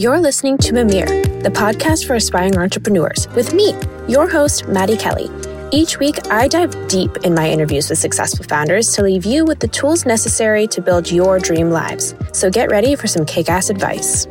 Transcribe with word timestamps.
You're 0.00 0.18
listening 0.18 0.56
to 0.56 0.72
Mimir, 0.72 1.04
the 1.42 1.50
podcast 1.50 2.06
for 2.06 2.14
aspiring 2.14 2.56
entrepreneurs, 2.56 3.28
with 3.36 3.52
me, 3.52 3.74
your 4.08 4.26
host, 4.26 4.66
Maddie 4.66 4.96
Kelly. 4.96 5.28
Each 5.72 5.98
week, 5.98 6.26
I 6.30 6.48
dive 6.48 6.74
deep 6.88 7.18
in 7.18 7.34
my 7.34 7.50
interviews 7.50 7.90
with 7.90 7.98
successful 7.98 8.46
founders 8.46 8.94
to 8.94 9.02
leave 9.02 9.26
you 9.26 9.44
with 9.44 9.58
the 9.60 9.68
tools 9.68 10.06
necessary 10.06 10.66
to 10.68 10.80
build 10.80 11.12
your 11.12 11.38
dream 11.38 11.70
lives. 11.70 12.14
So 12.32 12.48
get 12.48 12.70
ready 12.70 12.96
for 12.96 13.08
some 13.08 13.26
kick 13.26 13.50
ass 13.50 13.68
advice. 13.68 14.26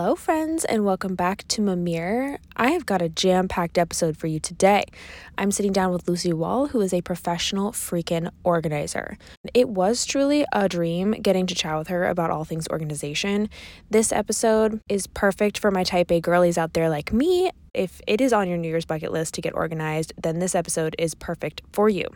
Hello, 0.00 0.14
friends, 0.14 0.64
and 0.64 0.86
welcome 0.86 1.14
back 1.14 1.46
to 1.48 1.60
Mimir. 1.60 2.38
I 2.56 2.70
have 2.70 2.86
got 2.86 3.02
a 3.02 3.10
jam 3.10 3.48
packed 3.48 3.76
episode 3.76 4.16
for 4.16 4.28
you 4.28 4.40
today. 4.40 4.84
I'm 5.36 5.50
sitting 5.50 5.74
down 5.74 5.92
with 5.92 6.08
Lucy 6.08 6.32
Wahl, 6.32 6.68
who 6.68 6.80
is 6.80 6.94
a 6.94 7.02
professional 7.02 7.72
freaking 7.72 8.30
organizer. 8.42 9.18
It 9.52 9.68
was 9.68 10.06
truly 10.06 10.46
a 10.54 10.70
dream 10.70 11.10
getting 11.10 11.46
to 11.48 11.54
chat 11.54 11.76
with 11.76 11.88
her 11.88 12.08
about 12.08 12.30
all 12.30 12.46
things 12.46 12.66
organization. 12.68 13.50
This 13.90 14.10
episode 14.10 14.80
is 14.88 15.06
perfect 15.06 15.58
for 15.58 15.70
my 15.70 15.84
type 15.84 16.10
A 16.10 16.18
girlies 16.18 16.56
out 16.56 16.72
there 16.72 16.88
like 16.88 17.12
me. 17.12 17.50
If 17.74 18.00
it 18.06 18.22
is 18.22 18.32
on 18.32 18.48
your 18.48 18.56
New 18.56 18.68
Year's 18.68 18.86
bucket 18.86 19.12
list 19.12 19.34
to 19.34 19.42
get 19.42 19.54
organized, 19.54 20.14
then 20.20 20.38
this 20.38 20.54
episode 20.54 20.96
is 20.98 21.14
perfect 21.14 21.60
for 21.72 21.90
you. 21.90 22.06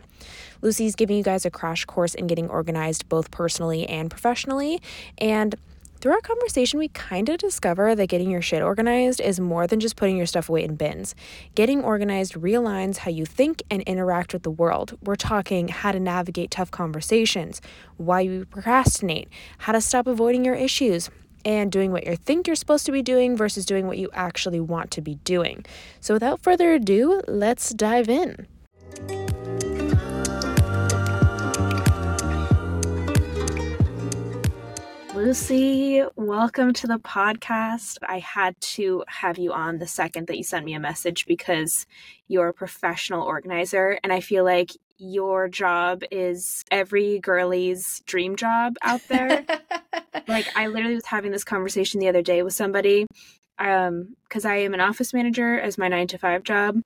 Lucy's 0.63 0.95
giving 0.95 1.17
you 1.17 1.23
guys 1.23 1.45
a 1.45 1.51
crash 1.51 1.85
course 1.85 2.15
in 2.15 2.25
getting 2.25 2.49
organized 2.49 3.07
both 3.09 3.29
personally 3.29 3.87
and 3.87 4.09
professionally. 4.09 4.81
And 5.19 5.53
through 5.99 6.13
our 6.13 6.21
conversation, 6.21 6.79
we 6.79 6.89
kind 6.89 7.29
of 7.29 7.37
discover 7.37 7.95
that 7.95 8.07
getting 8.07 8.29
your 8.29 8.41
shit 8.41 8.61
organized 8.61 9.19
is 9.19 9.39
more 9.39 9.65
than 9.65 9.79
just 9.79 9.95
putting 9.95 10.17
your 10.17 10.25
stuff 10.25 10.49
away 10.49 10.63
in 10.63 10.75
bins. 10.75 11.15
Getting 11.55 11.83
organized 11.83 12.33
realigns 12.33 12.97
how 12.97 13.11
you 13.11 13.25
think 13.25 13.63
and 13.71 13.81
interact 13.83 14.33
with 14.33 14.43
the 14.43 14.51
world. 14.51 14.97
We're 15.01 15.15
talking 15.15 15.69
how 15.69 15.91
to 15.91 15.99
navigate 15.99 16.51
tough 16.51 16.69
conversations, 16.69 17.61
why 17.97 18.21
you 18.21 18.45
procrastinate, 18.45 19.29
how 19.59 19.73
to 19.73 19.81
stop 19.81 20.07
avoiding 20.07 20.45
your 20.45 20.55
issues, 20.55 21.09
and 21.43 21.71
doing 21.71 21.91
what 21.91 22.05
you 22.05 22.15
think 22.15 22.47
you're 22.47 22.55
supposed 22.55 22.85
to 22.87 22.91
be 22.91 23.01
doing 23.01 23.37
versus 23.37 23.65
doing 23.65 23.87
what 23.87 23.97
you 23.97 24.09
actually 24.13 24.59
want 24.59 24.91
to 24.91 25.01
be 25.01 25.15
doing. 25.23 25.63
So, 26.01 26.15
without 26.15 26.41
further 26.41 26.73
ado, 26.73 27.21
let's 27.27 27.69
dive 27.69 28.09
in. 28.09 28.47
Lucy, 35.25 36.03
welcome 36.15 36.71
to 36.73 36.85
the 36.85 36.99
podcast. 36.99 37.97
I 38.07 38.19
had 38.19 38.61
to 38.61 39.03
have 39.07 39.39
you 39.39 39.53
on 39.53 39.79
the 39.79 39.87
second 39.87 40.27
that 40.27 40.37
you 40.37 40.43
sent 40.43 40.63
me 40.63 40.75
a 40.75 40.79
message 40.79 41.25
because 41.25 41.87
you're 42.27 42.49
a 42.49 42.53
professional 42.53 43.23
organizer, 43.23 43.97
and 44.03 44.13
I 44.13 44.19
feel 44.19 44.43
like 44.43 44.69
your 44.99 45.47
job 45.47 46.03
is 46.11 46.63
every 46.69 47.17
girlie's 47.17 48.03
dream 48.05 48.35
job 48.35 48.75
out 48.83 49.01
there. 49.07 49.43
like, 50.27 50.45
I 50.55 50.67
literally 50.67 50.93
was 50.93 51.07
having 51.07 51.31
this 51.31 51.43
conversation 51.43 51.99
the 51.99 52.07
other 52.09 52.21
day 52.21 52.43
with 52.43 52.53
somebody 52.53 53.07
um 53.57 54.15
because 54.27 54.45
I 54.45 54.57
am 54.57 54.75
an 54.75 54.79
office 54.79 55.11
manager 55.11 55.59
as 55.59 55.79
my 55.79 55.87
9 55.87 56.05
to 56.07 56.17
5 56.19 56.43
job 56.43 56.83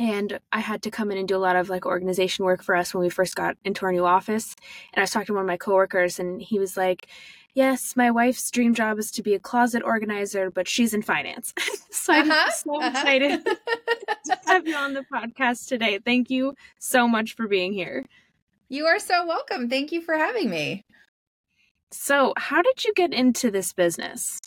and 0.00 0.40
I 0.50 0.60
had 0.60 0.82
to 0.82 0.90
come 0.90 1.10
in 1.10 1.18
and 1.18 1.28
do 1.28 1.36
a 1.36 1.38
lot 1.38 1.56
of 1.56 1.68
like 1.68 1.84
organization 1.84 2.46
work 2.46 2.62
for 2.62 2.74
us 2.74 2.94
when 2.94 3.02
we 3.02 3.10
first 3.10 3.36
got 3.36 3.58
into 3.66 3.84
our 3.84 3.92
new 3.92 4.06
office. 4.06 4.56
And 4.94 5.00
I 5.00 5.02
was 5.02 5.10
talking 5.10 5.26
to 5.26 5.34
one 5.34 5.42
of 5.42 5.46
my 5.46 5.58
coworkers, 5.58 6.18
and 6.18 6.40
he 6.40 6.58
was 6.58 6.74
like, 6.74 7.06
yes, 7.54 7.96
my 7.96 8.10
wife's 8.10 8.50
dream 8.50 8.74
job 8.74 8.98
is 8.98 9.10
to 9.12 9.22
be 9.22 9.34
a 9.34 9.38
closet 9.38 9.82
organizer, 9.84 10.50
but 10.50 10.68
she's 10.68 10.94
in 10.94 11.02
finance. 11.02 11.52
so 11.90 12.12
I'm 12.12 12.30
uh-huh, 12.30 12.50
so 12.50 12.76
uh-huh. 12.76 12.90
excited 12.90 13.44
to 14.24 14.38
have 14.46 14.66
you 14.66 14.76
on 14.76 14.94
the 14.94 15.04
podcast 15.12 15.68
today. 15.68 15.98
Thank 16.04 16.30
you 16.30 16.54
so 16.78 17.06
much 17.08 17.34
for 17.34 17.48
being 17.48 17.72
here. 17.72 18.06
You 18.68 18.86
are 18.86 18.98
so 18.98 19.26
welcome. 19.26 19.68
Thank 19.68 19.92
you 19.92 20.00
for 20.00 20.14
having 20.14 20.48
me. 20.48 20.84
So, 21.90 22.34
how 22.36 22.62
did 22.62 22.84
you 22.84 22.92
get 22.94 23.12
into 23.12 23.50
this 23.50 23.72
business? 23.72 24.40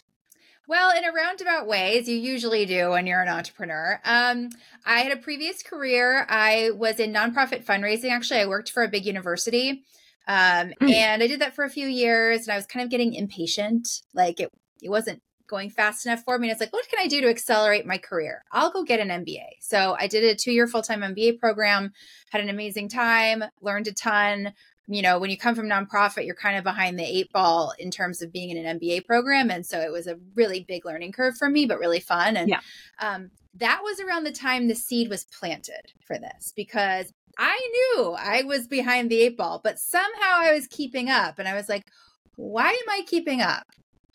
Well, 0.65 0.97
in 0.97 1.03
a 1.03 1.11
roundabout 1.11 1.67
way, 1.67 1.99
as 1.99 2.07
you 2.07 2.15
usually 2.15 2.65
do 2.65 2.91
when 2.91 3.05
you're 3.05 3.21
an 3.21 3.27
entrepreneur. 3.27 3.99
Um, 4.05 4.49
I 4.85 4.99
had 4.99 5.11
a 5.11 5.21
previous 5.21 5.61
career. 5.61 6.25
I 6.29 6.71
was 6.73 6.99
in 6.99 7.11
nonprofit 7.11 7.65
fundraising. 7.65 8.11
Actually, 8.11 8.39
I 8.39 8.45
worked 8.45 8.71
for 8.71 8.81
a 8.81 8.87
big 8.87 9.05
university. 9.05 9.83
Um, 10.27 10.73
mm. 10.81 10.91
And 10.91 11.21
I 11.21 11.27
did 11.27 11.41
that 11.41 11.55
for 11.55 11.63
a 11.63 11.69
few 11.69 11.87
years 11.87 12.47
and 12.47 12.53
I 12.53 12.55
was 12.55 12.65
kind 12.65 12.83
of 12.83 12.89
getting 12.89 13.13
impatient. 13.13 13.87
Like 14.13 14.39
it, 14.39 14.49
it 14.81 14.89
wasn't 14.89 15.21
going 15.47 15.69
fast 15.69 16.05
enough 16.05 16.23
for 16.23 16.39
me. 16.39 16.47
And 16.47 16.51
it's 16.51 16.61
like, 16.61 16.73
what 16.73 16.87
can 16.89 16.99
I 16.99 17.07
do 17.07 17.21
to 17.21 17.29
accelerate 17.29 17.85
my 17.85 17.97
career? 17.97 18.43
I'll 18.51 18.71
go 18.71 18.83
get 18.83 18.99
an 18.99 19.09
MBA. 19.09 19.45
So 19.61 19.95
I 19.99 20.07
did 20.07 20.23
a 20.23 20.35
two 20.35 20.51
year 20.51 20.67
full 20.67 20.81
time 20.81 21.01
MBA 21.01 21.39
program, 21.39 21.91
had 22.31 22.41
an 22.41 22.49
amazing 22.49 22.89
time, 22.89 23.43
learned 23.61 23.87
a 23.87 23.93
ton. 23.93 24.53
You 24.87 25.01
know, 25.01 25.17
when 25.17 25.29
you 25.29 25.37
come 25.37 25.55
from 25.55 25.67
nonprofit, 25.67 26.25
you're 26.25 26.35
kind 26.35 26.57
of 26.57 26.63
behind 26.63 26.99
the 26.99 27.03
eight 27.03 27.31
ball 27.31 27.73
in 27.79 27.89
terms 27.89 28.21
of 28.21 28.33
being 28.33 28.49
in 28.49 28.65
an 28.65 28.79
MBA 28.79 29.05
program. 29.05 29.49
And 29.49 29.65
so 29.65 29.79
it 29.79 29.91
was 29.91 30.07
a 30.07 30.19
really 30.35 30.65
big 30.67 30.85
learning 30.85 31.13
curve 31.13 31.37
for 31.37 31.49
me, 31.49 31.65
but 31.65 31.79
really 31.79 32.01
fun. 32.01 32.35
And 32.35 32.49
yeah. 32.49 32.59
um, 32.99 33.31
that 33.55 33.81
was 33.81 33.99
around 33.99 34.25
the 34.25 34.31
time 34.31 34.67
the 34.67 34.75
seed 34.75 35.09
was 35.09 35.25
planted 35.25 35.93
for 36.05 36.17
this 36.17 36.53
because 36.55 37.13
I 37.37 37.59
knew 37.95 38.15
I 38.17 38.43
was 38.43 38.67
behind 38.67 39.09
the 39.09 39.21
eight 39.21 39.37
ball, 39.37 39.61
but 39.63 39.79
somehow 39.79 40.31
I 40.33 40.53
was 40.53 40.67
keeping 40.67 41.09
up. 41.09 41.39
And 41.39 41.47
I 41.47 41.53
was 41.53 41.69
like, 41.69 41.87
why 42.35 42.69
am 42.69 42.89
I 42.89 43.03
keeping 43.07 43.41
up? 43.41 43.67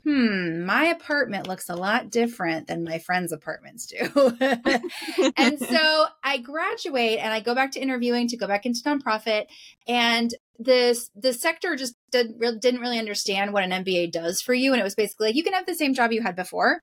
Hmm, 0.05 0.65
my 0.65 0.85
apartment 0.85 1.49
looks 1.49 1.69
a 1.69 1.75
lot 1.75 2.11
different 2.11 2.69
than 2.69 2.85
my 2.85 2.99
friends' 2.99 3.33
apartments 3.33 3.87
do. 3.87 4.37
and 5.37 5.59
so 5.59 6.07
I 6.23 6.39
graduate 6.39 7.19
and 7.19 7.33
I 7.33 7.41
go 7.41 7.55
back 7.55 7.73
to 7.73 7.81
interviewing 7.81 8.29
to 8.29 8.37
go 8.37 8.47
back 8.47 8.65
into 8.65 8.81
nonprofit. 8.83 9.47
And 9.87 10.33
this 10.59 11.11
the 11.17 11.33
sector 11.33 11.77
just 11.77 11.95
did, 12.11 12.39
didn't 12.61 12.81
really 12.81 12.99
understand 12.99 13.53
what 13.53 13.65
an 13.65 13.85
MBA 13.85 14.13
does 14.13 14.41
for 14.41 14.55
you. 14.55 14.73
And 14.73 14.81
it 14.81 14.85
was 14.85 14.95
basically 14.95 15.29
like, 15.29 15.37
you 15.37 15.45
can 15.45 15.53
have 15.53 15.67
the 15.67 15.75
same 15.75 15.95
job 15.95 16.13
you 16.13 16.23
had 16.23 16.37
before. 16.37 16.81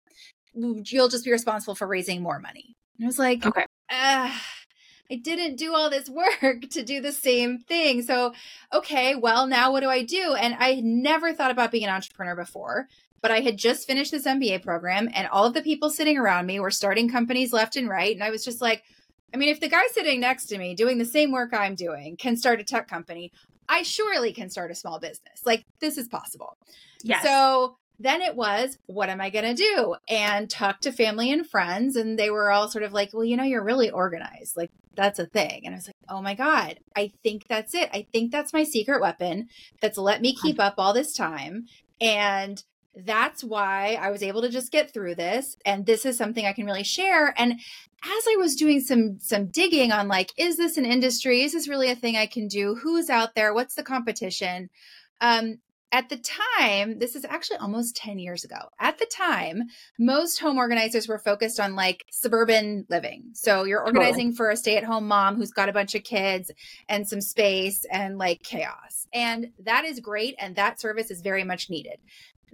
You'll 0.54 1.10
just 1.10 1.26
be 1.26 1.32
responsible 1.32 1.76
for 1.76 1.88
raising 1.88 2.22
more 2.22 2.40
money. 2.40 2.76
And 2.98 3.06
I 3.06 3.08
was 3.08 3.20
like, 3.20 3.46
okay. 3.46 3.66
Uh, 3.90 4.32
I 5.12 5.16
didn't 5.16 5.58
do 5.58 5.74
all 5.74 5.90
this 5.90 6.10
work 6.42 6.70
to 6.72 6.84
do 6.84 7.02
the 7.02 7.12
same 7.12 7.60
thing. 7.60 8.02
So, 8.02 8.34
okay, 8.74 9.16
well, 9.16 9.48
now 9.48 9.72
what 9.72 9.82
do 9.82 9.90
I 9.90 10.04
do? 10.04 10.34
And 10.34 10.56
I 10.60 10.82
never 10.84 11.34
thought 11.34 11.52
about 11.52 11.72
being 11.72 11.84
an 11.84 11.90
entrepreneur 11.94 12.36
before, 12.36 12.88
but 13.26 13.32
I 13.32 13.40
had 13.40 13.58
just 13.58 13.88
finished 13.88 14.12
this 14.12 14.28
MBA 14.28 14.62
program 14.62 15.10
and 15.12 15.28
all 15.30 15.46
of 15.46 15.56
the 15.56 15.64
people 15.64 15.90
sitting 15.90 16.16
around 16.16 16.46
me 16.46 16.60
were 16.60 16.70
starting 16.70 17.10
companies 17.10 17.52
left 17.52 17.76
and 17.76 17.90
right. 17.90 18.14
And 18.14 18.24
I 18.24 18.30
was 18.30 18.46
just 18.46 18.62
like, 18.62 18.84
I 19.34 19.38
mean, 19.38 19.50
if 19.50 19.60
the 19.60 19.68
guy 19.68 19.82
sitting 19.94 20.20
next 20.20 20.46
to 20.50 20.60
me 20.60 20.76
doing 20.76 21.00
the 21.00 21.06
same 21.06 21.32
work 21.32 21.50
I'm 21.52 21.74
doing 21.74 22.18
can 22.18 22.38
start 22.38 22.62
a 22.62 22.64
tech 22.64 22.88
company, 22.88 23.32
I 23.68 23.82
surely 23.82 24.32
can 24.32 24.52
start 24.52 24.70
a 24.70 24.76
small 24.76 25.00
business. 25.00 25.42
Like, 25.44 25.66
this 25.80 25.98
is 25.98 26.08
possible. 26.08 26.56
Yes. 27.02 27.24
So 27.24 27.78
then 27.98 28.22
it 28.22 28.36
was, 28.36 28.78
what 28.86 29.10
am 29.10 29.20
I 29.20 29.32
going 29.32 29.56
to 29.56 29.56
do? 29.56 29.96
And 30.08 30.48
talk 30.48 30.82
to 30.82 30.92
family 30.92 31.32
and 31.32 31.50
friends. 31.50 31.96
And 31.96 32.20
they 32.20 32.30
were 32.30 32.52
all 32.52 32.70
sort 32.70 32.84
of 32.84 32.94
like, 32.94 33.10
well, 33.12 33.26
you 33.26 33.38
know, 33.38 33.44
you're 33.44 33.64
really 33.64 33.90
organized. 33.90 34.56
Like, 34.56 34.70
that's 34.94 35.18
a 35.18 35.26
thing. 35.26 35.64
And 35.66 35.74
I 35.74 35.78
was 35.80 35.88
like, 35.88 35.96
oh 36.10 36.22
my 36.22 36.36
God, 36.36 36.78
I 36.96 37.12
think 37.24 37.48
that's 37.48 37.74
it. 37.74 37.90
I 37.92 38.06
think 38.14 38.32
that's 38.32 38.54
my 38.54 38.66
secret 38.66 39.02
weapon 39.02 39.48
that's 39.82 39.98
let 39.98 40.22
me 40.22 40.36
keep 40.36 40.60
up 40.60 40.76
all 40.78 40.94
this 40.94 41.12
time. 41.12 41.66
And 42.00 42.64
that's 42.96 43.44
why 43.44 43.98
I 44.00 44.12
was 44.12 44.24
able 44.24 44.42
to 44.42 44.50
just 44.50 44.72
get 44.72 44.94
through 44.94 45.16
this. 45.16 45.58
And 45.66 45.86
this 45.86 46.06
is 46.06 46.18
something 46.18 46.46
I 46.46 46.54
can 46.54 46.66
really 46.66 46.84
share. 46.84 47.34
And 47.38 47.54
as 47.54 48.24
I 48.30 48.36
was 48.38 48.56
doing 48.56 48.80
some 48.80 49.20
some 49.20 49.48
digging 49.48 49.92
on 49.92 50.08
like, 50.08 50.32
is 50.38 50.58
this 50.58 50.78
an 50.78 50.86
industry? 50.86 51.42
Is 51.42 51.54
this 51.54 51.68
really 51.68 51.90
a 51.90 51.96
thing 51.96 52.16
I 52.16 52.28
can 52.28 52.48
do? 52.48 52.76
Who's 52.76 53.10
out 53.10 53.36
there? 53.36 53.54
What's 53.54 53.76
the 53.76 53.84
competition? 53.84 54.70
Um, 55.22 55.60
at 55.92 56.10
the 56.10 56.18
time, 56.60 57.00
this 57.00 57.16
is 57.16 57.24
actually 57.24 57.58
almost 57.58 57.96
10 57.96 58.20
years 58.20 58.44
ago. 58.44 58.58
At 58.82 58.98
the 58.98 59.06
time, 59.06 59.64
most 59.98 60.40
home 60.40 60.58
organizers 60.58 61.08
were 61.08 61.20
focused 61.20 61.58
on 61.58 61.76
like 61.76 62.04
suburban 62.12 62.86
living. 62.90 63.30
So 63.34 63.64
you're 63.64 63.84
organizing 63.84 64.34
for 64.34 64.50
a 64.50 64.58
stay 64.58 64.76
at 64.76 64.84
home 64.84 65.08
mom 65.08 65.38
who's 65.38 65.52
got 65.52 65.70
a 65.70 65.74
bunch 65.74 65.96
of 65.96 66.04
kids 66.04 66.52
and 66.90 67.08
some 67.08 67.22
space 67.22 67.86
and 67.90 68.18
like 68.18 68.44
chaos. 68.44 69.08
And 69.14 69.52
that 69.64 69.86
is 69.86 70.02
great. 70.02 70.36
And 70.38 70.58
that 70.58 70.82
service 70.82 71.12
is 71.12 71.22
very 71.22 71.46
much 71.46 71.70
needed 71.70 72.00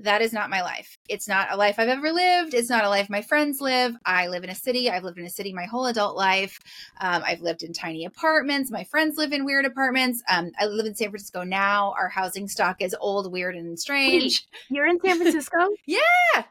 that 0.03 0.21
is 0.21 0.33
not 0.33 0.49
my 0.49 0.61
life. 0.61 0.97
It's 1.09 1.27
not 1.27 1.51
a 1.51 1.57
life 1.57 1.75
I've 1.77 1.89
ever 1.89 2.11
lived. 2.11 2.53
It's 2.53 2.69
not 2.69 2.83
a 2.83 2.89
life 2.89 3.09
my 3.09 3.21
friends 3.21 3.61
live. 3.61 3.95
I 4.05 4.27
live 4.27 4.43
in 4.43 4.49
a 4.49 4.55
city. 4.55 4.89
I've 4.89 5.03
lived 5.03 5.17
in 5.17 5.25
a 5.25 5.29
city 5.29 5.53
my 5.53 5.65
whole 5.65 5.85
adult 5.85 6.15
life. 6.15 6.59
Um, 6.99 7.23
I've 7.25 7.41
lived 7.41 7.63
in 7.63 7.73
tiny 7.73 8.05
apartments. 8.05 8.71
My 8.71 8.83
friends 8.83 9.17
live 9.17 9.33
in 9.33 9.45
weird 9.45 9.65
apartments. 9.65 10.23
Um, 10.29 10.51
I 10.59 10.65
live 10.65 10.85
in 10.85 10.95
San 10.95 11.09
Francisco 11.09 11.43
now. 11.43 11.93
Our 11.97 12.09
housing 12.09 12.47
stock 12.47 12.77
is 12.81 12.95
old, 12.99 13.31
weird, 13.31 13.55
and 13.55 13.79
strange. 13.79 14.43
Wait, 14.69 14.75
you're 14.75 14.87
in 14.87 14.99
San 14.99 15.17
Francisco? 15.17 15.57
yeah. 15.85 16.43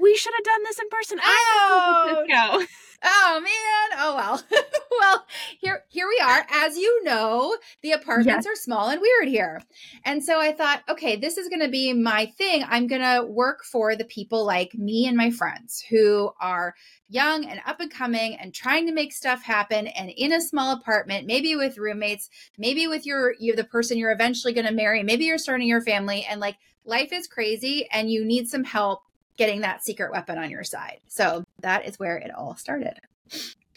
We 0.00 0.16
should 0.16 0.34
have 0.36 0.44
done 0.44 0.62
this 0.64 0.78
in 0.78 0.88
person. 0.90 1.18
Oh, 1.22 2.24
oh 3.02 3.40
man. 3.40 3.98
Oh 4.00 4.14
well. 4.16 4.42
well, 5.00 5.26
here 5.58 5.84
here 5.88 6.06
we 6.08 6.20
are. 6.24 6.46
As 6.50 6.76
you 6.76 7.04
know, 7.04 7.56
the 7.82 7.92
apartments 7.92 8.46
yes. 8.46 8.46
are 8.46 8.56
small 8.56 8.88
and 8.88 9.00
weird 9.00 9.28
here. 9.28 9.62
And 10.04 10.22
so 10.22 10.40
I 10.40 10.52
thought, 10.52 10.82
okay, 10.88 11.16
this 11.16 11.36
is 11.36 11.48
going 11.48 11.60
to 11.60 11.68
be 11.68 11.92
my 11.92 12.26
thing. 12.26 12.64
I'm 12.68 12.86
going 12.86 13.02
to 13.02 13.24
work 13.26 13.64
for 13.64 13.96
the 13.96 14.04
people 14.04 14.44
like 14.44 14.74
me 14.74 15.06
and 15.06 15.16
my 15.16 15.30
friends 15.30 15.84
who 15.88 16.30
are 16.40 16.74
young 17.08 17.44
and 17.44 17.60
up 17.66 17.80
and 17.80 17.90
coming 17.90 18.36
and 18.36 18.52
trying 18.52 18.86
to 18.86 18.92
make 18.92 19.12
stuff 19.12 19.42
happen 19.42 19.86
and 19.88 20.10
in 20.10 20.32
a 20.32 20.40
small 20.40 20.72
apartment, 20.72 21.26
maybe 21.26 21.56
with 21.56 21.78
roommates, 21.78 22.28
maybe 22.58 22.86
with 22.86 23.06
your 23.06 23.34
you 23.38 23.54
the 23.54 23.64
person 23.64 23.98
you're 23.98 24.12
eventually 24.12 24.52
going 24.52 24.66
to 24.66 24.72
marry, 24.72 25.02
maybe 25.02 25.24
you're 25.24 25.38
starting 25.38 25.68
your 25.68 25.82
family 25.82 26.26
and 26.28 26.40
like 26.40 26.56
life 26.84 27.12
is 27.12 27.26
crazy 27.26 27.88
and 27.92 28.10
you 28.10 28.24
need 28.24 28.48
some 28.48 28.64
help 28.64 29.02
getting 29.36 29.60
that 29.60 29.84
secret 29.84 30.12
weapon 30.12 30.38
on 30.38 30.50
your 30.50 30.64
side. 30.64 31.00
So 31.08 31.44
that 31.60 31.86
is 31.86 31.98
where 31.98 32.16
it 32.16 32.30
all 32.34 32.56
started. 32.56 32.98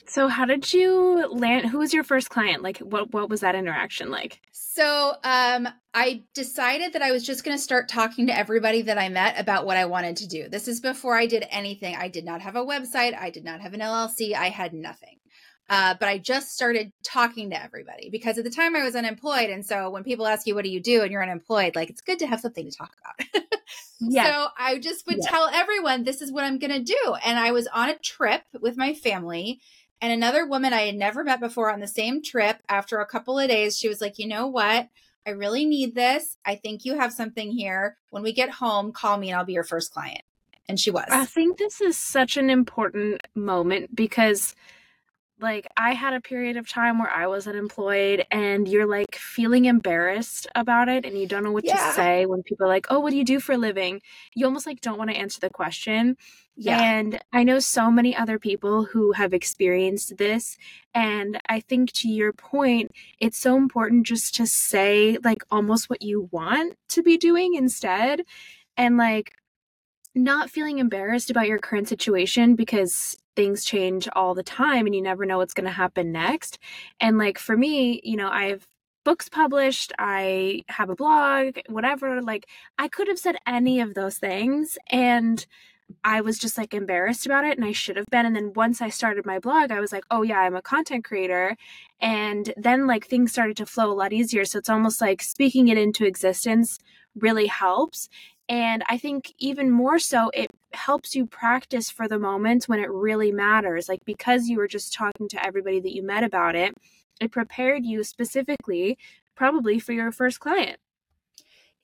So 0.09 0.27
how 0.27 0.45
did 0.45 0.73
you 0.73 1.27
land 1.31 1.67
who 1.67 1.77
was 1.77 1.93
your 1.93 2.03
first 2.03 2.31
client? 2.31 2.63
Like 2.63 2.79
what 2.79 3.11
what 3.13 3.29
was 3.29 3.41
that 3.41 3.53
interaction 3.53 4.09
like? 4.09 4.41
So 4.51 5.13
um 5.23 5.67
I 5.93 6.23
decided 6.33 6.93
that 6.93 7.01
I 7.01 7.11
was 7.11 7.23
just 7.23 7.43
going 7.43 7.57
to 7.57 7.61
start 7.61 7.89
talking 7.89 8.27
to 8.27 8.37
everybody 8.37 8.83
that 8.83 8.97
I 8.97 9.09
met 9.09 9.39
about 9.39 9.65
what 9.65 9.77
I 9.77 9.85
wanted 9.85 10.17
to 10.17 10.27
do. 10.27 10.47
This 10.47 10.67
is 10.67 10.79
before 10.79 11.17
I 11.17 11.25
did 11.25 11.45
anything. 11.49 11.95
I 11.95 12.07
did 12.07 12.25
not 12.25 12.41
have 12.41 12.55
a 12.55 12.65
website, 12.65 13.17
I 13.17 13.29
did 13.29 13.43
not 13.43 13.61
have 13.61 13.73
an 13.73 13.81
LLC, 13.81 14.33
I 14.33 14.49
had 14.49 14.73
nothing. 14.73 15.18
Uh, 15.69 15.93
but 15.99 16.09
I 16.09 16.17
just 16.17 16.53
started 16.53 16.91
talking 17.03 17.51
to 17.51 17.63
everybody 17.63 18.09
because 18.09 18.39
at 18.39 18.43
the 18.43 18.49
time 18.49 18.75
I 18.75 18.83
was 18.83 18.95
unemployed. 18.95 19.51
And 19.51 19.63
so 19.63 19.91
when 19.91 20.03
people 20.03 20.25
ask 20.25 20.47
you, 20.47 20.55
what 20.55 20.63
do 20.63 20.71
you 20.71 20.81
do? 20.81 21.03
And 21.03 21.11
you're 21.11 21.21
unemployed, 21.21 21.75
like 21.75 21.91
it's 21.91 22.01
good 22.01 22.19
to 22.19 22.27
have 22.27 22.39
something 22.39 22.65
to 22.65 22.75
talk 22.75 22.91
about. 22.99 23.43
yeah. 24.01 24.25
So 24.25 24.47
I 24.57 24.79
just 24.79 25.05
would 25.05 25.21
tell 25.21 25.47
everyone, 25.53 26.03
this 26.03 26.21
is 26.21 26.31
what 26.31 26.43
I'm 26.43 26.57
going 26.57 26.71
to 26.71 26.83
do. 26.83 27.15
And 27.23 27.37
I 27.37 27.51
was 27.51 27.67
on 27.67 27.89
a 27.89 27.97
trip 27.99 28.41
with 28.59 28.77
my 28.77 28.95
family 28.95 29.61
and 30.01 30.11
another 30.11 30.47
woman 30.47 30.73
I 30.73 30.81
had 30.81 30.95
never 30.95 31.23
met 31.23 31.39
before 31.39 31.71
on 31.71 31.81
the 31.81 31.87
same 31.87 32.23
trip. 32.23 32.57
After 32.67 32.99
a 32.99 33.05
couple 33.05 33.37
of 33.37 33.49
days, 33.49 33.77
she 33.77 33.89
was 33.89 34.01
like, 34.01 34.17
you 34.17 34.27
know 34.27 34.47
what? 34.47 34.89
I 35.27 35.31
really 35.31 35.65
need 35.65 35.93
this. 35.93 36.37
I 36.45 36.55
think 36.55 36.85
you 36.85 36.97
have 36.97 37.13
something 37.13 37.51
here. 37.51 37.97
When 38.09 38.23
we 38.23 38.33
get 38.33 38.49
home, 38.49 38.91
call 38.91 39.17
me 39.17 39.29
and 39.29 39.37
I'll 39.37 39.45
be 39.45 39.53
your 39.53 39.63
first 39.63 39.93
client. 39.93 40.21
And 40.67 40.79
she 40.79 40.89
was. 40.91 41.05
I 41.09 41.25
think 41.25 41.57
this 41.57 41.81
is 41.81 41.97
such 41.97 42.37
an 42.37 42.49
important 42.49 43.21
moment 43.35 43.95
because 43.95 44.55
like 45.39 45.67
I 45.77 45.93
had 45.93 46.13
a 46.13 46.21
period 46.21 46.57
of 46.57 46.67
time 46.67 46.99
where 46.99 47.09
I 47.09 47.27
was 47.27 47.47
unemployed 47.47 48.25
and 48.31 48.67
you're 48.67 48.85
like 48.85 49.15
feeling 49.15 49.65
embarrassed 49.65 50.47
about 50.55 50.89
it 50.89 51.05
and 51.05 51.17
you 51.17 51.27
don't 51.27 51.43
know 51.43 51.51
what 51.51 51.65
yeah. 51.65 51.75
to 51.75 51.93
say 51.93 52.25
when 52.25 52.43
people 52.43 52.65
are 52.65 52.69
like, 52.69 52.87
"Oh, 52.89 52.99
what 52.99 53.11
do 53.11 53.17
you 53.17 53.23
do 53.23 53.39
for 53.39 53.53
a 53.53 53.57
living?" 53.57 54.01
You 54.35 54.45
almost 54.45 54.65
like 54.65 54.81
don't 54.81 54.97
want 54.97 55.09
to 55.11 55.17
answer 55.17 55.39
the 55.39 55.49
question. 55.49 56.17
Yeah. 56.55 56.81
And 56.81 57.19
I 57.31 57.43
know 57.43 57.59
so 57.59 57.89
many 57.89 58.13
other 58.15 58.37
people 58.37 58.83
who 58.83 59.13
have 59.13 59.33
experienced 59.33 60.17
this 60.17 60.57
and 60.93 61.39
I 61.47 61.61
think 61.61 61.93
to 61.93 62.09
your 62.09 62.33
point, 62.33 62.91
it's 63.19 63.37
so 63.37 63.55
important 63.55 64.05
just 64.05 64.35
to 64.35 64.47
say 64.47 65.17
like 65.23 65.43
almost 65.51 65.89
what 65.89 66.01
you 66.01 66.27
want 66.31 66.75
to 66.89 67.03
be 67.03 67.17
doing 67.17 67.53
instead 67.55 68.23
and 68.75 68.97
like 68.97 69.33
not 70.15 70.49
feeling 70.49 70.79
embarrassed 70.79 71.29
about 71.29 71.47
your 71.47 71.59
current 71.59 71.87
situation 71.87 72.55
because 72.55 73.15
things 73.35 73.63
change 73.63 74.07
all 74.13 74.33
the 74.33 74.43
time 74.43 74.85
and 74.85 74.95
you 74.95 75.01
never 75.01 75.25
know 75.25 75.37
what's 75.37 75.53
going 75.53 75.65
to 75.65 75.71
happen 75.71 76.11
next. 76.11 76.57
And 76.99 77.17
like 77.17 77.37
for 77.37 77.55
me, 77.55 78.01
you 78.03 78.17
know, 78.17 78.29
I've 78.29 78.67
books 79.05 79.29
published, 79.29 79.93
I 79.97 80.63
have 80.67 80.89
a 80.89 80.95
blog, 80.95 81.57
whatever. 81.67 82.21
Like 82.21 82.47
I 82.77 82.87
could 82.87 83.07
have 83.07 83.19
said 83.19 83.37
any 83.47 83.79
of 83.79 83.93
those 83.93 84.17
things 84.17 84.77
and 84.91 85.45
I 86.03 86.21
was 86.21 86.37
just 86.37 86.57
like 86.57 86.73
embarrassed 86.73 87.25
about 87.25 87.45
it 87.45 87.57
and 87.57 87.65
I 87.65 87.71
should 87.71 87.97
have 87.97 88.05
been. 88.11 88.25
And 88.25 88.35
then 88.35 88.53
once 88.53 88.81
I 88.81 88.89
started 88.89 89.25
my 89.25 89.39
blog, 89.39 89.71
I 89.71 89.79
was 89.79 89.91
like, 89.91 90.03
oh 90.11 90.21
yeah, 90.21 90.39
I'm 90.39 90.55
a 90.55 90.61
content 90.61 91.03
creator. 91.03 91.55
And 91.99 92.53
then 92.57 92.87
like 92.87 93.07
things 93.07 93.31
started 93.31 93.57
to 93.57 93.65
flow 93.65 93.91
a 93.91 93.93
lot 93.93 94.13
easier. 94.13 94.45
So 94.45 94.59
it's 94.59 94.69
almost 94.69 95.01
like 95.01 95.21
speaking 95.21 95.67
it 95.69 95.77
into 95.77 96.05
existence 96.05 96.77
really 97.15 97.47
helps. 97.47 98.09
And 98.49 98.83
I 98.89 98.97
think 98.97 99.33
even 99.37 99.71
more 99.71 99.99
so, 99.99 100.31
it 100.33 100.49
helps 100.73 101.15
you 101.15 101.27
practice 101.27 101.89
for 101.91 102.07
the 102.07 102.19
moments 102.19 102.67
when 102.67 102.79
it 102.79 102.89
really 102.91 103.31
matters. 103.31 103.87
Like 103.87 104.03
because 104.05 104.47
you 104.47 104.57
were 104.57 104.67
just 104.67 104.93
talking 104.93 105.29
to 105.29 105.45
everybody 105.45 105.79
that 105.79 105.95
you 105.95 106.03
met 106.03 106.23
about 106.23 106.55
it, 106.55 106.73
it 107.21 107.31
prepared 107.31 107.85
you 107.85 108.03
specifically, 108.03 108.97
probably 109.35 109.79
for 109.79 109.93
your 109.93 110.11
first 110.11 110.39
client. 110.39 110.79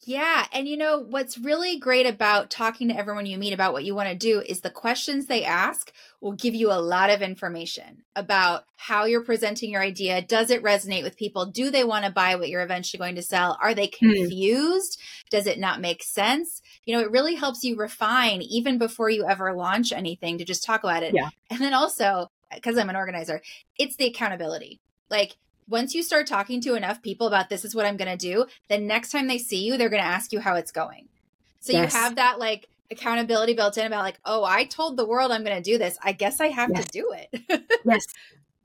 Yeah. 0.03 0.45
And 0.51 0.67
you 0.67 0.77
know, 0.77 0.99
what's 0.99 1.37
really 1.37 1.79
great 1.79 2.05
about 2.05 2.51
talking 2.51 2.89
to 2.89 2.97
everyone 2.97 3.25
you 3.25 3.37
meet 3.37 3.53
about 3.53 3.73
what 3.73 3.85
you 3.85 3.95
want 3.95 4.09
to 4.09 4.15
do 4.15 4.41
is 4.41 4.61
the 4.61 4.69
questions 4.69 5.25
they 5.25 5.43
ask 5.43 5.91
will 6.21 6.33
give 6.33 6.53
you 6.53 6.71
a 6.71 6.81
lot 6.81 7.09
of 7.09 7.21
information 7.21 8.03
about 8.15 8.65
how 8.75 9.05
you're 9.05 9.23
presenting 9.23 9.71
your 9.71 9.81
idea. 9.81 10.21
Does 10.21 10.51
it 10.51 10.63
resonate 10.63 11.03
with 11.03 11.17
people? 11.17 11.47
Do 11.47 11.71
they 11.71 11.83
want 11.83 12.05
to 12.05 12.11
buy 12.11 12.35
what 12.35 12.49
you're 12.49 12.61
eventually 12.61 12.99
going 12.99 13.15
to 13.15 13.23
sell? 13.23 13.57
Are 13.61 13.73
they 13.73 13.87
hmm. 13.99 14.11
confused? 14.11 14.99
Mm. 14.99 15.29
Does 15.31 15.47
it 15.47 15.59
not 15.59 15.81
make 15.81 16.03
sense? 16.03 16.61
You 16.85 16.95
know, 16.95 17.01
it 17.01 17.11
really 17.11 17.35
helps 17.35 17.63
you 17.63 17.75
refine 17.75 18.41
even 18.43 18.77
before 18.77 19.09
you 19.09 19.25
ever 19.27 19.53
launch 19.53 19.91
anything 19.91 20.37
to 20.37 20.45
just 20.45 20.63
talk 20.63 20.83
about 20.83 21.03
it. 21.03 21.15
Yeah. 21.15 21.29
And 21.49 21.59
then 21.59 21.73
also, 21.73 22.29
because 22.53 22.77
I'm 22.77 22.89
an 22.89 22.95
organizer, 22.95 23.41
it's 23.77 23.95
the 23.95 24.05
accountability. 24.05 24.79
Like, 25.09 25.35
once 25.67 25.95
you 25.95 26.03
start 26.03 26.27
talking 26.27 26.61
to 26.61 26.75
enough 26.75 27.01
people 27.01 27.27
about 27.27 27.49
this 27.49 27.65
is 27.65 27.73
what 27.73 27.85
I'm 27.85 27.97
going 27.97 28.11
to 28.11 28.17
do, 28.17 28.45
the 28.69 28.77
next 28.77 29.11
time 29.11 29.27
they 29.27 29.37
see 29.37 29.63
you, 29.63 29.77
they're 29.77 29.89
going 29.89 30.01
to 30.01 30.07
ask 30.07 30.31
you 30.31 30.39
how 30.39 30.55
it's 30.55 30.71
going. 30.71 31.07
So 31.59 31.73
yes. 31.73 31.93
you 31.93 31.99
have 31.99 32.15
that 32.15 32.39
like 32.39 32.67
accountability 32.91 33.53
built 33.53 33.77
in 33.77 33.87
about 33.87 34.03
like, 34.03 34.19
oh, 34.25 34.43
I 34.43 34.65
told 34.65 34.97
the 34.97 35.05
world 35.05 35.31
I'm 35.31 35.43
going 35.43 35.55
to 35.55 35.63
do 35.63 35.77
this. 35.77 35.97
I 36.03 36.11
guess 36.11 36.39
I 36.39 36.47
have 36.49 36.69
yes. 36.73 36.85
to 36.85 36.91
do 36.91 37.13
it. 37.13 37.63
yes. 37.85 38.05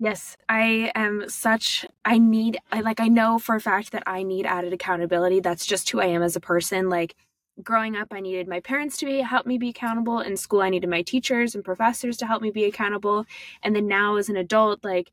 Yes, 0.02 0.38
I 0.48 0.90
am 0.94 1.28
such 1.28 1.84
I 2.06 2.16
need 2.16 2.56
I 2.72 2.80
like 2.80 3.00
I 3.00 3.08
know 3.08 3.38
for 3.38 3.54
a 3.54 3.60
fact 3.60 3.92
that 3.92 4.02
I 4.06 4.22
need 4.22 4.46
added 4.46 4.72
accountability. 4.72 5.40
That's 5.40 5.66
just 5.66 5.90
who 5.90 6.00
I 6.00 6.06
am 6.06 6.22
as 6.22 6.36
a 6.36 6.40
person. 6.40 6.88
Like 6.88 7.14
growing 7.62 7.96
up 7.96 8.08
I 8.10 8.20
needed 8.20 8.48
my 8.48 8.60
parents 8.60 8.96
to 8.98 9.04
be 9.04 9.20
help 9.20 9.44
me 9.44 9.58
be 9.58 9.68
accountable. 9.68 10.20
In 10.20 10.38
school 10.38 10.62
I 10.62 10.70
needed 10.70 10.88
my 10.88 11.02
teachers 11.02 11.54
and 11.54 11.62
professors 11.62 12.16
to 12.16 12.26
help 12.26 12.40
me 12.40 12.50
be 12.50 12.64
accountable. 12.64 13.26
And 13.62 13.76
then 13.76 13.88
now 13.88 14.16
as 14.16 14.30
an 14.30 14.36
adult 14.36 14.82
like 14.82 15.12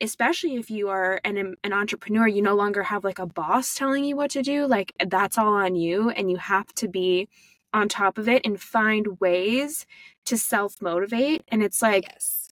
especially 0.00 0.56
if 0.56 0.70
you 0.70 0.88
are 0.88 1.20
an 1.24 1.56
an 1.62 1.72
entrepreneur, 1.72 2.26
you 2.26 2.42
no 2.42 2.54
longer 2.54 2.82
have 2.84 3.04
like 3.04 3.18
a 3.18 3.26
boss 3.26 3.74
telling 3.74 4.04
you 4.04 4.16
what 4.16 4.30
to 4.30 4.42
do. 4.42 4.66
Like 4.66 4.92
that's 5.06 5.38
all 5.38 5.54
on 5.54 5.76
you 5.76 6.10
and 6.10 6.30
you 6.30 6.36
have 6.36 6.72
to 6.74 6.88
be 6.88 7.28
on 7.72 7.88
top 7.88 8.18
of 8.18 8.28
it 8.28 8.44
and 8.44 8.60
find 8.60 9.20
ways 9.20 9.86
to 10.26 10.36
self 10.36 10.80
motivate 10.82 11.42
and 11.48 11.62
it's 11.62 11.80
like 11.82 12.04
yes. 12.10 12.50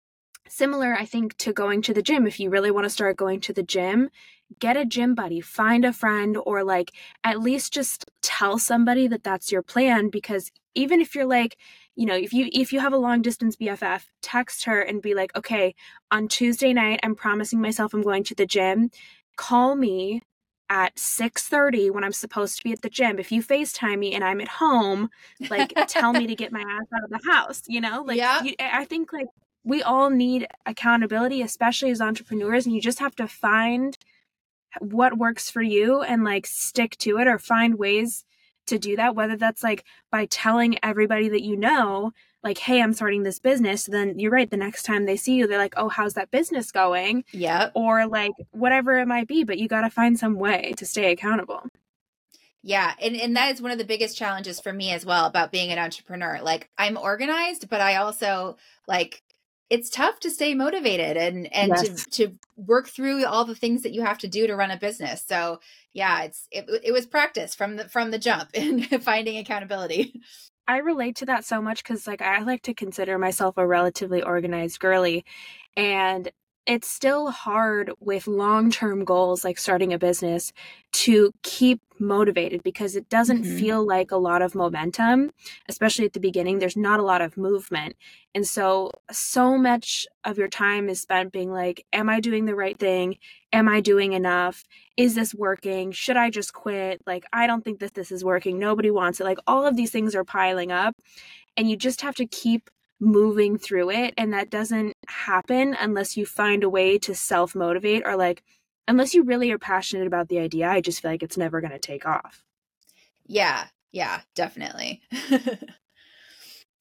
similar 0.48 0.94
I 0.94 1.04
think 1.04 1.36
to 1.38 1.52
going 1.52 1.82
to 1.82 1.94
the 1.94 2.02
gym. 2.02 2.26
If 2.26 2.38
you 2.38 2.50
really 2.50 2.70
want 2.70 2.84
to 2.84 2.90
start 2.90 3.16
going 3.16 3.40
to 3.40 3.52
the 3.52 3.62
gym, 3.62 4.10
get 4.60 4.76
a 4.76 4.84
gym 4.84 5.14
buddy, 5.14 5.40
find 5.40 5.84
a 5.84 5.92
friend 5.92 6.36
or 6.44 6.64
like 6.64 6.92
at 7.24 7.40
least 7.40 7.72
just 7.72 8.10
tell 8.22 8.58
somebody 8.58 9.06
that 9.08 9.24
that's 9.24 9.52
your 9.52 9.62
plan 9.62 10.08
because 10.08 10.50
even 10.74 11.00
if 11.00 11.14
you're 11.14 11.26
like 11.26 11.56
you 11.98 12.06
know 12.06 12.14
if 12.14 12.32
you 12.32 12.48
if 12.52 12.72
you 12.72 12.80
have 12.80 12.92
a 12.92 12.98
long 12.98 13.20
distance 13.20 13.56
bff 13.56 14.04
text 14.22 14.64
her 14.64 14.80
and 14.80 15.02
be 15.02 15.14
like 15.14 15.36
okay 15.36 15.74
on 16.10 16.28
tuesday 16.28 16.72
night 16.72 17.00
i'm 17.02 17.14
promising 17.14 17.61
myself 17.61 17.92
i'm 17.92 18.02
going 18.02 18.23
to 18.23 18.34
the 18.34 18.46
gym 18.46 18.90
call 19.37 19.75
me 19.75 20.23
at 20.70 20.94
6:30 20.96 21.90
when 21.90 22.04
I'm 22.04 22.12
supposed 22.12 22.58
to 22.58 22.64
be 22.64 22.73
at 22.73 22.82
the 22.82 22.90
gym. 22.90 23.18
If 23.18 23.32
you 23.32 23.42
FaceTime 23.42 23.99
me 23.99 24.12
and 24.12 24.23
I'm 24.23 24.40
at 24.40 24.49
home, 24.49 25.08
like 25.49 25.73
tell 25.88 26.12
me 26.12 26.26
to 26.26 26.34
get 26.34 26.52
my 26.52 26.61
ass 26.61 26.87
out 26.94 27.04
of 27.04 27.11
the 27.11 27.30
house, 27.30 27.62
you 27.66 27.80
know? 27.80 28.02
Like 28.06 28.18
yeah. 28.18 28.42
You, 28.42 28.54
I 28.61 28.84
think 28.84 29.11
like 29.12 29.28
we 29.64 29.82
all 29.82 30.11
need 30.11 30.46
accountability 30.66 31.42
especially 31.42 31.90
as 31.90 32.00
entrepreneurs 32.00 32.66
and 32.66 32.75
you 32.75 32.80
just 32.80 32.99
have 32.99 33.14
to 33.16 33.26
find 33.26 33.96
what 34.80 35.18
works 35.18 35.50
for 35.50 35.62
you 35.62 36.02
and 36.02 36.25
like 36.25 36.46
stick 36.46 36.96
to 36.99 37.18
it 37.18 37.26
or 37.26 37.38
find 37.38 37.78
ways 37.78 38.25
to 38.68 38.78
do 38.78 38.96
that, 38.96 39.14
whether 39.14 39.37
that's 39.37 39.62
like 39.62 39.84
by 40.10 40.26
telling 40.26 40.78
everybody 40.82 41.28
that 41.28 41.42
you 41.42 41.56
know, 41.56 42.12
like, 42.42 42.58
hey, 42.58 42.80
I'm 42.80 42.92
starting 42.92 43.22
this 43.22 43.38
business, 43.38 43.84
then 43.84 44.18
you're 44.18 44.30
right. 44.30 44.50
The 44.50 44.56
next 44.56 44.84
time 44.84 45.06
they 45.06 45.16
see 45.16 45.34
you, 45.34 45.46
they're 45.46 45.58
like, 45.58 45.75
oh, 45.76 45.88
how's 45.88 46.14
that 46.14 46.30
business 46.30 46.70
going? 46.70 47.25
Yeah. 47.32 47.70
Or 47.75 48.06
like 48.06 48.32
whatever 48.52 48.98
it 48.98 49.06
might 49.06 49.28
be, 49.28 49.44
but 49.44 49.58
you 49.58 49.68
got 49.68 49.82
to 49.82 49.90
find 49.90 50.18
some 50.18 50.34
way 50.34 50.75
to 50.76 50.87
stay 50.87 51.10
accountable. 51.12 51.64
Yeah, 52.62 52.92
and 53.00 53.16
and 53.16 53.37
that 53.37 53.54
is 53.54 53.62
one 53.62 53.70
of 53.70 53.78
the 53.78 53.84
biggest 53.84 54.16
challenges 54.16 54.60
for 54.60 54.72
me 54.72 54.92
as 54.92 55.06
well 55.06 55.26
about 55.26 55.52
being 55.52 55.70
an 55.70 55.78
entrepreneur. 55.78 56.40
Like 56.42 56.68
I'm 56.76 56.96
organized, 56.98 57.68
but 57.68 57.80
I 57.80 57.96
also 57.96 58.56
like 58.87 59.22
it's 59.70 59.90
tough 59.90 60.18
to 60.20 60.30
stay 60.30 60.54
motivated 60.54 61.16
and 61.16 61.52
and 61.52 61.70
yes. 61.70 62.04
to 62.06 62.10
to 62.10 62.38
work 62.56 62.88
through 62.88 63.25
all 63.26 63.44
the 63.44 63.54
things 63.54 63.82
that 63.82 63.92
you 63.92 64.02
have 64.02 64.18
to 64.18 64.28
do 64.28 64.46
to 64.46 64.56
run 64.56 64.70
a 64.70 64.78
business. 64.78 65.25
So 65.26 65.60
yeah, 65.92 66.22
it's 66.22 66.48
it, 66.50 66.66
it 66.82 66.92
was 66.92 67.06
practice 67.06 67.54
from 67.54 67.76
the 67.76 67.88
from 67.88 68.10
the 68.10 68.18
jump 68.18 68.50
in 68.54 68.82
finding 69.00 69.38
accountability. 69.38 70.20
I 70.66 70.78
relate 70.78 71.16
to 71.16 71.26
that 71.26 71.44
so 71.44 71.62
much 71.62 71.82
because 71.82 72.06
like 72.06 72.22
I 72.22 72.40
like 72.40 72.62
to 72.62 72.75
consider 72.75 73.18
myself 73.18 73.56
a 73.56 73.66
relatively 73.66 74.22
organized 74.22 74.80
girly, 74.80 75.25
and 75.76 76.30
it's 76.68 76.87
still 76.87 77.30
hard 77.30 77.90
with 77.98 78.26
long 78.26 78.70
term 78.70 79.02
goals 79.04 79.42
like 79.42 79.56
starting 79.56 79.94
a 79.94 79.98
business 79.98 80.52
to 80.92 81.32
keep 81.42 81.80
motivated 81.98 82.62
because 82.62 82.94
it 82.94 83.08
doesn't 83.08 83.42
mm-hmm. 83.42 83.58
feel 83.58 83.87
like 83.87 84.10
a 84.10 84.16
lot 84.16 84.42
of 84.42 84.54
momentum, 84.54 85.30
especially 85.68 86.04
at 86.04 86.12
the 86.12 86.20
beginning. 86.20 86.58
There's 86.58 86.76
not 86.76 87.00
a 87.00 87.04
lot 87.04 87.22
of 87.22 87.38
movement. 87.38 87.96
And 88.34 88.46
so, 88.46 88.92
so 89.10 89.56
much 89.56 90.06
of 90.25 90.37
your 90.37 90.48
time 90.48 90.90
is 90.90 91.00
spent 91.00 91.32
being 91.32 91.50
like, 91.50 91.87
Am 91.94 92.10
I 92.10 92.20
doing 92.20 92.44
the 92.44 92.54
right 92.54 92.78
thing? 92.78 93.16
Am 93.50 93.66
I 93.66 93.80
doing 93.80 94.12
enough? 94.12 94.64
Is 94.98 95.14
this 95.14 95.34
working? 95.34 95.90
Should 95.90 96.18
I 96.18 96.28
just 96.28 96.52
quit? 96.52 97.00
Like, 97.06 97.25
I 97.32 97.46
don't 97.46 97.64
think 97.64 97.80
that 97.80 97.94
this 97.94 98.12
is 98.12 98.22
working. 98.22 98.58
Nobody 98.58 98.90
wants 98.90 99.20
it. 99.20 99.25
Like, 99.25 99.38
all 99.46 99.66
of 99.66 99.75
these 99.75 99.90
things 99.90 100.14
are 100.14 100.25
piling 100.25 100.70
up. 100.70 100.94
And 101.56 101.68
you 101.68 101.76
just 101.76 102.02
have 102.02 102.14
to 102.16 102.26
keep 102.26 102.70
moving 103.00 103.57
through 103.59 103.90
it 103.90 104.12
and 104.17 104.33
that 104.33 104.50
doesn't 104.50 104.93
happen 105.07 105.76
unless 105.78 106.17
you 106.17 106.26
find 106.26 106.64
a 106.64 106.71
way 106.71 106.99
to 106.99 107.14
self 107.14 107.55
motivate 107.55 108.02
or 108.05 108.17
like 108.17 108.43
unless 108.88 109.14
you 109.14 109.23
really 109.23 109.50
are 109.50 109.59
passionate 109.59 110.07
about 110.07 110.28
the 110.28 110.38
idea 110.38 110.69
i 110.69 110.81
just 110.81 111.00
feel 111.00 111.11
like 111.11 111.23
it's 111.23 111.37
never 111.37 111.61
going 111.61 111.71
to 111.71 111.78
take 111.78 112.07
off. 112.07 112.45
Yeah 113.26 113.67
yeah 113.93 114.21
definitely. 114.35 115.02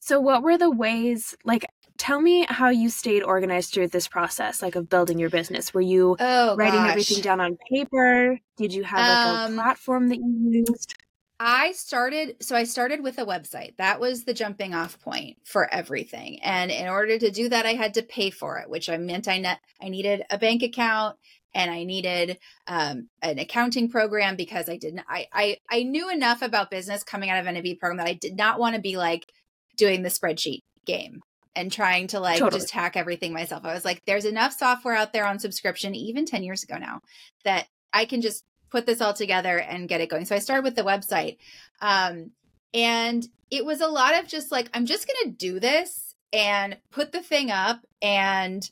So 0.08 0.22
what 0.22 0.42
were 0.42 0.58
the 0.58 0.72
ways 0.72 1.36
like 1.44 1.66
tell 1.98 2.22
me 2.22 2.46
how 2.48 2.70
you 2.70 2.90
stayed 2.90 3.24
organized 3.24 3.74
through 3.74 3.90
this 3.90 4.08
process 4.08 4.62
like 4.62 4.78
of 4.78 4.88
building 4.88 5.20
your 5.20 5.30
business. 5.30 5.74
Were 5.74 5.82
you 5.82 6.16
oh, 6.18 6.56
writing 6.56 6.80
gosh. 6.80 6.92
everything 6.92 7.22
down 7.22 7.42
on 7.42 7.58
paper? 7.70 8.40
Did 8.56 8.74
you 8.74 8.86
have 8.86 9.00
like 9.00 9.50
um, 9.50 9.60
a 9.60 9.64
platform 9.64 10.08
that 10.08 10.16
you 10.16 10.64
used 10.66 10.96
I 11.40 11.72
started, 11.74 12.38
so 12.42 12.56
I 12.56 12.64
started 12.64 13.04
with 13.04 13.20
a 13.20 13.26
website. 13.26 13.76
That 13.78 14.00
was 14.00 14.24
the 14.24 14.34
jumping 14.34 14.74
off 14.74 15.00
point 15.00 15.38
for 15.44 15.72
everything. 15.72 16.40
And 16.42 16.72
in 16.72 16.88
order 16.88 17.18
to 17.20 17.30
do 17.30 17.50
that, 17.50 17.66
I 17.66 17.74
had 17.74 17.94
to 17.96 18.02
pay 18.02 18.32
for 18.32 18.58
it, 18.58 18.70
which 18.70 18.90
I 18.90 18.98
meant 18.98 19.28
I, 19.28 19.38
net, 19.38 19.60
I 19.82 19.90
needed 19.90 20.24
a 20.32 20.40
bank 20.40 20.64
account 20.64 21.16
and 21.54 21.70
I 21.70 21.84
needed 21.84 22.40
um, 22.66 23.10
an 23.22 23.38
accounting 23.38 23.90
program 23.90 24.36
because 24.36 24.68
I 24.68 24.78
didn't, 24.78 25.04
I, 25.08 25.28
I, 25.32 25.58
I 25.70 25.84
knew 25.84 26.10
enough 26.10 26.42
about 26.42 26.72
business 26.72 27.04
coming 27.04 27.30
out 27.30 27.40
of 27.40 27.46
an 27.46 27.56
MBA 27.56 27.80
program 27.80 27.98
that 27.98 28.08
I 28.08 28.14
did 28.14 28.36
not 28.36 28.60
want 28.60 28.76
to 28.76 28.82
be 28.82 28.98
like 28.98 29.32
doing 29.76 30.02
the 30.02 30.10
spreadsheet 30.10 30.64
game 30.86 31.22
and 31.56 31.72
trying 31.72 32.08
to 32.08 32.20
like 32.20 32.40
totally. 32.40 32.62
just 32.62 32.72
hack 32.72 32.98
everything 32.98 33.34
myself. 33.34 33.64
I 33.64 33.74
was 33.74 33.86
like, 33.86 34.02
there's 34.06 34.26
enough 34.26 34.54
software 34.54 34.96
out 34.96 35.14
there 35.14 35.28
on 35.28 35.40
subscription, 35.40 35.94
even 35.94 36.26
10 36.26 36.44
years 36.44 36.64
ago 36.64 36.78
now, 36.78 37.02
that 37.44 37.68
I 37.94 38.06
can 38.06 38.22
just 38.22 38.44
put 38.70 38.86
this 38.86 39.02
all 39.02 39.14
together 39.14 39.60
and 39.60 39.90
get 39.90 40.02
it 40.02 40.10
going. 40.10 40.26
So 40.26 40.36
I 40.36 40.40
started 40.40 40.64
with 40.64 40.76
the 40.76 40.84
website. 40.84 41.38
Um, 41.82 42.32
and 42.74 43.28
it 43.50 43.66
was 43.66 43.82
a 43.82 43.88
lot 43.88 44.18
of 44.18 44.28
just 44.28 44.52
like, 44.52 44.70
I'm 44.74 44.86
just 44.86 45.08
going 45.08 45.32
to 45.32 45.38
do 45.38 45.60
this 45.60 46.16
and 46.34 46.78
put 46.92 47.12
the 47.12 47.22
thing 47.22 47.52
up 47.52 47.80
and 48.02 48.70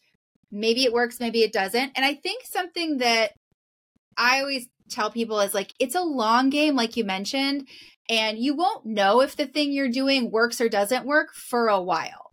maybe 0.52 0.84
it 0.84 0.94
works, 0.94 1.20
maybe 1.20 1.42
it 1.42 1.54
doesn't. 1.54 1.92
And 1.96 2.06
I 2.06 2.14
think 2.14 2.44
something 2.46 2.98
that 2.98 3.32
I 4.18 4.42
always 4.42 4.68
tell 4.90 5.12
people 5.12 5.40
is 5.40 5.54
like, 5.54 5.74
it's 5.80 5.96
a 5.96 6.02
long 6.02 6.50
game, 6.50 6.76
like 6.76 6.98
you 6.98 7.06
mentioned, 7.06 7.68
and 8.10 8.38
you 8.38 8.56
won't 8.56 8.86
know 8.86 9.22
if 9.22 9.36
the 9.36 9.48
thing 9.48 9.72
you're 9.72 9.90
doing 9.90 10.30
works 10.30 10.62
or 10.62 10.70
doesn't 10.70 11.06
work 11.06 11.34
for 11.34 11.68
a 11.68 11.82
while 11.82 12.25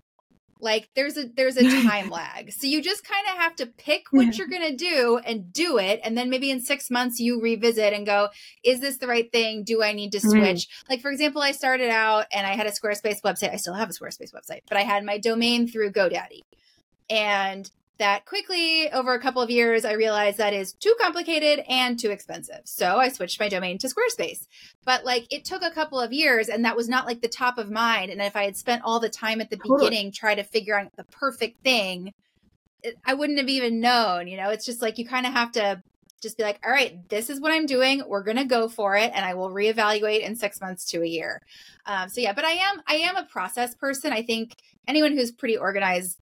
like 0.62 0.88
there's 0.94 1.18
a 1.18 1.24
there's 1.36 1.56
a 1.56 1.62
time 1.82 2.08
lag. 2.08 2.52
So 2.52 2.66
you 2.66 2.80
just 2.80 3.04
kind 3.04 3.26
of 3.32 3.38
have 3.42 3.56
to 3.56 3.66
pick 3.66 4.04
what 4.10 4.38
you're 4.38 4.48
going 4.48 4.70
to 4.70 4.76
do 4.76 5.20
and 5.24 5.52
do 5.52 5.78
it 5.78 6.00
and 6.04 6.16
then 6.16 6.30
maybe 6.30 6.50
in 6.50 6.60
6 6.60 6.90
months 6.90 7.18
you 7.18 7.40
revisit 7.40 7.92
and 7.92 8.06
go 8.06 8.28
is 8.62 8.80
this 8.80 8.98
the 8.98 9.06
right 9.06 9.30
thing? 9.30 9.64
Do 9.64 9.82
i 9.82 9.92
need 9.92 10.12
to 10.12 10.20
switch? 10.20 10.68
Mm-hmm. 10.68 10.92
like 10.92 11.00
for 11.00 11.10
example 11.10 11.42
i 11.42 11.52
started 11.52 11.90
out 11.90 12.26
and 12.32 12.46
i 12.46 12.50
had 12.50 12.66
a 12.66 12.70
squarespace 12.70 13.20
website. 13.22 13.52
I 13.52 13.56
still 13.56 13.74
have 13.74 13.90
a 13.90 13.92
squarespace 13.92 14.32
website 14.32 14.60
but 14.68 14.78
i 14.78 14.82
had 14.82 15.04
my 15.04 15.18
domain 15.18 15.68
through 15.68 15.92
godaddy. 15.92 16.42
And 17.10 17.70
that 18.02 18.26
quickly 18.26 18.90
over 18.90 19.14
a 19.14 19.20
couple 19.20 19.40
of 19.40 19.48
years 19.48 19.84
i 19.84 19.92
realized 19.92 20.38
that 20.38 20.52
is 20.52 20.72
too 20.72 20.92
complicated 21.00 21.64
and 21.68 22.00
too 22.00 22.10
expensive. 22.10 22.60
So 22.64 22.96
i 22.96 23.08
switched 23.08 23.38
my 23.38 23.48
domain 23.48 23.78
to 23.78 23.86
squarespace. 23.86 24.48
But 24.84 25.04
like 25.04 25.32
it 25.32 25.44
took 25.44 25.62
a 25.62 25.70
couple 25.70 26.00
of 26.00 26.12
years 26.12 26.48
and 26.48 26.64
that 26.64 26.74
was 26.74 26.88
not 26.88 27.06
like 27.06 27.20
the 27.22 27.28
top 27.28 27.58
of 27.58 27.70
mind. 27.70 28.10
And 28.10 28.20
if 28.20 28.34
i 28.34 28.42
had 28.42 28.56
spent 28.56 28.82
all 28.84 28.98
the 28.98 29.08
time 29.08 29.40
at 29.40 29.50
the 29.50 29.56
totally. 29.56 29.84
beginning 29.84 30.10
trying 30.10 30.38
to 30.38 30.42
figure 30.42 30.76
out 30.76 30.90
the 30.96 31.04
perfect 31.04 31.62
thing 31.62 32.12
it, 32.82 32.96
i 33.04 33.14
wouldn't 33.14 33.38
have 33.38 33.48
even 33.48 33.78
known 33.78 34.26
you 34.26 34.36
know? 34.36 34.50
It's 34.50 34.66
just 34.66 34.82
like 34.82 34.98
you 34.98 35.06
kind 35.06 35.24
of 35.24 35.32
have 35.32 35.52
to 35.52 35.80
just 36.20 36.36
be 36.36 36.42
like 36.42 36.58
all 36.64 36.72
right 36.72 37.08
this 37.08 37.30
is 37.30 37.40
what 37.40 37.52
i'm 37.52 37.66
doing. 37.66 38.02
We're 38.08 38.24
gonna 38.24 38.44
go 38.44 38.68
for 38.68 38.96
it 38.96 39.12
and 39.14 39.24
i 39.24 39.34
will 39.34 39.50
reevaluate 39.50 40.26
in 40.26 40.34
six 40.34 40.60
months 40.60 40.90
to 40.90 41.02
a 41.02 41.06
year. 41.06 41.40
Um, 41.86 42.08
so 42.08 42.20
yeah 42.20 42.32
but 42.32 42.44
i 42.44 42.50
am 42.50 42.82
i 42.88 42.94
am 42.94 43.16
a 43.16 43.26
process 43.26 43.76
person. 43.76 44.12
I 44.12 44.22
think 44.22 44.56
anyone 44.88 45.12
who's 45.12 45.30
pretty 45.30 45.56
organized 45.56 46.18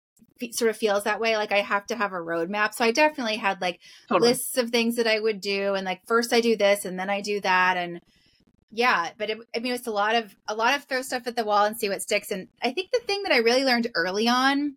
sort 0.53 0.71
of 0.71 0.77
feels 0.77 1.05
that 1.05 1.21
way. 1.21 1.37
Like 1.37 1.53
I 1.53 1.61
have 1.61 1.87
to 1.87 1.97
have 1.97 2.13
a 2.13 2.17
roadmap. 2.17 2.75
So 2.75 2.85
I 2.85 2.93
definitely 2.93 3.37
had 3.37 3.61
like 3.61 3.81
totally. 4.09 4.31
lists 4.31 4.57
of 4.59 4.71
things 4.71 4.97
that 4.97 5.07
I 5.07 5.21
would 5.21 5.41
do, 5.41 5.75
and 5.75 5.85
like 5.85 6.07
first 6.07 6.33
I 6.33 6.41
do 6.41 6.57
this, 6.57 6.85
and 6.85 6.99
then 6.99 7.11
I 7.11 7.21
do 7.21 7.41
that, 7.41 7.77
and 7.77 8.01
yeah. 8.71 9.11
But 9.19 9.31
it, 9.31 9.39
I 9.55 9.61
mean, 9.61 9.73
it's 9.73 9.87
a 9.87 9.93
lot 9.93 10.15
of 10.15 10.35
a 10.49 10.55
lot 10.55 10.75
of 10.75 10.85
throw 10.85 11.03
stuff 11.03 11.27
at 11.27 11.37
the 11.37 11.45
wall 11.45 11.65
and 11.65 11.77
see 11.77 11.89
what 11.89 12.03
sticks. 12.03 12.31
And 12.31 12.49
I 12.63 12.73
think 12.73 12.91
the 12.91 13.01
thing 13.01 13.23
that 13.25 13.33
I 13.33 13.39
really 13.39 13.65
learned 13.65 13.89
early 13.95 14.29
on 14.29 14.77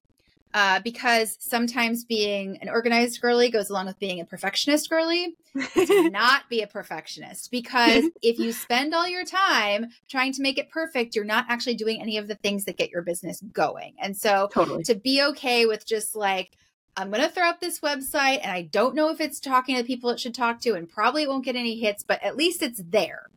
uh, 0.54 0.80
because 0.82 1.38
sometimes 1.40 2.04
being 2.04 2.58
an 2.62 2.70
organized 2.70 3.20
girly 3.22 3.50
goes 3.50 3.70
along 3.70 3.88
with 3.88 4.00
being 4.00 4.20
a 4.20 4.26
perfectionist 4.26 4.90
girly. 4.90 5.36
to 5.76 6.10
not 6.10 6.50
be 6.50 6.62
a 6.62 6.68
perfectionist 6.68 7.52
because 7.52 8.06
if 8.24 8.40
you 8.40 8.52
spend 8.52 8.92
all 8.92 9.08
your 9.08 9.24
time 9.24 9.86
trying 10.10 10.34
to 10.34 10.42
make 10.42 10.58
it 10.58 10.72
perfect, 10.72 11.16
you're 11.16 11.24
not 11.24 11.46
actually 11.48 11.76
doing 11.76 12.02
any 12.02 12.18
of 12.18 12.28
the 12.28 12.34
things 12.34 12.66
that 12.66 12.76
get 12.76 12.90
your 12.90 13.04
business 13.04 13.40
going. 13.52 13.94
And 14.00 14.18
so 14.18 14.50
totally. 14.52 14.84
to 14.86 14.96
be 14.96 15.22
okay 15.22 15.68
with 15.68 15.86
just 15.86 16.16
like, 16.16 16.58
I'm 16.98 17.12
going 17.12 17.22
to 17.22 17.30
throw 17.30 17.48
up 17.48 17.60
this 17.60 17.82
website 17.82 18.40
and 18.42 18.52
I 18.52 18.64
don't 18.64 18.96
know 18.96 19.10
if 19.10 19.22
it's 19.22 19.40
talking 19.40 19.76
to 19.76 19.84
the 19.84 19.88
people 19.88 20.10
it 20.10 20.20
should 20.20 20.34
talk 20.34 20.60
to 20.62 20.74
and 20.74 20.90
probably 20.90 21.28
won't 21.28 21.46
get 21.46 21.56
any 21.56 21.80
hits, 21.80 22.04
but 22.04 22.24
at 22.24 22.36
least 22.36 22.64
it's 22.64 22.82
there. 22.84 23.28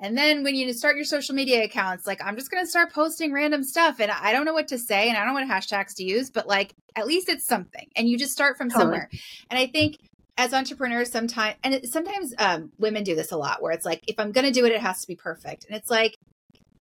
And 0.00 0.18
then 0.18 0.42
when 0.42 0.54
you 0.54 0.72
start 0.72 0.96
your 0.96 1.04
social 1.04 1.34
media 1.34 1.64
accounts, 1.64 2.06
like 2.06 2.20
I'm 2.22 2.36
just 2.36 2.50
going 2.50 2.62
to 2.62 2.68
start 2.68 2.92
posting 2.92 3.32
random 3.32 3.62
stuff 3.62 4.00
and 4.00 4.10
I 4.10 4.32
don't 4.32 4.44
know 4.44 4.52
what 4.52 4.68
to 4.68 4.78
say 4.78 5.08
and 5.08 5.16
I 5.16 5.24
don't 5.24 5.34
know 5.34 5.40
what 5.40 5.48
hashtags 5.48 5.94
to 5.96 6.04
use, 6.04 6.30
but 6.30 6.46
like 6.46 6.74
at 6.96 7.06
least 7.06 7.28
it's 7.28 7.46
something 7.46 7.88
and 7.96 8.08
you 8.08 8.18
just 8.18 8.32
start 8.32 8.56
from 8.56 8.70
totally. 8.70 8.82
somewhere. 8.82 9.10
And 9.50 9.58
I 9.58 9.66
think 9.66 9.98
as 10.36 10.52
entrepreneurs 10.52 11.10
sometimes 11.10 11.56
and 11.62 11.74
it, 11.74 11.86
sometimes 11.86 12.34
um, 12.38 12.72
women 12.78 13.04
do 13.04 13.14
this 13.14 13.32
a 13.32 13.36
lot 13.36 13.62
where 13.62 13.72
it's 13.72 13.84
like 13.84 14.02
if 14.08 14.18
i'm 14.18 14.32
going 14.32 14.46
to 14.46 14.52
do 14.52 14.64
it 14.64 14.72
it 14.72 14.80
has 14.80 15.00
to 15.00 15.06
be 15.06 15.14
perfect 15.14 15.64
and 15.66 15.76
it's 15.76 15.90
like 15.90 16.16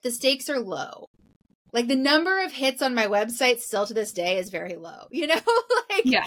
the 0.03 0.11
stakes 0.11 0.49
are 0.49 0.59
low 0.59 1.09
like 1.77 1.89
the 1.89 1.95
number 1.95 2.43
of 2.43 2.53
hits 2.53 2.81
on 2.81 2.95
my 2.95 3.07
website 3.07 3.61
still 3.61 3.87
to 3.87 3.93
this 3.93 4.13
day 4.13 4.39
is 4.39 4.49
very 4.49 4.77
low 4.77 5.07
you 5.11 5.27
know? 5.27 5.41
Like 5.91 6.03
yeah. 6.05 6.27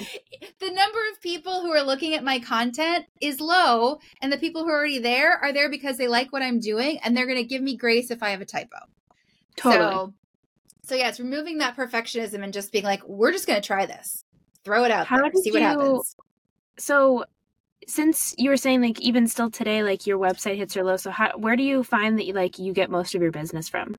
the 0.60 0.72
number 0.72 1.00
of 1.12 1.22
people 1.22 1.62
who 1.62 1.72
are 1.72 1.84
looking 1.84 2.14
at 2.14 2.24
my 2.24 2.40
content 2.40 3.06
is 3.20 3.42
low 3.42 4.00
and 4.22 4.32
the 4.32 4.38
people 4.38 4.64
who 4.64 4.70
are 4.70 4.78
already 4.78 5.00
there 5.00 5.38
are 5.38 5.52
there 5.52 5.70
because 5.70 5.98
they 5.98 6.08
like 6.08 6.32
what 6.32 6.42
i'm 6.42 6.60
doing 6.60 7.00
and 7.04 7.18
they're 7.18 7.26
going 7.26 7.38
to 7.38 7.44
give 7.44 7.62
me 7.62 7.76
grace 7.76 8.12
if 8.12 8.24
i 8.24 8.30
have 8.30 8.42
a 8.42 8.46
typo. 8.46 8.78
Totally. 9.58 9.92
so 9.92 10.14
so 10.84 10.96
yeah 10.96 11.10
it's 11.10 11.20
removing 11.20 11.58
that 11.58 11.76
perfectionism 11.76 12.44
and 12.44 12.54
just 12.54 12.72
being 12.72 12.86
like 12.86 13.04
we're 13.08 13.32
just 13.32 13.48
going 13.48 13.60
to 13.60 13.66
try 13.66 13.86
this. 13.86 14.24
Throw 14.64 14.84
it 14.84 14.92
out 14.92 15.08
How 15.08 15.18
there. 15.18 15.32
See 15.42 15.52
what 15.52 15.62
you, 15.62 15.68
happens. 15.68 16.16
So 16.78 17.26
since 17.88 18.36
you 18.38 18.50
were 18.50 18.58
saying 18.58 18.82
like 18.82 19.00
even 19.02 19.28
still 19.28 19.50
today 19.50 19.84
like 19.84 20.06
your 20.06 20.20
website 20.20 20.58
hits 20.58 20.78
are 20.78 20.84
low 20.84 20.98
so 20.98 21.10
how, 21.10 21.32
where 21.38 21.56
do 21.56 21.64
you 21.64 21.84
find 21.84 22.18
that 22.20 22.26
you 22.26 22.34
like 22.34 22.60
you 22.60 22.74
get 22.74 22.92
most 22.92 23.16
of 23.16 23.22
your 23.22 23.32
business 23.32 23.68
from 23.68 23.96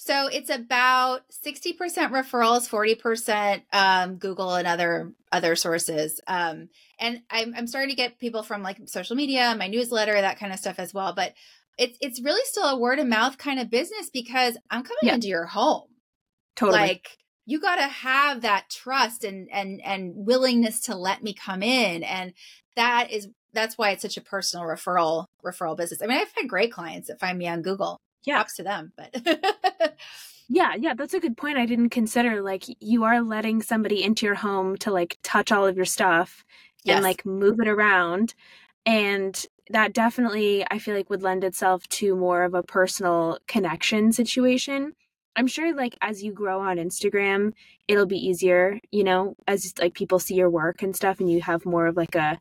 so 0.00 0.28
it's 0.28 0.48
about 0.48 1.22
60% 1.44 1.76
referrals, 1.76 2.68
40% 2.70 3.62
um, 3.72 4.14
Google 4.14 4.54
and 4.54 4.66
other 4.68 5.12
other 5.32 5.56
sources. 5.56 6.20
Um, 6.28 6.68
and 7.00 7.20
I'm, 7.28 7.52
I'm 7.56 7.66
starting 7.66 7.90
to 7.90 7.96
get 7.96 8.20
people 8.20 8.44
from 8.44 8.62
like 8.62 8.78
social 8.86 9.16
media, 9.16 9.56
my 9.58 9.66
newsletter, 9.66 10.12
that 10.12 10.38
kind 10.38 10.52
of 10.52 10.60
stuff 10.60 10.78
as 10.78 10.94
well. 10.94 11.14
But 11.14 11.34
it's 11.76 11.98
it's 12.00 12.22
really 12.22 12.44
still 12.44 12.68
a 12.68 12.78
word 12.78 13.00
of 13.00 13.08
mouth 13.08 13.38
kind 13.38 13.58
of 13.58 13.70
business 13.70 14.08
because 14.08 14.56
I'm 14.70 14.84
coming 14.84 14.98
yeah. 15.02 15.14
into 15.14 15.26
your 15.26 15.46
home. 15.46 15.88
Totally. 16.54 16.78
Like 16.78 17.18
you 17.44 17.60
got 17.60 17.76
to 17.76 17.88
have 17.88 18.42
that 18.42 18.70
trust 18.70 19.24
and 19.24 19.48
and 19.50 19.80
and 19.84 20.12
willingness 20.14 20.80
to 20.82 20.94
let 20.94 21.24
me 21.24 21.34
come 21.34 21.62
in 21.64 22.04
and 22.04 22.34
that 22.76 23.10
is 23.10 23.28
that's 23.52 23.76
why 23.76 23.90
it's 23.90 24.02
such 24.02 24.16
a 24.16 24.20
personal 24.20 24.64
referral 24.64 25.26
referral 25.44 25.76
business. 25.76 26.00
I 26.00 26.06
mean, 26.06 26.18
I've 26.18 26.32
had 26.36 26.48
great 26.48 26.72
clients 26.72 27.08
that 27.08 27.18
find 27.18 27.36
me 27.36 27.48
on 27.48 27.62
Google 27.62 27.98
yeah. 28.24 28.36
props 28.36 28.56
to 28.56 28.62
them. 28.62 28.92
But 28.96 29.96
yeah, 30.48 30.74
yeah, 30.76 30.94
that's 30.94 31.14
a 31.14 31.20
good 31.20 31.36
point. 31.36 31.58
I 31.58 31.66
didn't 31.66 31.90
consider 31.90 32.42
like 32.42 32.64
you 32.80 33.04
are 33.04 33.20
letting 33.20 33.62
somebody 33.62 34.02
into 34.02 34.26
your 34.26 34.34
home 34.34 34.76
to 34.78 34.90
like 34.90 35.18
touch 35.22 35.52
all 35.52 35.66
of 35.66 35.76
your 35.76 35.84
stuff 35.84 36.44
yes. 36.84 36.96
and 36.96 37.04
like 37.04 37.24
move 37.26 37.60
it 37.60 37.68
around. 37.68 38.34
And 38.86 39.44
that 39.70 39.92
definitely 39.92 40.64
I 40.70 40.78
feel 40.78 40.94
like 40.94 41.10
would 41.10 41.22
lend 41.22 41.44
itself 41.44 41.86
to 41.88 42.16
more 42.16 42.44
of 42.44 42.54
a 42.54 42.62
personal 42.62 43.38
connection 43.46 44.12
situation. 44.12 44.94
I'm 45.36 45.46
sure 45.46 45.74
like 45.74 45.96
as 46.00 46.22
you 46.22 46.32
grow 46.32 46.60
on 46.60 46.78
Instagram, 46.78 47.52
it'll 47.86 48.06
be 48.06 48.16
easier, 48.18 48.80
you 48.90 49.04
know, 49.04 49.36
as 49.46 49.72
like 49.78 49.94
people 49.94 50.18
see 50.18 50.34
your 50.34 50.50
work 50.50 50.82
and 50.82 50.96
stuff 50.96 51.20
and 51.20 51.30
you 51.30 51.42
have 51.42 51.64
more 51.64 51.86
of 51.86 51.96
like 51.96 52.14
a 52.14 52.40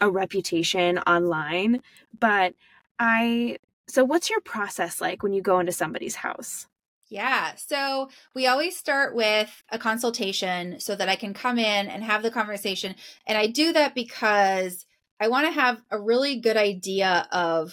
a 0.00 0.10
reputation 0.10 0.98
online. 0.98 1.80
But 2.18 2.54
I 2.98 3.56
so, 3.88 4.04
what's 4.04 4.30
your 4.30 4.40
process 4.40 5.00
like 5.00 5.22
when 5.22 5.32
you 5.32 5.42
go 5.42 5.60
into 5.60 5.72
somebody's 5.72 6.16
house? 6.16 6.66
Yeah. 7.08 7.52
So 7.56 8.10
we 8.34 8.46
always 8.46 8.76
start 8.76 9.14
with 9.14 9.62
a 9.70 9.78
consultation 9.78 10.80
so 10.80 10.96
that 10.96 11.08
I 11.08 11.14
can 11.14 11.34
come 11.34 11.58
in 11.58 11.86
and 11.86 12.02
have 12.02 12.22
the 12.22 12.32
conversation. 12.32 12.96
And 13.26 13.38
I 13.38 13.46
do 13.46 13.72
that 13.72 13.94
because 13.94 14.86
I 15.20 15.28
want 15.28 15.46
to 15.46 15.52
have 15.52 15.80
a 15.90 16.00
really 16.00 16.40
good 16.40 16.56
idea 16.56 17.28
of 17.30 17.72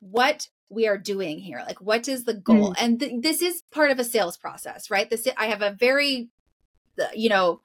what 0.00 0.48
we 0.70 0.88
are 0.88 0.96
doing 0.96 1.38
here. 1.38 1.62
Like, 1.66 1.80
what 1.80 2.08
is 2.08 2.24
the 2.24 2.34
goal? 2.34 2.70
Mm. 2.70 2.74
And 2.78 3.00
th- 3.00 3.22
this 3.22 3.42
is 3.42 3.62
part 3.70 3.90
of 3.90 3.98
a 3.98 4.04
sales 4.04 4.38
process, 4.38 4.90
right? 4.90 5.08
This 5.10 5.28
I 5.36 5.46
have 5.46 5.62
a 5.62 5.76
very, 5.78 6.30
you 7.14 7.28
know, 7.28 7.60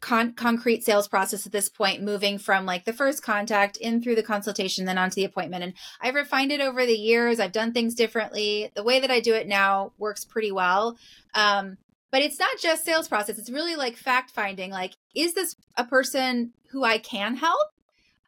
con- 0.00 0.32
concrete 0.32 0.84
sales 0.84 1.08
process 1.08 1.46
at 1.46 1.52
this 1.52 1.68
point, 1.68 2.02
moving 2.02 2.38
from 2.38 2.66
like 2.66 2.84
the 2.84 2.92
first 2.92 3.22
contact 3.22 3.76
in 3.76 4.02
through 4.02 4.14
the 4.14 4.22
consultation, 4.22 4.86
then 4.86 4.98
onto 4.98 5.16
the 5.16 5.24
appointment. 5.24 5.62
And 5.62 5.74
I've 6.00 6.14
refined 6.14 6.52
it 6.52 6.60
over 6.60 6.84
the 6.84 6.92
years. 6.92 7.38
I've 7.38 7.52
done 7.52 7.72
things 7.72 7.94
differently. 7.94 8.70
The 8.74 8.82
way 8.82 9.00
that 9.00 9.10
I 9.10 9.20
do 9.20 9.34
it 9.34 9.46
now 9.46 9.92
works 9.98 10.24
pretty 10.24 10.52
well. 10.52 10.96
Um, 11.34 11.76
but 12.10 12.22
it's 12.22 12.38
not 12.38 12.58
just 12.60 12.84
sales 12.84 13.08
process. 13.08 13.38
It's 13.38 13.50
really 13.50 13.76
like 13.76 13.96
fact 13.96 14.30
finding. 14.30 14.70
Like, 14.70 14.94
is 15.14 15.34
this 15.34 15.54
a 15.76 15.84
person 15.84 16.52
who 16.70 16.82
I 16.82 16.98
can 16.98 17.36
help? 17.36 17.68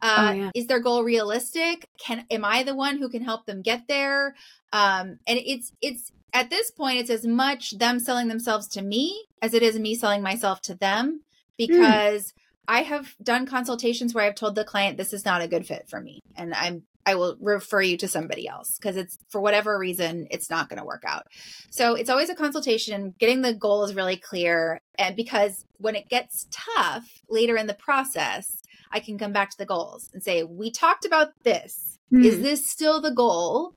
Uh, 0.01 0.29
oh, 0.29 0.33
yeah. 0.33 0.51
Is 0.55 0.67
their 0.67 0.81
goal 0.81 1.05
realistic? 1.05 1.89
Can 1.99 2.27
am 2.31 2.45
I 2.45 2.63
the 2.65 2.75
one 2.75 2.99
who 2.99 3.09
can 3.09 3.23
help 3.23 3.47
them 3.47 3.63
get 3.63 3.89
there? 3.89 4.35
Um, 4.73 5.19
and 5.27 5.39
it's 5.39 5.73
it's 5.81 6.13
at 6.33 6.51
this 6.51 6.71
point 6.71 6.99
it's 6.99 7.11
as 7.11 7.27
much 7.27 7.79
them 7.79 7.99
selling 7.99 8.29
themselves 8.29 8.67
to 8.69 8.83
me 8.83 9.27
as 9.41 9.55
it 9.55 9.63
is 9.63 9.79
me 9.79 9.95
selling 9.95 10.23
myself 10.23 10.61
to 10.63 10.75
them. 10.75 11.23
Because 11.57 12.27
mm. 12.27 12.33
I 12.69 12.83
have 12.83 13.15
done 13.23 13.47
consultations 13.47 14.15
where 14.15 14.25
I've 14.25 14.35
told 14.35 14.55
the 14.55 14.65
client 14.65 14.97
this 14.97 15.13
is 15.13 15.25
not 15.25 15.43
a 15.43 15.49
good 15.49 15.67
fit 15.67 15.89
for 15.89 16.01
me 16.01 16.21
and 16.37 16.55
I'm 16.55 16.85
I 17.05 17.17
will 17.17 17.37
refer 17.41 17.83
you 17.83 17.97
to 17.99 18.07
somebody 18.09 18.47
else 18.47 18.79
because 18.79 18.97
it's 18.97 19.19
for 19.29 19.41
whatever 19.41 19.77
reason 19.77 20.29
it's 20.31 20.49
not 20.49 20.69
going 20.69 20.79
to 20.79 20.85
work 20.85 21.03
out. 21.05 21.27
So 21.71 21.95
it's 21.95 22.11
always 22.11 22.31
a 22.31 22.35
consultation, 22.37 23.15
getting 23.19 23.43
the 23.43 23.55
goals 23.55 23.95
really 23.95 24.17
clear 24.17 24.81
and 24.99 25.17
because 25.17 25.65
when 25.79 25.97
it 25.97 26.09
gets 26.09 26.47
tough 26.53 27.09
later 27.29 27.57
in 27.57 27.67
the 27.67 27.75
process, 27.75 28.63
I 28.93 29.01
can 29.01 29.19
come 29.19 29.33
back 29.33 29.51
to 29.51 29.59
the 29.59 29.67
goals 29.67 30.11
and 30.13 30.23
say, 30.23 30.45
"We 30.45 30.71
talked 30.71 31.05
about 31.05 31.33
this. 31.43 31.99
Mm. 32.13 32.25
Is 32.25 32.41
this 32.41 32.69
still 32.69 33.01
the 33.01 33.11
goal?" 33.11 33.75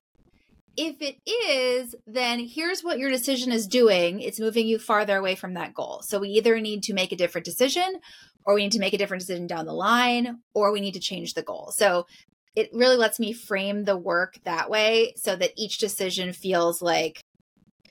If 0.77 1.01
it 1.01 1.17
is, 1.25 1.95
then 2.05 2.39
here's 2.39 2.83
what 2.83 2.99
your 2.99 3.09
decision 3.09 3.51
is 3.51 3.67
doing. 3.67 4.19
It's 4.19 4.39
moving 4.39 4.67
you 4.67 4.77
farther 4.77 5.17
away 5.17 5.35
from 5.35 5.53
that 5.53 5.73
goal. 5.73 6.01
So 6.03 6.19
we 6.19 6.29
either 6.29 6.59
need 6.59 6.83
to 6.83 6.93
make 6.93 7.11
a 7.11 7.15
different 7.15 7.45
decision 7.45 8.01
or 8.45 8.55
we 8.55 8.63
need 8.63 8.73
to 8.73 8.79
make 8.79 8.93
a 8.93 8.97
different 8.97 9.21
decision 9.21 9.47
down 9.47 9.65
the 9.65 9.73
line 9.73 10.39
or 10.53 10.71
we 10.71 10.81
need 10.81 10.93
to 10.93 10.99
change 10.99 11.33
the 11.33 11.43
goal. 11.43 11.71
So 11.75 12.07
it 12.55 12.69
really 12.73 12.97
lets 12.97 13.19
me 13.19 13.33
frame 13.33 13.83
the 13.83 13.97
work 13.97 14.37
that 14.43 14.69
way 14.69 15.13
so 15.17 15.35
that 15.35 15.51
each 15.57 15.77
decision 15.77 16.33
feels 16.33 16.81
like 16.81 17.21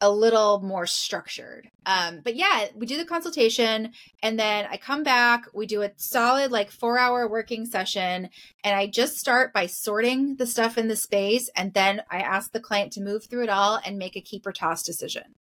a 0.01 0.11
little 0.11 0.61
more 0.61 0.87
structured. 0.87 1.71
Um, 1.87 2.21
but 2.23 2.37
yeah, 2.37 2.67
we 2.75 2.87
do 2.87 2.97
the 2.97 3.05
consultation 3.05 3.93
and 4.23 4.39
then 4.39 4.67
I 4.71 4.77
come 4.77 5.03
back, 5.03 5.47
we 5.53 5.67
do 5.67 5.83
a 5.83 5.91
solid 5.97 6.51
like 6.51 6.71
four 6.71 6.99
hour 6.99 7.29
working 7.29 7.67
session. 7.67 8.31
And 8.63 8.77
I 8.77 8.87
just 8.87 9.17
start 9.17 9.53
by 9.53 9.67
sorting 9.67 10.37
the 10.37 10.47
stuff 10.47 10.79
in 10.79 10.89
the 10.89 10.97
space. 10.97 11.51
And 11.57 11.75
then 11.75 12.03
I 12.11 12.19
ask 12.19 12.53
the 12.53 12.61
client 12.61 12.93
to 12.93 13.01
move 13.01 13.27
through 13.27 13.45
it 13.45 13.51
all 13.51 13.81
and 13.85 13.99
make 13.99 14.17
a 14.17 14.21
keep 14.21 14.47
or 14.47 14.53
toss 14.53 14.83
decision. 14.83 15.35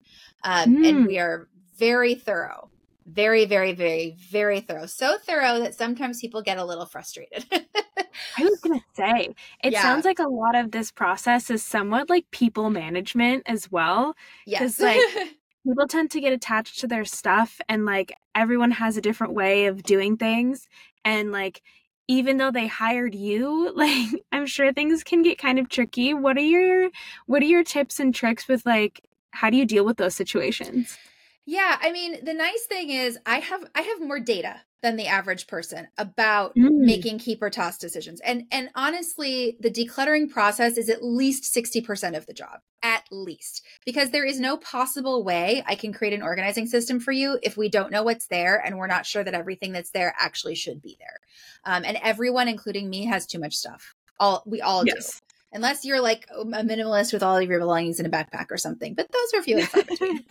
Um, 0.45 0.77
mm. 0.77 0.89
And 0.89 1.07
we 1.07 1.19
are 1.19 1.49
very 1.79 2.15
thorough 2.15 2.71
very 3.07 3.45
very 3.45 3.73
very 3.73 4.17
very 4.31 4.61
thorough 4.61 4.87
so 4.87 5.19
thorough 5.27 5.59
that 5.59 5.75
sometimes 5.75 6.21
people 6.21 6.41
get 6.41 6.59
a 6.59 6.65
little 6.65 6.87
frustrated 6.87 7.45
i 8.39 8.45
was 8.45 8.61
gonna 8.61 8.85
say 8.95 9.35
it 9.62 9.73
yeah. 9.73 9.83
sounds 9.83 10.05
like 10.05 10.19
a 10.19 10.29
lot 10.29 10.55
of 10.55 10.71
this 10.71 10.91
process 10.91 11.51
is 11.51 11.62
somewhat 11.62 12.09
like 12.09 12.31
people 12.31 12.71
management 12.71 13.43
as 13.47 13.71
well 13.71 14.15
yes. 14.47 14.61
because 14.61 14.81
like 14.81 15.01
people 15.67 15.87
tend 15.87 16.11
to 16.11 16.21
get 16.21 16.33
attached 16.33 16.81
to 16.81 16.87
their 16.87 17.05
stuff 17.05 17.61
and 17.69 17.85
like 17.85 18.12
everyone 18.35 18.71
has 18.71 18.97
a 18.97 19.01
different 19.01 19.35
way 19.35 19.67
of 19.67 19.83
doing 19.83 20.17
things 20.17 20.67
and 21.05 21.33
like 21.33 21.62
even 22.09 22.37
though 22.37 22.51
they 22.51 22.67
hired 22.67 23.15
you 23.15 23.73
like 23.77 24.09
i'm 24.33 24.47
sure 24.47 24.73
things 24.73 25.05
can 25.05 25.23
get 25.23 25.39
kind 25.39 25.59
of 25.59 25.69
tricky. 25.69 26.15
What 26.15 26.37
are 26.37 26.41
your 26.41 26.91
what 27.27 27.43
are 27.43 27.47
your 27.47 27.65
tips 27.65 28.01
and 28.01 28.15
tricks 28.15 28.49
with 28.49 28.65
like 28.67 29.01
how 29.31 29.51
do 29.51 29.57
you 29.57 29.65
deal 29.65 29.85
with 29.85 29.97
those 29.97 30.15
situations 30.15 30.99
yeah, 31.45 31.77
I 31.81 31.91
mean, 31.91 32.25
the 32.25 32.35
nice 32.35 32.65
thing 32.67 32.91
is 32.91 33.19
I 33.27 33.39
have 33.39 33.65
I 33.75 33.83
have 33.83 34.01
more 34.01 34.21
data 34.21 34.61
than 34.83 34.97
the 34.97 35.07
average 35.07 35.47
person 35.47 35.87
about 35.97 36.55
mm. 36.57 36.69
making 36.71 37.19
keep 37.19 37.43
or 37.43 37.51
toss 37.51 37.79
decisions. 37.79 38.21
And 38.21 38.45
and 38.51 38.69
honestly, 38.75 39.57
the 39.61 39.71
decluttering 39.71 40.31
process 40.31 40.77
is 40.77 40.89
at 40.89 41.05
least 41.05 41.55
60% 41.55 42.17
of 42.17 42.27
the 42.27 42.33
job. 42.33 42.61
At 42.83 43.05
least. 43.11 43.65
Because 43.85 44.11
there 44.11 44.25
is 44.25 44.41
no 44.41 44.57
possible 44.57 45.25
way 45.25 45.63
I 45.67 45.75
can 45.77 45.93
create 45.93 46.15
an 46.15 46.23
organizing 46.23 46.67
system 46.67 47.01
for 47.01 47.13
you 47.13 47.39
if 47.43 47.57
we 47.57 47.69
don't 47.69 47.93
know 47.93 48.03
what's 48.03 48.27
there 48.27 48.61
and 48.65 48.77
we're 48.77 48.89
not 48.89 49.07
sure 49.07 49.25
that 49.25 49.35
everything 49.35 49.73
that's 49.73 49.91
there 49.91 50.15
actually 50.19 50.57
should 50.57 50.83
be 50.83 50.97
there. 50.99 51.21
Um, 51.65 51.85
and 51.85 51.99
everyone, 52.03 52.49
including 52.49 52.91
me, 52.91 53.05
has 53.07 53.27
too 53.27 53.38
much 53.38 53.55
stuff. 53.55 53.95
All 54.19 54.43
we 54.47 54.61
all 54.61 54.85
yes. 54.85 55.21
do 55.21 55.32
unless 55.53 55.85
you're 55.85 56.01
like 56.01 56.27
a 56.35 56.45
minimalist 56.45 57.12
with 57.12 57.23
all 57.23 57.37
of 57.37 57.49
your 57.49 57.61
belongings 57.61 58.01
in 58.01 58.07
a 58.07 58.11
backpack 58.11 58.47
or 58.51 58.57
something 58.57 58.95
but 58.95 59.09
those 59.11 59.35
are 59.35 59.41
a 59.41 59.43
few 59.43 59.59
and 59.59 59.69
far 59.69 59.83
between. 59.83 60.25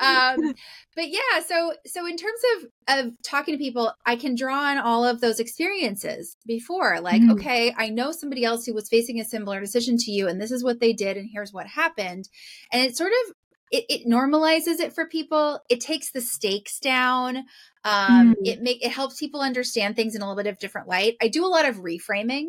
Um, 0.00 0.54
but 0.94 1.08
yeah 1.08 1.40
so 1.46 1.72
so 1.86 2.06
in 2.06 2.16
terms 2.16 2.40
of 2.56 2.98
of 2.98 3.12
talking 3.22 3.54
to 3.54 3.58
people 3.58 3.92
i 4.04 4.16
can 4.16 4.34
draw 4.34 4.70
on 4.70 4.78
all 4.78 5.04
of 5.04 5.20
those 5.20 5.40
experiences 5.40 6.36
before 6.46 7.00
like 7.00 7.22
mm. 7.22 7.32
okay 7.32 7.74
i 7.78 7.88
know 7.88 8.12
somebody 8.12 8.44
else 8.44 8.66
who 8.66 8.74
was 8.74 8.88
facing 8.88 9.20
a 9.20 9.24
similar 9.24 9.60
decision 9.60 9.96
to 9.96 10.10
you 10.10 10.28
and 10.28 10.40
this 10.40 10.50
is 10.50 10.64
what 10.64 10.80
they 10.80 10.92
did 10.92 11.16
and 11.16 11.28
here's 11.32 11.52
what 11.52 11.66
happened. 11.66 12.28
And 12.72 12.82
it 12.82 12.96
sort 12.96 13.12
of 13.26 13.34
it, 13.70 13.84
it 13.88 14.08
normalizes 14.08 14.80
it 14.80 14.92
for 14.92 15.06
people. 15.06 15.60
It 15.68 15.80
takes 15.80 16.10
the 16.10 16.20
stakes 16.20 16.80
down. 16.80 17.44
Um, 17.84 18.34
mm. 18.34 18.36
it 18.44 18.60
make 18.60 18.84
it 18.84 18.90
helps 18.90 19.18
people 19.18 19.40
understand 19.40 19.96
things 19.96 20.14
in 20.14 20.22
a 20.22 20.24
little 20.24 20.42
bit 20.42 20.50
of 20.50 20.58
different 20.58 20.88
light. 20.88 21.16
I 21.22 21.28
do 21.28 21.46
a 21.46 21.48
lot 21.48 21.68
of 21.68 21.76
reframing 21.76 22.46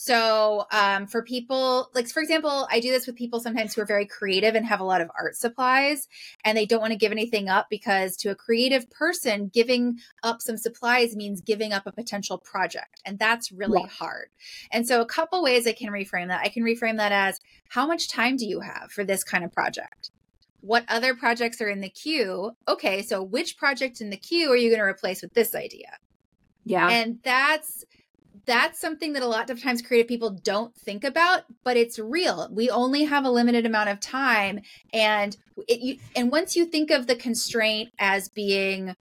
so, 0.00 0.64
um, 0.70 1.08
for 1.08 1.24
people, 1.24 1.90
like 1.92 2.06
for 2.06 2.20
example, 2.20 2.68
I 2.70 2.78
do 2.78 2.92
this 2.92 3.08
with 3.08 3.16
people 3.16 3.40
sometimes 3.40 3.74
who 3.74 3.80
are 3.80 3.84
very 3.84 4.06
creative 4.06 4.54
and 4.54 4.64
have 4.64 4.78
a 4.78 4.84
lot 4.84 5.00
of 5.00 5.10
art 5.18 5.34
supplies, 5.34 6.06
and 6.44 6.56
they 6.56 6.66
don't 6.66 6.80
want 6.80 6.92
to 6.92 6.98
give 6.98 7.10
anything 7.10 7.48
up 7.48 7.66
because 7.68 8.16
to 8.18 8.30
a 8.30 8.36
creative 8.36 8.88
person, 8.90 9.50
giving 9.52 9.98
up 10.22 10.40
some 10.40 10.56
supplies 10.56 11.16
means 11.16 11.40
giving 11.40 11.72
up 11.72 11.84
a 11.84 11.90
potential 11.90 12.38
project, 12.38 13.00
and 13.04 13.18
that's 13.18 13.50
really 13.50 13.80
yeah. 13.80 13.88
hard. 13.88 14.28
And 14.70 14.86
so, 14.86 15.00
a 15.00 15.04
couple 15.04 15.42
ways 15.42 15.66
I 15.66 15.72
can 15.72 15.88
reframe 15.88 16.28
that. 16.28 16.42
I 16.44 16.48
can 16.48 16.62
reframe 16.62 16.98
that 16.98 17.10
as 17.10 17.40
how 17.68 17.84
much 17.84 18.08
time 18.08 18.36
do 18.36 18.46
you 18.46 18.60
have 18.60 18.92
for 18.92 19.02
this 19.02 19.24
kind 19.24 19.44
of 19.44 19.52
project? 19.52 20.12
What 20.60 20.84
other 20.86 21.16
projects 21.16 21.60
are 21.60 21.68
in 21.68 21.80
the 21.80 21.90
queue? 21.90 22.52
Okay, 22.68 23.02
so 23.02 23.20
which 23.20 23.58
project 23.58 24.00
in 24.00 24.10
the 24.10 24.16
queue 24.16 24.52
are 24.52 24.56
you 24.56 24.70
going 24.70 24.78
to 24.78 24.84
replace 24.84 25.22
with 25.22 25.34
this 25.34 25.56
idea? 25.56 25.98
Yeah. 26.64 26.88
And 26.88 27.18
that's 27.24 27.84
that's 28.48 28.80
something 28.80 29.12
that 29.12 29.22
a 29.22 29.28
lot 29.28 29.50
of 29.50 29.62
times 29.62 29.82
creative 29.82 30.08
people 30.08 30.30
don't 30.30 30.74
think 30.74 31.04
about, 31.04 31.42
but 31.62 31.76
it's 31.76 31.98
real. 31.98 32.48
We 32.50 32.70
only 32.70 33.04
have 33.04 33.26
a 33.26 33.30
limited 33.30 33.66
amount 33.66 33.90
of 33.90 34.00
time, 34.00 34.60
and 34.92 35.36
it, 35.68 35.80
you, 35.80 35.98
and 36.16 36.32
once 36.32 36.56
you 36.56 36.64
think 36.64 36.90
of 36.90 37.06
the 37.06 37.14
constraint 37.14 37.90
as 38.00 38.30
being 38.30 38.94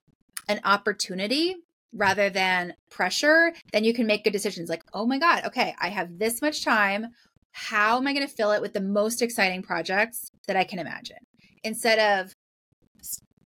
an 0.49 0.59
opportunity 0.65 1.55
rather 1.93 2.29
than 2.29 2.73
pressure, 2.89 3.53
then 3.71 3.85
you 3.85 3.93
can 3.93 4.05
make 4.05 4.25
good 4.25 4.33
decisions. 4.33 4.69
Like, 4.69 4.83
oh 4.93 5.05
my 5.05 5.17
god, 5.17 5.45
okay, 5.45 5.73
I 5.79 5.89
have 5.89 6.19
this 6.19 6.41
much 6.41 6.65
time. 6.65 7.07
How 7.53 7.97
am 7.97 8.05
I 8.05 8.13
going 8.13 8.27
to 8.27 8.33
fill 8.33 8.51
it 8.51 8.61
with 8.61 8.73
the 8.73 8.81
most 8.81 9.21
exciting 9.21 9.63
projects 9.63 10.29
that 10.47 10.57
I 10.57 10.65
can 10.65 10.77
imagine? 10.77 11.17
Instead 11.63 11.99
of 12.21 12.35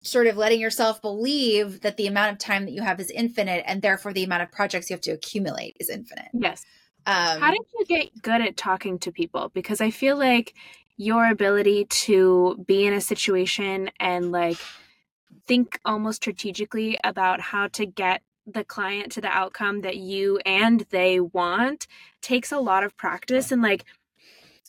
sort 0.02 0.26
of 0.26 0.36
letting 0.36 0.60
yourself 0.60 1.02
believe 1.02 1.82
that 1.82 1.96
the 1.96 2.06
amount 2.06 2.32
of 2.32 2.38
time 2.38 2.64
that 2.64 2.72
you 2.72 2.82
have 2.82 3.00
is 3.00 3.10
infinite 3.10 3.62
and 3.66 3.82
therefore 3.82 4.12
the 4.12 4.24
amount 4.24 4.42
of 4.42 4.50
projects 4.50 4.88
you 4.88 4.94
have 4.94 5.00
to 5.02 5.10
accumulate 5.10 5.76
is 5.78 5.90
infinite. 5.90 6.28
Yes. 6.32 6.64
Um, 7.06 7.40
How 7.40 7.50
did 7.50 7.60
you 7.78 7.84
get 7.86 8.22
good 8.22 8.40
at 8.40 8.56
talking 8.56 8.98
to 9.00 9.12
people? 9.12 9.50
Because 9.52 9.80
I 9.80 9.90
feel 9.90 10.16
like 10.16 10.54
your 10.96 11.30
ability 11.30 11.86
to 11.86 12.62
be 12.66 12.86
in 12.86 12.92
a 12.92 13.00
situation 13.00 13.90
and 13.98 14.32
like 14.32 14.58
think 15.46 15.78
almost 15.84 16.16
strategically 16.16 16.98
about 17.04 17.40
how 17.40 17.68
to 17.68 17.86
get 17.86 18.22
the 18.46 18.64
client 18.64 19.12
to 19.12 19.20
the 19.20 19.28
outcome 19.28 19.82
that 19.82 19.96
you 19.96 20.38
and 20.44 20.86
they 20.90 21.20
want 21.20 21.86
takes 22.20 22.52
a 22.52 22.58
lot 22.58 22.84
of 22.84 22.96
practice 22.96 23.52
and 23.52 23.62
like 23.62 23.84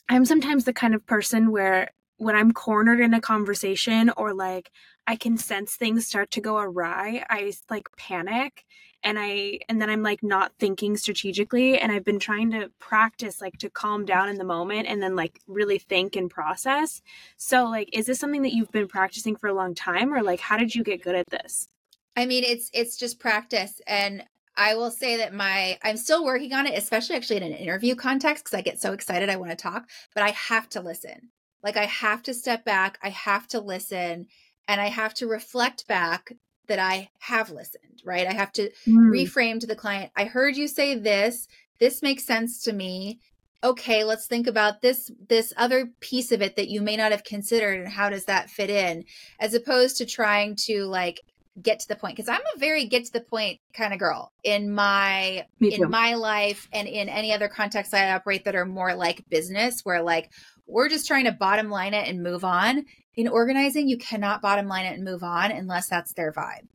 I'm 0.09 0.25
sometimes 0.25 0.65
the 0.65 0.73
kind 0.73 0.93
of 0.93 1.05
person 1.05 1.51
where 1.51 1.91
when 2.21 2.35
I'm 2.35 2.53
cornered 2.53 2.99
in 2.99 3.15
a 3.15 3.19
conversation 3.19 4.11
or 4.15 4.31
like 4.35 4.69
I 5.07 5.15
can 5.15 5.37
sense 5.37 5.75
things 5.75 6.05
start 6.05 6.29
to 6.31 6.41
go 6.41 6.59
awry, 6.59 7.25
I 7.27 7.51
like 7.67 7.87
panic 7.97 8.63
and 9.03 9.17
I 9.19 9.57
and 9.67 9.81
then 9.81 9.89
I'm 9.89 10.03
like 10.03 10.21
not 10.21 10.51
thinking 10.59 10.95
strategically 10.97 11.79
and 11.79 11.91
I've 11.91 12.05
been 12.05 12.19
trying 12.19 12.51
to 12.51 12.69
practice 12.77 13.41
like 13.41 13.57
to 13.57 13.71
calm 13.71 14.05
down 14.05 14.29
in 14.29 14.35
the 14.35 14.43
moment 14.43 14.87
and 14.87 15.01
then 15.01 15.15
like 15.15 15.39
really 15.47 15.79
think 15.79 16.15
and 16.15 16.29
process. 16.29 17.01
So 17.37 17.65
like 17.65 17.89
is 17.91 18.05
this 18.05 18.19
something 18.19 18.43
that 18.43 18.53
you've 18.53 18.71
been 18.71 18.87
practicing 18.87 19.35
for 19.35 19.47
a 19.47 19.55
long 19.55 19.73
time 19.73 20.13
or 20.13 20.21
like 20.21 20.41
how 20.41 20.57
did 20.57 20.75
you 20.75 20.83
get 20.83 21.01
good 21.01 21.15
at 21.15 21.31
this? 21.31 21.69
I 22.15 22.27
mean 22.27 22.43
it's 22.43 22.69
it's 22.71 22.97
just 22.97 23.19
practice 23.19 23.81
and 23.87 24.23
I 24.55 24.75
will 24.75 24.91
say 24.91 25.17
that 25.17 25.33
my 25.33 25.79
I'm 25.81 25.97
still 25.97 26.23
working 26.23 26.53
on 26.53 26.67
it 26.67 26.77
especially 26.77 27.15
actually 27.15 27.37
in 27.37 27.43
an 27.43 27.53
interview 27.53 27.95
context 27.95 28.43
because 28.43 28.55
I 28.59 28.61
get 28.61 28.79
so 28.79 28.93
excited 28.93 29.27
I 29.27 29.37
want 29.37 29.49
to 29.49 29.55
talk 29.55 29.89
but 30.13 30.21
I 30.21 30.29
have 30.29 30.69
to 30.69 30.81
listen 30.81 31.31
Like 31.63 31.77
I 31.77 31.85
have 31.85 32.23
to 32.23 32.33
step 32.33 32.65
back, 32.65 32.97
I 33.03 33.09
have 33.09 33.47
to 33.49 33.59
listen, 33.59 34.27
and 34.67 34.81
I 34.81 34.87
have 34.87 35.13
to 35.15 35.27
reflect 35.27 35.87
back 35.87 36.31
that 36.67 36.79
I 36.79 37.09
have 37.19 37.51
listened, 37.51 38.01
right? 38.05 38.27
I 38.27 38.33
have 38.33 38.51
to 38.53 38.69
mm. 38.87 39.09
reframe 39.09 39.59
to 39.59 39.67
the 39.67 39.75
client. 39.75 40.11
I 40.15 40.25
heard 40.25 40.55
you 40.55 40.67
say 40.67 40.95
this. 40.95 41.47
This 41.79 42.01
makes 42.01 42.25
sense 42.25 42.61
to 42.63 42.73
me. 42.73 43.19
Okay, 43.63 44.03
let's 44.03 44.25
think 44.25 44.47
about 44.47 44.81
this 44.81 45.11
this 45.29 45.53
other 45.57 45.91
piece 45.99 46.31
of 46.31 46.41
it 46.41 46.55
that 46.55 46.69
you 46.69 46.81
may 46.81 46.95
not 46.95 47.11
have 47.11 47.23
considered 47.23 47.79
and 47.79 47.89
how 47.89 48.09
does 48.09 48.25
that 48.25 48.49
fit 48.49 48.69
in 48.69 49.03
as 49.39 49.53
opposed 49.53 49.97
to 49.97 50.05
trying 50.05 50.55
to 50.67 50.85
like 50.85 51.21
get 51.61 51.79
to 51.79 51.87
the 51.87 51.95
point 51.95 52.15
because 52.15 52.29
I'm 52.29 52.41
a 52.55 52.59
very 52.59 52.85
get 52.85 53.05
to 53.05 53.11
the 53.11 53.21
point 53.21 53.59
kind 53.73 53.93
of 53.93 53.99
girl 53.99 54.31
in 54.43 54.73
my 54.73 55.45
in 55.59 55.89
my 55.89 56.15
life 56.15 56.67
and 56.71 56.87
in 56.87 57.09
any 57.09 57.33
other 57.33 57.49
context 57.49 57.93
I 57.93 58.11
operate 58.11 58.45
that 58.45 58.55
are 58.55 58.65
more 58.65 58.95
like 58.95 59.25
business 59.29 59.81
where 59.83 60.01
like 60.01 60.31
we're 60.67 60.89
just 60.89 61.07
trying 61.07 61.25
to 61.25 61.31
bottom 61.31 61.69
line 61.69 61.93
it 61.93 62.07
and 62.07 62.23
move 62.23 62.43
on. 62.43 62.85
In 63.15 63.27
organizing, 63.27 63.89
you 63.89 63.97
cannot 63.97 64.41
bottom 64.41 64.67
line 64.67 64.85
it 64.85 64.93
and 64.93 65.03
move 65.03 65.23
on 65.23 65.51
unless 65.51 65.89
that's 65.89 66.13
their 66.13 66.31
vibe. 66.31 66.67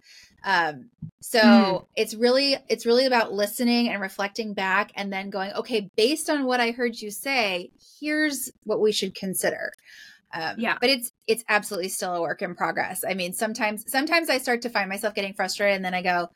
Um, 0.44 0.90
so 1.20 1.40
mm. 1.40 1.86
it's 1.96 2.14
really 2.14 2.56
it's 2.68 2.86
really 2.86 3.06
about 3.06 3.32
listening 3.32 3.88
and 3.88 4.00
reflecting 4.00 4.54
back 4.54 4.92
and 4.94 5.12
then 5.12 5.30
going, 5.30 5.52
okay, 5.54 5.90
based 5.96 6.30
on 6.30 6.44
what 6.44 6.60
I 6.60 6.70
heard 6.70 7.00
you 7.00 7.10
say, 7.10 7.70
here's 8.00 8.50
what 8.64 8.80
we 8.80 8.92
should 8.92 9.14
consider. 9.14 9.72
Um, 10.32 10.56
yeah, 10.58 10.76
but 10.80 10.90
it's 10.90 11.12
it's 11.26 11.44
absolutely 11.48 11.88
still 11.88 12.14
a 12.14 12.20
work 12.20 12.42
in 12.42 12.54
progress. 12.54 13.02
I 13.08 13.14
mean, 13.14 13.32
sometimes 13.32 13.90
sometimes 13.90 14.28
I 14.28 14.38
start 14.38 14.62
to 14.62 14.68
find 14.68 14.88
myself 14.88 15.14
getting 15.14 15.34
frustrated, 15.34 15.76
and 15.76 15.84
then 15.84 15.94
I 15.94 16.02
go, 16.02 16.28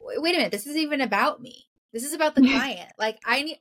wait 0.00 0.34
a 0.34 0.38
minute, 0.38 0.52
this 0.52 0.66
is 0.66 0.76
even 0.76 1.00
about 1.00 1.42
me. 1.42 1.67
This 1.92 2.04
is 2.04 2.12
about 2.12 2.34
the 2.34 2.42
client. 2.50 2.90
Like 2.98 3.18
I 3.24 3.42
need. 3.42 3.58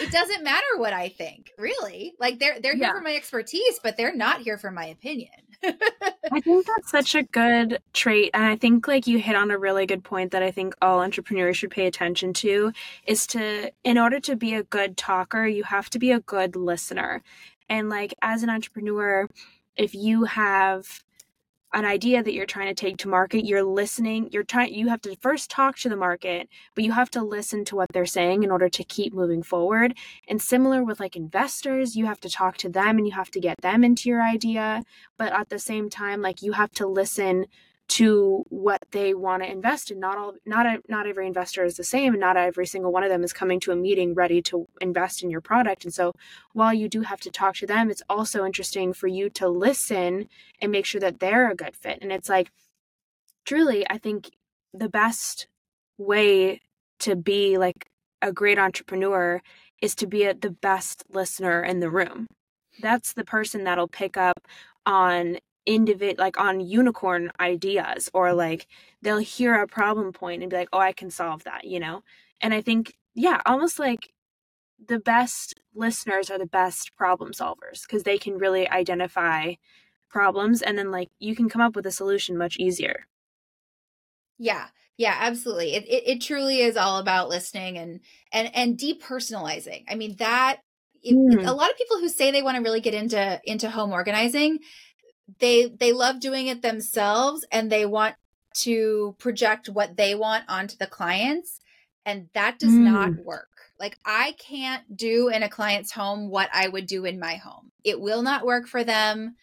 It 0.00 0.10
doesn't 0.10 0.42
matter 0.42 0.66
what 0.76 0.94
I 0.94 1.10
think, 1.10 1.52
really. 1.58 2.14
Like 2.18 2.38
they're 2.38 2.60
they're 2.60 2.74
here 2.74 2.84
yeah. 2.84 2.92
for 2.92 3.00
my 3.00 3.14
expertise, 3.14 3.80
but 3.82 3.96
they're 3.96 4.14
not 4.14 4.40
here 4.40 4.56
for 4.56 4.70
my 4.70 4.86
opinion. 4.86 5.30
I 6.32 6.40
think 6.40 6.66
that's 6.66 6.90
such 6.90 7.14
a 7.14 7.22
good 7.22 7.80
trait. 7.92 8.30
And 8.34 8.44
I 8.44 8.56
think 8.56 8.88
like 8.88 9.06
you 9.06 9.18
hit 9.18 9.36
on 9.36 9.50
a 9.50 9.58
really 9.58 9.86
good 9.86 10.04
point 10.04 10.32
that 10.32 10.42
I 10.42 10.50
think 10.50 10.74
all 10.80 11.00
entrepreneurs 11.00 11.56
should 11.56 11.70
pay 11.70 11.86
attention 11.86 12.32
to 12.34 12.72
is 13.06 13.26
to 13.28 13.70
in 13.82 13.98
order 13.98 14.20
to 14.20 14.36
be 14.36 14.54
a 14.54 14.62
good 14.62 14.96
talker, 14.96 15.46
you 15.46 15.64
have 15.64 15.90
to 15.90 15.98
be 15.98 16.12
a 16.12 16.20
good 16.20 16.56
listener. 16.56 17.22
And 17.68 17.88
like 17.88 18.14
as 18.22 18.42
an 18.42 18.50
entrepreneur, 18.50 19.28
if 19.76 19.94
you 19.94 20.24
have 20.24 21.02
an 21.74 21.84
idea 21.84 22.22
that 22.22 22.32
you're 22.32 22.46
trying 22.46 22.68
to 22.68 22.74
take 22.74 22.96
to 22.98 23.08
market, 23.08 23.44
you're 23.44 23.64
listening, 23.64 24.28
you're 24.32 24.44
trying 24.44 24.72
you 24.72 24.88
have 24.88 25.02
to 25.02 25.16
first 25.16 25.50
talk 25.50 25.76
to 25.78 25.88
the 25.88 25.96
market, 25.96 26.48
but 26.74 26.84
you 26.84 26.92
have 26.92 27.10
to 27.10 27.22
listen 27.22 27.64
to 27.66 27.76
what 27.76 27.90
they're 27.92 28.06
saying 28.06 28.44
in 28.44 28.50
order 28.50 28.68
to 28.68 28.84
keep 28.84 29.12
moving 29.12 29.42
forward. 29.42 29.94
And 30.28 30.40
similar 30.40 30.84
with 30.84 31.00
like 31.00 31.16
investors, 31.16 31.96
you 31.96 32.06
have 32.06 32.20
to 32.20 32.30
talk 32.30 32.56
to 32.58 32.68
them 32.68 32.96
and 32.96 33.06
you 33.06 33.12
have 33.12 33.30
to 33.32 33.40
get 33.40 33.60
them 33.60 33.82
into 33.82 34.08
your 34.08 34.22
idea, 34.22 34.84
but 35.18 35.32
at 35.32 35.48
the 35.48 35.58
same 35.58 35.90
time 35.90 36.22
like 36.22 36.42
you 36.42 36.52
have 36.52 36.70
to 36.72 36.86
listen 36.86 37.46
to 37.86 38.44
what 38.48 38.82
they 38.92 39.14
want 39.14 39.42
to 39.42 39.50
invest 39.50 39.90
in. 39.90 40.00
Not 40.00 40.16
all 40.16 40.34
not 40.46 40.66
a, 40.66 40.80
not 40.88 41.06
every 41.06 41.26
investor 41.26 41.64
is 41.64 41.76
the 41.76 41.84
same 41.84 42.14
and 42.14 42.20
not 42.20 42.36
every 42.36 42.66
single 42.66 42.92
one 42.92 43.04
of 43.04 43.10
them 43.10 43.22
is 43.22 43.32
coming 43.32 43.60
to 43.60 43.72
a 43.72 43.76
meeting 43.76 44.14
ready 44.14 44.40
to 44.42 44.66
invest 44.80 45.22
in 45.22 45.30
your 45.30 45.40
product. 45.40 45.84
And 45.84 45.92
so 45.92 46.12
while 46.52 46.72
you 46.72 46.88
do 46.88 47.02
have 47.02 47.20
to 47.20 47.30
talk 47.30 47.56
to 47.56 47.66
them 47.66 47.90
it's 47.90 48.02
also 48.08 48.44
interesting 48.44 48.92
for 48.92 49.06
you 49.06 49.28
to 49.30 49.48
listen 49.48 50.28
and 50.60 50.72
make 50.72 50.86
sure 50.86 51.00
that 51.00 51.20
they're 51.20 51.50
a 51.50 51.56
good 51.56 51.76
fit. 51.76 51.98
And 52.00 52.10
it's 52.10 52.28
like 52.28 52.50
truly 53.44 53.86
i 53.90 53.98
think 53.98 54.30
the 54.72 54.88
best 54.88 55.46
way 55.98 56.60
to 56.98 57.14
be 57.14 57.58
like 57.58 57.86
a 58.22 58.32
great 58.32 58.58
entrepreneur 58.58 59.42
is 59.80 59.94
to 59.96 60.06
be 60.06 60.24
a, 60.24 60.34
the 60.34 60.50
best 60.50 61.04
listener 61.10 61.62
in 61.62 61.80
the 61.80 61.90
room. 61.90 62.26
That's 62.80 63.12
the 63.12 63.24
person 63.24 63.64
that'll 63.64 63.88
pick 63.88 64.16
up 64.16 64.48
on 64.86 65.38
individ 65.66 66.18
like 66.18 66.38
on 66.38 66.60
unicorn 66.60 67.32
ideas 67.40 68.10
or 68.12 68.34
like 68.34 68.66
they'll 69.02 69.18
hear 69.18 69.54
a 69.54 69.66
problem 69.66 70.12
point 70.12 70.42
and 70.42 70.50
be 70.50 70.56
like 70.56 70.68
oh 70.72 70.78
i 70.78 70.92
can 70.92 71.10
solve 71.10 71.44
that 71.44 71.64
you 71.64 71.80
know? 71.80 72.02
And 72.40 72.52
i 72.52 72.60
think 72.60 72.96
yeah 73.14 73.40
almost 73.46 73.78
like 73.78 74.12
the 74.86 74.98
best 74.98 75.60
listeners 75.74 76.30
are 76.30 76.38
the 76.38 76.46
best 76.46 76.94
problem 76.96 77.32
solvers 77.32 77.82
because 77.86 78.02
they 78.02 78.18
can 78.18 78.38
really 78.38 78.68
identify 78.68 79.54
problems 80.08 80.62
and 80.62 80.78
then 80.78 80.90
like 80.90 81.10
you 81.18 81.34
can 81.34 81.48
come 81.48 81.60
up 81.60 81.74
with 81.74 81.86
a 81.86 81.90
solution 81.90 82.38
much 82.38 82.56
easier. 82.58 83.06
Yeah. 84.38 84.66
Yeah 84.96 85.16
absolutely. 85.18 85.74
It, 85.74 85.84
it, 85.84 86.02
it 86.06 86.20
truly 86.20 86.60
is 86.60 86.76
all 86.76 86.98
about 86.98 87.28
listening 87.28 87.78
and 87.78 88.00
and 88.32 88.50
and 88.54 88.78
depersonalizing. 88.78 89.84
I 89.88 89.94
mean 89.96 90.16
that 90.18 90.60
it, 91.02 91.14
mm. 91.14 91.46
a 91.46 91.52
lot 91.52 91.70
of 91.70 91.76
people 91.76 91.98
who 91.98 92.08
say 92.08 92.30
they 92.30 92.42
want 92.42 92.56
to 92.56 92.62
really 92.62 92.80
get 92.80 92.94
into 92.94 93.40
into 93.44 93.70
home 93.70 93.92
organizing 93.92 94.60
they 95.40 95.66
they 95.66 95.92
love 95.92 96.20
doing 96.20 96.46
it 96.46 96.62
themselves 96.62 97.44
and 97.50 97.70
they 97.70 97.86
want 97.86 98.14
to 98.54 99.16
project 99.18 99.68
what 99.68 99.96
they 99.96 100.14
want 100.14 100.44
onto 100.48 100.76
the 100.76 100.86
clients. 100.86 101.60
And 102.06 102.28
that 102.34 102.58
does 102.58 102.70
mm. 102.70 102.84
not 102.84 103.24
work. 103.24 103.48
Like 103.80 103.98
i 104.04 104.34
can't 104.38 104.96
do 104.96 105.28
in 105.28 105.42
a 105.42 105.48
client's 105.48 105.92
home 105.92 106.30
what 106.30 106.48
i 106.52 106.68
would 106.68 106.86
do 106.86 107.04
in 107.04 107.18
my 107.18 107.36
home. 107.36 107.72
It 107.82 108.00
will 108.00 108.22
not 108.22 108.46
work 108.46 108.66
for 108.66 108.84
them. 108.84 109.36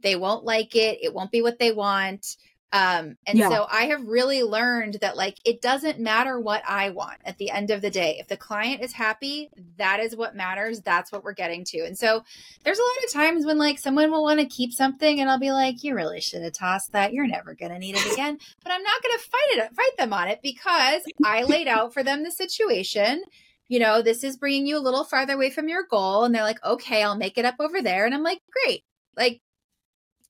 They 0.00 0.16
won't 0.16 0.44
like 0.44 0.74
it. 0.74 0.98
It 1.02 1.14
won't 1.14 1.30
be 1.30 1.42
what 1.42 1.58
they 1.58 1.72
want 1.72 2.36
um, 2.72 3.18
and 3.26 3.38
yeah. 3.38 3.50
so 3.50 3.66
I 3.70 3.84
have 3.84 4.06
really 4.06 4.42
learned 4.42 4.98
that 5.02 5.14
like 5.14 5.36
it 5.44 5.60
doesn't 5.60 6.00
matter 6.00 6.40
what 6.40 6.62
I 6.66 6.88
want 6.88 7.18
at 7.26 7.36
the 7.36 7.50
end 7.50 7.70
of 7.70 7.82
the 7.82 7.90
day. 7.90 8.16
If 8.18 8.28
the 8.28 8.36
client 8.36 8.82
is 8.82 8.92
happy, 8.92 9.50
that 9.76 10.00
is 10.00 10.16
what 10.16 10.34
matters. 10.34 10.80
That's 10.80 11.12
what 11.12 11.22
we're 11.22 11.34
getting 11.34 11.64
to. 11.66 11.80
And 11.80 11.98
so 11.98 12.24
there's 12.64 12.78
a 12.78 12.82
lot 12.82 13.04
of 13.04 13.12
times 13.12 13.44
when 13.44 13.58
like 13.58 13.78
someone 13.78 14.10
will 14.10 14.22
want 14.22 14.40
to 14.40 14.46
keep 14.46 14.72
something 14.72 15.20
and 15.20 15.30
I'll 15.30 15.38
be 15.38 15.52
like, 15.52 15.84
you 15.84 15.94
really 15.94 16.22
should 16.22 16.42
have 16.42 16.54
tossed 16.54 16.92
that. 16.92 17.12
You're 17.12 17.26
never 17.26 17.54
going 17.54 17.72
to 17.72 17.78
need 17.78 17.96
it 17.96 18.12
again. 18.12 18.38
but 18.64 18.72
I'm 18.72 18.82
not 18.82 19.02
going 19.02 19.18
to 19.18 19.24
fight 19.30 19.66
it, 19.66 19.76
fight 19.76 19.96
them 19.98 20.14
on 20.14 20.28
it 20.28 20.40
because 20.42 21.02
I 21.22 21.42
laid 21.42 21.68
out 21.68 21.92
for 21.92 22.02
them 22.02 22.24
the 22.24 22.30
situation 22.30 23.22
you 23.68 23.78
know, 23.78 24.02
this 24.02 24.22
is 24.22 24.36
bringing 24.36 24.66
you 24.66 24.76
a 24.76 24.80
little 24.80 25.02
farther 25.02 25.32
away 25.32 25.48
from 25.48 25.66
your 25.66 25.84
goal. 25.84 26.24
And 26.24 26.34
they're 26.34 26.42
like, 26.42 26.62
okay, 26.62 27.02
I'll 27.02 27.16
make 27.16 27.38
it 27.38 27.46
up 27.46 27.54
over 27.58 27.80
there. 27.80 28.04
And 28.04 28.14
I'm 28.14 28.22
like, 28.22 28.40
great. 28.52 28.84
Like, 29.16 29.40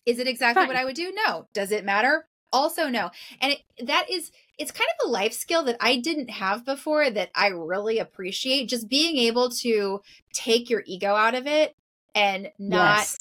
is 0.07 0.21
it 0.21 0.29
exactly 0.29 0.61
Fine. 0.61 0.69
what 0.69 0.77
I 0.77 0.85
would 0.85 0.95
do? 0.95 1.13
No. 1.27 1.49
Does 1.53 1.73
it 1.73 1.85
matter? 1.85 2.29
Also 2.53 2.89
no. 2.89 3.11
And 3.41 3.53
it, 3.53 3.87
that 3.87 4.11
is 4.11 4.31
it's 4.59 4.71
kind 4.71 4.89
of 5.01 5.09
a 5.09 5.11
life 5.11 5.33
skill 5.33 5.65
that 5.65 5.77
i 5.81 5.97
didn't 5.97 6.31
have 6.31 6.65
before 6.65 7.11
that 7.11 7.31
i 7.35 7.49
really 7.49 7.99
appreciate 7.99 8.69
just 8.69 8.89
being 8.89 9.17
able 9.17 9.51
to 9.51 10.01
take 10.33 10.71
your 10.71 10.83
ego 10.87 11.15
out 11.15 11.35
of 11.35 11.47
it 11.47 11.75
and 12.15 12.49
not 12.59 12.99
yes. 12.99 13.17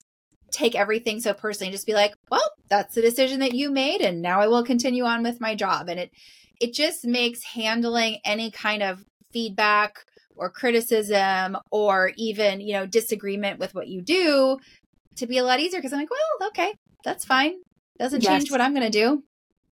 take 0.52 0.76
everything 0.76 1.20
so 1.20 1.34
personally 1.34 1.72
just 1.72 1.88
be 1.88 1.94
like 1.94 2.14
well 2.30 2.52
that's 2.70 2.96
the 2.96 3.02
decision 3.02 3.40
that 3.40 3.54
you 3.54 3.72
made 3.72 4.02
and 4.02 4.22
now 4.22 4.40
i 4.40 4.48
will 4.48 4.64
continue 4.64 5.04
on 5.04 5.24
with 5.24 5.42
my 5.42 5.56
job. 5.56 5.90
And 5.90 6.00
it 6.00 6.12
it 6.60 6.74
just 6.74 7.06
makes 7.06 7.44
handling 7.44 8.20
any 8.24 8.52
kind 8.52 8.84
of 8.84 9.04
feedback 9.34 10.06
or 10.36 10.50
criticism 10.50 11.58
or 11.72 12.12
even 12.18 12.62
you 12.62 12.74
know 12.74 12.86
disagreement 12.86 13.60
with 13.60 13.74
what 13.74 13.88
you 13.88 14.02
do 14.02 14.58
to 15.16 15.28
be 15.28 15.38
a 15.38 15.44
lot 15.44 15.60
easier 15.60 15.80
because 15.80 15.94
i'm 15.94 16.00
like 16.00 16.10
well 16.10 16.50
okay 16.50 16.74
that's 17.04 17.26
fine 17.26 17.56
doesn't 18.02 18.24
yes. 18.24 18.32
change 18.32 18.52
what 18.52 18.62
I'm 18.62 18.74
going 18.74 18.90
to 18.90 18.90
do. 18.90 19.24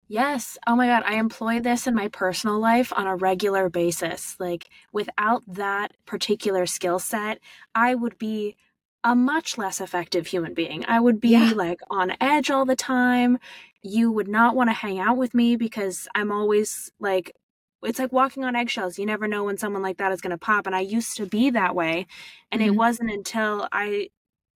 Yes. 0.07 0.57
Oh 0.67 0.77
my 0.77 0.87
God. 0.87 1.03
I 1.07 1.15
employ 1.15 1.61
this 1.61 1.87
in 1.87 1.95
my 1.95 2.09
personal 2.09 2.59
life 2.59 2.93
on 2.95 3.07
a 3.07 3.17
regular 3.17 3.69
basis. 3.69 4.37
Like, 4.39 4.69
without 4.93 5.43
that 5.47 5.93
particular 6.07 6.67
skill 6.67 6.99
set, 6.99 7.41
I 7.75 7.95
would 7.95 8.19
be 8.19 8.57
a 9.05 9.15
much 9.15 9.57
less 9.57 9.81
effective 9.81 10.27
human 10.27 10.55
being. 10.55 10.85
I 10.87 11.01
would 11.01 11.21
be 11.21 11.31
yeah. 11.31 11.53
like 11.55 11.81
on 11.91 12.13
edge 12.21 12.51
all 12.51 12.65
the 12.65 12.77
time. 12.77 13.39
You 13.83 14.11
would 14.13 14.29
not 14.29 14.55
want 14.55 14.69
to 14.69 14.75
hang 14.75 14.99
out 14.99 15.17
with 15.17 15.35
me 15.35 15.57
because 15.57 16.09
I'm 16.15 16.33
always 16.33 16.91
like, 16.99 17.35
it's 17.83 17.99
like 17.99 18.13
walking 18.13 18.45
on 18.45 18.57
eggshells. 18.57 18.99
You 18.99 19.07
never 19.07 19.29
know 19.29 19.45
when 19.45 19.57
someone 19.57 19.83
like 19.83 19.99
that 19.99 20.13
is 20.13 20.21
going 20.21 20.33
to 20.33 20.39
pop. 20.39 20.67
And 20.67 20.75
I 20.75 20.81
used 20.81 21.17
to 21.17 21.27
be 21.27 21.51
that 21.51 21.75
way. 21.75 22.07
And 22.51 22.61
mm-hmm. 22.61 22.73
it 22.73 22.77
wasn't 22.77 23.11
until 23.11 23.69
I 23.73 24.09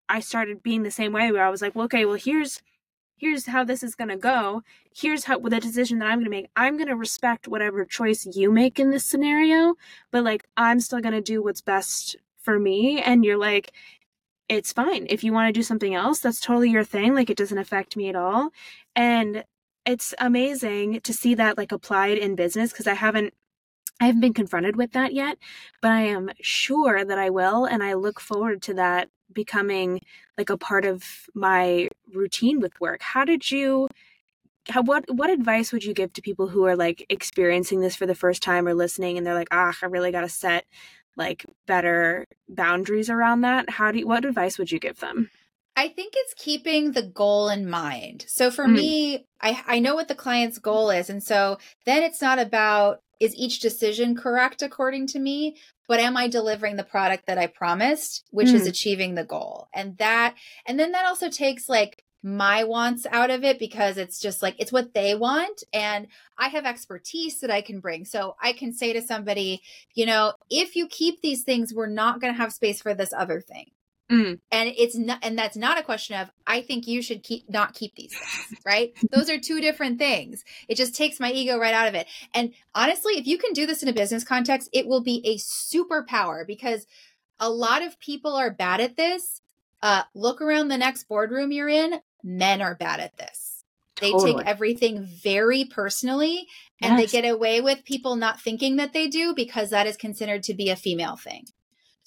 I 0.08 0.18
started 0.18 0.62
being 0.62 0.82
the 0.82 0.90
same 0.90 1.12
way 1.12 1.30
where 1.30 1.44
I 1.44 1.50
was 1.50 1.62
like, 1.62 1.76
well, 1.76 1.84
okay, 1.84 2.04
well, 2.04 2.16
here's 2.16 2.60
here's 3.20 3.46
how 3.46 3.62
this 3.64 3.82
is 3.82 3.94
going 3.94 4.08
to 4.08 4.16
go. 4.16 4.62
Here's 4.94 5.24
how 5.24 5.38
the 5.38 5.60
decision 5.60 5.98
that 5.98 6.06
i'm 6.06 6.18
going 6.18 6.24
to 6.24 6.30
make. 6.30 6.48
I'm 6.56 6.76
going 6.76 6.88
to 6.88 6.96
respect 6.96 7.48
whatever 7.48 7.84
choice 7.84 8.26
you 8.34 8.50
make 8.50 8.78
in 8.78 8.90
this 8.90 9.04
scenario 9.04 9.74
but 10.10 10.24
like 10.24 10.46
i'm 10.56 10.80
still 10.80 11.00
going 11.00 11.14
to 11.14 11.20
do 11.20 11.42
what's 11.42 11.60
best 11.60 12.16
for 12.40 12.58
me 12.58 13.00
and 13.00 13.24
you're 13.24 13.38
like 13.38 13.72
it's 14.48 14.72
fine. 14.72 15.06
If 15.08 15.22
you 15.22 15.32
want 15.32 15.46
to 15.48 15.58
do 15.58 15.62
something 15.62 15.94
else 15.94 16.18
that's 16.20 16.40
totally 16.40 16.70
your 16.70 16.84
thing. 16.84 17.14
Like 17.14 17.30
it 17.30 17.36
doesn't 17.36 17.58
affect 17.58 17.96
me 17.96 18.08
at 18.08 18.16
all. 18.16 18.50
And 18.96 19.44
it's 19.86 20.12
amazing 20.18 21.00
to 21.02 21.12
see 21.12 21.34
that 21.34 21.56
like 21.56 21.72
applied 21.72 22.18
in 22.18 22.34
business 22.34 22.70
because 22.72 22.86
i 22.86 22.94
haven't 22.94 23.32
I 24.00 24.06
haven't 24.06 24.22
been 24.22 24.34
confronted 24.34 24.76
with 24.76 24.92
that 24.92 25.12
yet, 25.12 25.36
but 25.82 25.90
I 25.92 26.00
am 26.02 26.30
sure 26.40 27.04
that 27.04 27.18
I 27.18 27.28
will. 27.28 27.66
And 27.66 27.82
I 27.82 27.92
look 27.92 28.18
forward 28.18 28.62
to 28.62 28.74
that 28.74 29.10
becoming 29.32 30.00
like 30.36 30.50
a 30.50 30.58
part 30.58 30.84
of 30.84 31.04
my 31.34 31.88
routine 32.12 32.60
with 32.60 32.80
work. 32.80 33.02
How 33.02 33.24
did 33.24 33.50
you 33.50 33.88
how 34.68 34.82
what 34.82 35.04
what 35.10 35.30
advice 35.30 35.72
would 35.72 35.84
you 35.84 35.94
give 35.94 36.12
to 36.12 36.22
people 36.22 36.48
who 36.48 36.64
are 36.64 36.76
like 36.76 37.06
experiencing 37.08 37.80
this 37.80 37.96
for 37.96 38.06
the 38.06 38.14
first 38.14 38.42
time 38.42 38.68
or 38.68 38.74
listening 38.74 39.16
and 39.16 39.26
they're 39.26 39.34
like, 39.34 39.48
"Ah, 39.50 39.76
I 39.82 39.86
really 39.86 40.12
got 40.12 40.22
to 40.22 40.28
set 40.28 40.66
like 41.16 41.46
better 41.66 42.26
boundaries 42.48 43.10
around 43.10 43.42
that." 43.42 43.70
How 43.70 43.90
do 43.92 44.00
you, 44.00 44.06
what 44.06 44.24
advice 44.24 44.58
would 44.58 44.70
you 44.70 44.78
give 44.78 45.00
them? 45.00 45.30
I 45.76 45.88
think 45.88 46.12
it's 46.16 46.34
keeping 46.34 46.92
the 46.92 47.02
goal 47.02 47.48
in 47.48 47.68
mind. 47.68 48.26
So 48.28 48.50
for 48.50 48.66
mm. 48.66 48.74
me, 48.74 49.26
I, 49.40 49.62
I 49.66 49.78
know 49.78 49.94
what 49.94 50.08
the 50.08 50.14
client's 50.14 50.58
goal 50.58 50.90
is. 50.90 51.08
And 51.08 51.22
so 51.22 51.58
then 51.86 52.02
it's 52.02 52.20
not 52.20 52.38
about 52.38 53.02
is 53.20 53.34
each 53.34 53.60
decision 53.60 54.16
correct 54.16 54.62
according 54.62 55.06
to 55.08 55.18
me, 55.18 55.56
but 55.86 56.00
am 56.00 56.16
I 56.16 56.28
delivering 56.28 56.76
the 56.76 56.84
product 56.84 57.26
that 57.26 57.38
I 57.38 57.46
promised, 57.46 58.24
which 58.30 58.48
mm. 58.48 58.54
is 58.54 58.66
achieving 58.66 59.14
the 59.14 59.24
goal? 59.24 59.68
And 59.74 59.96
that, 59.98 60.34
and 60.66 60.80
then 60.80 60.92
that 60.92 61.04
also 61.04 61.28
takes 61.28 61.68
like 61.68 62.02
my 62.22 62.64
wants 62.64 63.06
out 63.10 63.30
of 63.30 63.44
it 63.44 63.58
because 63.58 63.96
it's 63.96 64.20
just 64.20 64.42
like 64.42 64.54
it's 64.58 64.72
what 64.72 64.92
they 64.92 65.14
want 65.14 65.64
and 65.72 66.06
I 66.38 66.48
have 66.48 66.66
expertise 66.66 67.40
that 67.40 67.50
I 67.50 67.62
can 67.62 67.80
bring. 67.80 68.04
So 68.04 68.36
I 68.42 68.52
can 68.52 68.72
say 68.72 68.92
to 68.92 69.02
somebody, 69.02 69.62
you 69.94 70.06
know, 70.06 70.34
if 70.50 70.76
you 70.76 70.86
keep 70.86 71.22
these 71.22 71.44
things, 71.44 71.72
we're 71.74 71.86
not 71.86 72.20
going 72.20 72.32
to 72.32 72.38
have 72.38 72.52
space 72.52 72.82
for 72.82 72.94
this 72.94 73.12
other 73.12 73.40
thing. 73.40 73.70
Mm. 74.10 74.40
And 74.50 74.72
it's 74.76 74.96
not, 74.96 75.18
and 75.22 75.38
that's 75.38 75.56
not 75.56 75.78
a 75.78 75.82
question 75.82 76.16
of, 76.16 76.30
I 76.46 76.62
think 76.62 76.88
you 76.88 77.00
should 77.00 77.22
keep, 77.22 77.48
not 77.48 77.74
keep 77.74 77.94
these 77.94 78.12
things, 78.12 78.60
right? 78.66 78.92
Those 79.12 79.30
are 79.30 79.38
two 79.38 79.60
different 79.60 79.98
things. 79.98 80.44
It 80.68 80.76
just 80.76 80.96
takes 80.96 81.20
my 81.20 81.30
ego 81.30 81.58
right 81.58 81.74
out 81.74 81.86
of 81.86 81.94
it. 81.94 82.08
And 82.34 82.52
honestly, 82.74 83.14
if 83.14 83.26
you 83.26 83.38
can 83.38 83.52
do 83.52 83.66
this 83.66 83.82
in 83.82 83.88
a 83.88 83.92
business 83.92 84.24
context, 84.24 84.68
it 84.72 84.86
will 84.86 85.02
be 85.02 85.22
a 85.24 85.36
superpower 85.36 86.46
because 86.46 86.86
a 87.38 87.48
lot 87.48 87.82
of 87.82 88.00
people 88.00 88.34
are 88.34 88.50
bad 88.50 88.80
at 88.80 88.96
this. 88.96 89.40
Uh, 89.82 90.02
look 90.14 90.42
around 90.42 90.68
the 90.68 90.78
next 90.78 91.04
boardroom 91.04 91.52
you're 91.52 91.68
in. 91.68 92.00
Men 92.22 92.60
are 92.60 92.74
bad 92.74 93.00
at 93.00 93.16
this. 93.16 93.64
They 94.00 94.10
totally. 94.10 94.34
take 94.34 94.46
everything 94.46 95.06
very 95.22 95.64
personally 95.64 96.46
and 96.82 96.98
yes. 96.98 97.12
they 97.12 97.20
get 97.20 97.30
away 97.30 97.60
with 97.60 97.84
people 97.84 98.16
not 98.16 98.40
thinking 98.40 98.76
that 98.76 98.92
they 98.92 99.08
do 99.08 99.34
because 99.34 99.70
that 99.70 99.86
is 99.86 99.96
considered 99.96 100.42
to 100.44 100.54
be 100.54 100.70
a 100.70 100.76
female 100.76 101.16
thing. 101.16 101.44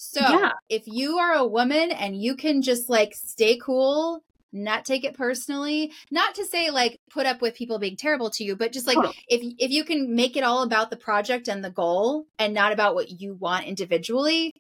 So 0.03 0.19
yeah. 0.19 0.51
if 0.69 0.83
you 0.85 1.17
are 1.17 1.33
a 1.33 1.47
woman 1.47 1.91
and 1.91 2.21
you 2.21 2.35
can 2.35 2.61
just 2.61 2.89
like 2.89 3.15
stay 3.15 3.57
cool, 3.57 4.21
not 4.51 4.85
take 4.85 5.03
it 5.03 5.15
personally, 5.15 5.91
not 6.11 6.35
to 6.35 6.45
say 6.45 6.69
like 6.69 6.99
put 7.09 7.25
up 7.25 7.41
with 7.41 7.55
people 7.55 7.79
being 7.79 7.95
terrible 7.95 8.29
to 8.31 8.43
you, 8.43 8.55
but 8.55 8.73
just 8.73 8.85
like 8.85 8.95
totally. 8.95 9.15
if 9.29 9.41
if 9.59 9.71
you 9.71 9.83
can 9.83 10.13
make 10.13 10.35
it 10.35 10.43
all 10.43 10.63
about 10.63 10.89
the 10.89 10.97
project 10.97 11.47
and 11.47 11.63
the 11.63 11.69
goal 11.69 12.25
and 12.37 12.53
not 12.53 12.73
about 12.73 12.95
what 12.95 13.21
you 13.21 13.33
want 13.33 13.65
individually, 13.65 14.53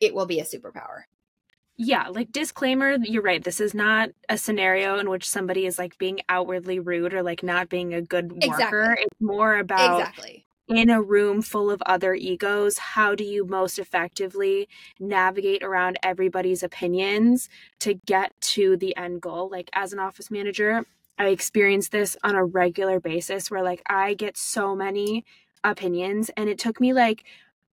it 0.00 0.14
will 0.14 0.26
be 0.26 0.40
a 0.40 0.44
superpower. 0.44 1.02
Yeah, 1.76 2.06
like 2.08 2.30
disclaimer, 2.30 2.96
you're 3.02 3.20
right. 3.20 3.42
This 3.42 3.60
is 3.60 3.74
not 3.74 4.10
a 4.28 4.38
scenario 4.38 4.98
in 4.98 5.10
which 5.10 5.28
somebody 5.28 5.66
is 5.66 5.76
like 5.76 5.98
being 5.98 6.20
outwardly 6.28 6.78
rude 6.78 7.12
or 7.14 7.24
like 7.24 7.42
not 7.42 7.68
being 7.68 7.94
a 7.94 8.00
good 8.00 8.32
worker. 8.32 8.46
Exactly. 8.46 9.04
It's 9.04 9.20
more 9.20 9.56
about 9.56 9.98
exactly 9.98 10.46
in 10.68 10.88
a 10.88 11.02
room 11.02 11.42
full 11.42 11.70
of 11.70 11.82
other 11.82 12.14
egos, 12.14 12.78
how 12.78 13.14
do 13.14 13.24
you 13.24 13.44
most 13.44 13.78
effectively 13.78 14.68
navigate 14.98 15.62
around 15.62 15.98
everybody's 16.02 16.62
opinions 16.62 17.48
to 17.80 17.94
get 18.06 18.32
to 18.40 18.76
the 18.76 18.96
end 18.96 19.20
goal? 19.20 19.48
Like, 19.50 19.68
as 19.74 19.92
an 19.92 19.98
office 19.98 20.30
manager, 20.30 20.84
I 21.18 21.28
experience 21.28 21.88
this 21.90 22.16
on 22.24 22.34
a 22.34 22.44
regular 22.44 22.98
basis 22.98 23.50
where, 23.50 23.62
like, 23.62 23.82
I 23.88 24.14
get 24.14 24.36
so 24.36 24.74
many 24.74 25.24
opinions, 25.62 26.30
and 26.36 26.48
it 26.48 26.58
took 26.58 26.80
me 26.80 26.92
like 26.92 27.24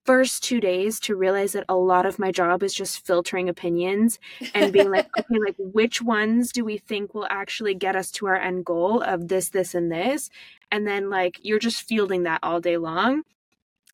first 0.06 0.44
two 0.44 0.60
days 0.60 1.00
to 1.02 1.16
realize 1.16 1.54
that 1.54 1.66
a 1.70 1.76
lot 1.76 2.06
of 2.06 2.20
my 2.20 2.32
job 2.32 2.64
is 2.64 2.74
just 2.74 3.06
filtering 3.06 3.50
opinions 3.50 4.20
and 4.54 4.74
being 4.74 4.90
like, 4.90 5.08
okay, 5.20 5.40
like 5.46 5.56
which 5.58 6.02
ones 6.02 6.52
do 6.52 6.66
we 6.66 6.78
think 6.78 7.14
will 7.14 7.28
actually 7.30 7.76
get 7.76 7.96
us 7.96 8.12
to 8.12 8.28
our 8.28 8.36
end 8.36 8.66
goal 8.66 9.02
of 9.02 9.28
this, 9.28 9.50
this, 9.50 9.76
and 9.76 9.92
this? 9.92 10.30
And 10.72 10.88
then 10.88 11.10
like 11.10 11.40
you're 11.44 11.60
just 11.60 11.84
fielding 11.84 12.24
that 12.24 12.40
all 12.44 12.60
day 12.60 12.78
long 12.78 13.24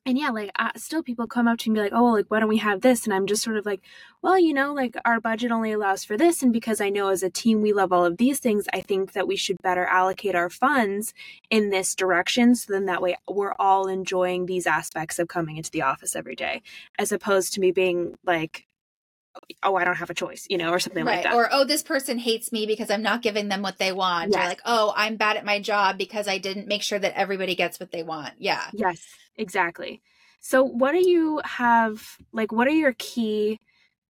and 0.07 0.17
yeah 0.17 0.29
like 0.29 0.49
uh, 0.57 0.71
still 0.77 1.03
people 1.03 1.27
come 1.27 1.47
up 1.47 1.59
to 1.59 1.69
me 1.69 1.79
like 1.79 1.91
oh 1.93 2.05
like 2.05 2.25
why 2.29 2.39
don't 2.39 2.49
we 2.49 2.57
have 2.57 2.81
this? 2.81 3.03
And 3.03 3.13
i'm 3.13 3.27
just 3.27 3.43
sort 3.43 3.57
of 3.57 3.65
like 3.65 3.81
well 4.23 4.39
you 4.39 4.53
know 4.53 4.73
like 4.73 4.95
our 5.05 5.19
budget 5.19 5.51
only 5.51 5.73
allows 5.73 6.03
for 6.03 6.17
this 6.17 6.41
and 6.41 6.53
because 6.53 6.81
i 6.81 6.89
know 6.89 7.09
as 7.09 7.21
a 7.21 7.29
team 7.29 7.61
we 7.61 7.73
love 7.73 7.91
all 7.91 8.05
of 8.05 8.17
these 8.17 8.39
things 8.39 8.65
i 8.73 8.81
think 8.81 9.11
that 9.11 9.27
we 9.27 9.35
should 9.35 9.57
better 9.61 9.85
allocate 9.85 10.33
our 10.33 10.49
funds 10.49 11.13
in 11.49 11.69
this 11.69 11.93
direction 11.93 12.55
so 12.55 12.71
then 12.73 12.85
that 12.85 13.01
way 13.01 13.15
we're 13.27 13.55
all 13.59 13.87
enjoying 13.87 14.45
these 14.45 14.65
aspects 14.65 15.19
of 15.19 15.27
coming 15.27 15.57
into 15.57 15.71
the 15.71 15.81
office 15.81 16.15
every 16.15 16.35
day 16.35 16.61
as 16.97 17.11
opposed 17.11 17.53
to 17.53 17.59
me 17.59 17.71
being 17.71 18.15
like 18.25 18.66
oh 19.63 19.75
i 19.75 19.83
don't 19.83 19.95
have 19.95 20.09
a 20.09 20.13
choice 20.13 20.45
you 20.49 20.57
know 20.57 20.69
or 20.71 20.79
something 20.79 21.05
right. 21.05 21.17
like 21.17 21.23
that 21.23 21.33
or 21.33 21.49
oh 21.51 21.63
this 21.63 21.83
person 21.83 22.17
hates 22.17 22.51
me 22.51 22.65
because 22.65 22.89
i'm 22.89 23.01
not 23.01 23.21
giving 23.21 23.47
them 23.47 23.61
what 23.61 23.77
they 23.77 23.91
want 23.91 24.31
yes. 24.31 24.43
or 24.43 24.47
like 24.47 24.61
oh 24.65 24.93
i'm 24.95 25.15
bad 25.15 25.37
at 25.37 25.45
my 25.45 25.59
job 25.59 25.97
because 25.97 26.27
i 26.27 26.37
didn't 26.37 26.67
make 26.67 26.81
sure 26.81 26.99
that 26.99 27.17
everybody 27.17 27.55
gets 27.55 27.79
what 27.79 27.91
they 27.91 28.03
want 28.03 28.33
yeah 28.37 28.63
yes 28.73 29.05
Exactly. 29.37 30.01
So, 30.39 30.63
what 30.63 30.91
do 30.91 31.07
you 31.07 31.41
have? 31.43 32.17
Like, 32.31 32.51
what 32.51 32.67
are 32.67 32.71
your 32.71 32.95
key 32.97 33.59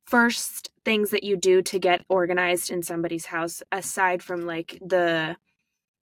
first 0.05 0.71
things 0.85 1.11
that 1.11 1.25
you 1.25 1.37
do 1.37 1.63
to 1.63 1.79
get 1.79 2.05
organized 2.09 2.71
in 2.71 2.83
somebody's 2.83 3.27
house 3.27 3.63
aside 3.71 4.23
from 4.23 4.45
like 4.45 4.79
the 4.85 5.37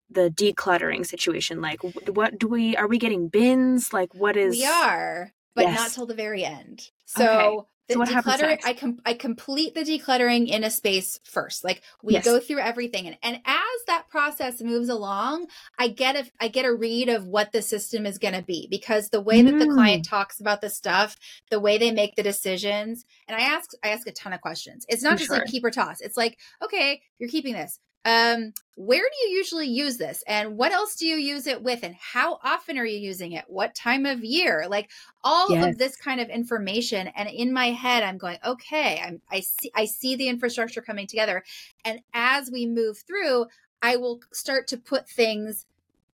the 0.09 0.31
decluttering 0.31 1.05
situation 1.05 1.61
like 1.61 1.81
what 2.11 2.39
do 2.39 2.47
we 2.47 2.77
are 2.77 2.87
we 2.87 2.97
getting 2.97 3.27
bins 3.27 3.93
like 3.93 4.15
what 4.15 4.37
is 4.37 4.57
we 4.57 4.65
are 4.65 5.33
but 5.57 5.65
yes. 5.65 5.77
not 5.77 5.91
till 5.91 6.07
the 6.07 6.15
very 6.15 6.45
end 6.45 6.91
so 7.05 7.25
okay. 7.25 7.67
The 7.89 7.95
so 7.95 7.99
what 8.01 8.09
happens 8.09 8.41
next? 8.41 8.67
I 8.67 8.75
com- 8.75 9.01
I 9.07 9.15
complete 9.15 9.75
the 9.75 9.83
decluttering 9.83 10.49
in 10.49 10.65
a 10.65 10.71
space 10.71 11.21
first. 11.23 11.63
Like 11.63 11.83
we 12.03 12.15
yes. 12.15 12.25
go 12.25 12.41
through 12.41 12.59
everything, 12.59 13.07
and, 13.07 13.17
and 13.23 13.37
as 13.45 13.85
that 13.87 14.09
process 14.09 14.61
moves 14.61 14.89
along, 14.89 15.47
I 15.79 15.89
get 15.89 16.17
a 16.17 16.25
I 16.41 16.49
get 16.49 16.65
a 16.65 16.75
read 16.75 17.09
of 17.09 17.27
what 17.27 17.53
the 17.53 17.63
system 17.63 18.05
is 18.05 18.19
going 18.19 18.35
to 18.35 18.43
be 18.43 18.67
because 18.69 19.11
the 19.11 19.21
way 19.21 19.41
mm. 19.41 19.51
that 19.51 19.59
the 19.65 19.73
client 19.73 20.05
mm. 20.05 20.11
talks 20.11 20.41
about 20.41 20.61
the 20.61 20.71
stuff, 20.71 21.17
the 21.51 21.61
way 21.61 21.79
they 21.79 21.93
make 21.93 22.17
the 22.17 22.25
decisions, 22.25 23.05
and 23.29 23.37
I 23.37 23.45
ask 23.45 23.71
I 23.85 23.91
ask 23.91 24.07
a 24.09 24.13
ton 24.13 24.33
of 24.33 24.41
questions. 24.41 24.85
It's 24.89 25.03
not 25.03 25.13
I'm 25.13 25.19
just 25.19 25.29
sure. 25.29 25.39
like 25.39 25.47
keep 25.47 25.65
or 25.65 25.71
toss. 25.71 26.01
It's 26.01 26.17
like 26.17 26.39
okay, 26.65 27.03
you're 27.19 27.31
keeping 27.31 27.55
this. 27.55 27.79
Um, 28.05 28.53
where 28.77 29.01
do 29.01 29.29
you 29.29 29.37
usually 29.37 29.69
use 29.69 29.97
this 29.97 30.23
and 30.29 30.59
what 30.59 30.71
else 30.71 30.97
do 30.97 31.07
you 31.07 31.17
use 31.17 31.47
it 31.47 31.63
with 31.63 31.83
and 31.83 31.95
how 31.95 32.39
often 32.45 32.77
are 32.77 32.85
you 32.85 32.99
using 32.99 33.33
it 33.33 33.45
what 33.49 33.75
time 33.75 34.05
of 34.05 34.23
year 34.23 34.67
like 34.69 34.91
all 35.25 35.51
yes. 35.51 35.67
of 35.67 35.79
this 35.79 35.97
kind 35.97 36.21
of 36.21 36.29
information 36.29 37.09
and 37.17 37.29
in 37.31 37.53
my 37.53 37.71
head 37.71 38.03
i'm 38.03 38.19
going 38.19 38.37
okay 38.45 39.01
I'm, 39.03 39.23
i 39.31 39.41
see 39.41 39.71
i 39.75 39.87
see 39.87 40.15
the 40.15 40.29
infrastructure 40.29 40.83
coming 40.83 41.07
together 41.07 41.43
and 41.87 42.01
as 42.13 42.51
we 42.51 42.67
move 42.67 42.99
through 42.99 43.47
i 43.81 43.97
will 43.97 44.21
start 44.31 44.69
to 44.69 44.77
put 44.77 45.09
things 45.09 45.65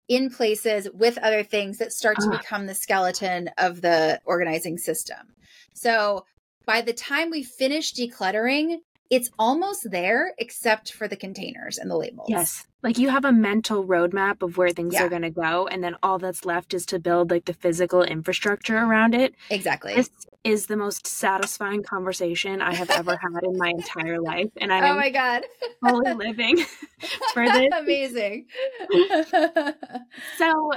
in 0.06 0.30
places 0.30 0.88
with 0.94 1.18
other 1.18 1.42
things 1.42 1.78
that 1.78 1.92
start 1.92 2.16
to 2.20 2.28
uh. 2.28 2.38
become 2.38 2.66
the 2.66 2.74
skeleton 2.74 3.50
of 3.58 3.80
the 3.80 4.20
organizing 4.24 4.78
system 4.78 5.34
so 5.74 6.24
by 6.64 6.80
the 6.80 6.92
time 6.92 7.28
we 7.28 7.42
finish 7.42 7.92
decluttering 7.92 8.78
it's 9.12 9.30
almost 9.38 9.90
there 9.90 10.32
except 10.38 10.90
for 10.90 11.06
the 11.06 11.16
containers 11.16 11.76
and 11.76 11.90
the 11.90 11.96
labels. 11.96 12.28
Yes. 12.30 12.64
Like 12.82 12.96
you 12.96 13.10
have 13.10 13.26
a 13.26 13.30
mental 13.30 13.84
roadmap 13.84 14.40
of 14.40 14.56
where 14.56 14.70
things 14.70 14.94
yeah. 14.94 15.04
are 15.04 15.10
going 15.10 15.20
to 15.20 15.30
go 15.30 15.66
and 15.66 15.84
then 15.84 15.96
all 16.02 16.18
that's 16.18 16.46
left 16.46 16.72
is 16.72 16.86
to 16.86 16.98
build 16.98 17.30
like 17.30 17.44
the 17.44 17.52
physical 17.52 18.02
infrastructure 18.02 18.78
around 18.78 19.14
it. 19.14 19.34
Exactly. 19.50 19.94
This 19.94 20.08
is 20.44 20.66
the 20.66 20.78
most 20.78 21.06
satisfying 21.06 21.82
conversation 21.82 22.62
I 22.62 22.74
have 22.74 22.88
ever 22.88 23.18
had 23.18 23.42
in 23.42 23.58
my 23.58 23.68
entire 23.68 24.18
life 24.18 24.48
and 24.56 24.72
I 24.72 24.90
Oh 24.90 24.96
my 24.96 25.10
god. 25.10 25.42
fully 25.84 26.14
living 26.14 26.64
for 27.34 27.46
this. 27.50 27.68
Amazing. 27.78 28.46
so 30.38 30.72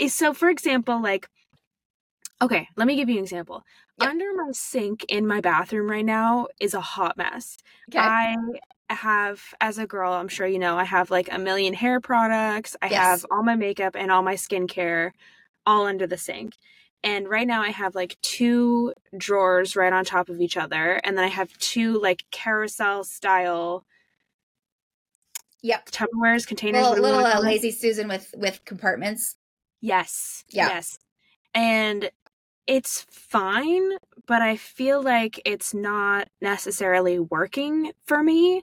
eh, 0.00 0.08
so 0.08 0.34
for 0.34 0.50
example 0.50 1.00
like 1.00 1.28
Okay, 2.42 2.66
let 2.76 2.88
me 2.88 2.96
give 2.96 3.08
you 3.08 3.18
an 3.18 3.22
example. 3.22 3.62
Yep. 4.00 4.10
Under 4.10 4.34
my 4.34 4.52
sink 4.52 5.04
in 5.08 5.26
my 5.26 5.40
bathroom 5.40 5.90
right 5.90 6.04
now 6.04 6.48
is 6.60 6.74
a 6.74 6.80
hot 6.80 7.16
mess. 7.16 7.58
Okay. 7.90 7.98
I 7.98 8.36
have, 8.88 9.42
as 9.60 9.78
a 9.78 9.86
girl, 9.86 10.12
I'm 10.12 10.28
sure 10.28 10.46
you 10.46 10.58
know, 10.58 10.76
I 10.76 10.84
have 10.84 11.10
like 11.10 11.32
a 11.32 11.38
million 11.38 11.74
hair 11.74 12.00
products. 12.00 12.76
I 12.82 12.88
yes. 12.88 13.02
have 13.02 13.26
all 13.30 13.42
my 13.42 13.56
makeup 13.56 13.94
and 13.96 14.10
all 14.10 14.22
my 14.22 14.34
skincare 14.34 15.12
all 15.66 15.86
under 15.86 16.06
the 16.06 16.16
sink. 16.16 16.56
And 17.04 17.28
right 17.28 17.46
now 17.46 17.62
I 17.62 17.70
have 17.70 17.94
like 17.94 18.16
two 18.22 18.92
drawers 19.16 19.76
right 19.76 19.92
on 19.92 20.04
top 20.04 20.28
of 20.28 20.40
each 20.40 20.56
other. 20.56 21.00
And 21.04 21.16
then 21.16 21.24
I 21.24 21.28
have 21.28 21.56
two 21.58 22.00
like 22.00 22.24
carousel 22.30 23.04
style 23.04 23.84
Yep. 25.62 25.90
Tupperwares, 25.90 26.46
containers. 26.46 26.82
Little, 26.88 27.02
little 27.02 27.24
uh, 27.24 27.40
lazy 27.40 27.70
Susan 27.70 28.08
with 28.08 28.34
with 28.36 28.64
compartments. 28.64 29.36
Yes. 29.80 30.44
Yeah. 30.48 30.68
Yes. 30.68 30.98
And 31.54 32.10
it's 32.66 33.06
fine, 33.10 33.92
but 34.26 34.42
I 34.42 34.56
feel 34.56 35.02
like 35.02 35.40
it's 35.44 35.74
not 35.74 36.28
necessarily 36.40 37.18
working 37.18 37.92
for 38.04 38.22
me. 38.22 38.62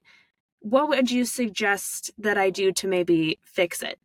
What 0.62 0.90
would 0.90 1.12
you 1.12 1.26
suggest 1.26 2.12
that 2.18 2.38
I 2.38 2.50
do 2.50 2.72
to 2.74 2.88
maybe 2.88 3.40
fix 3.44 3.82
it? 3.82 4.00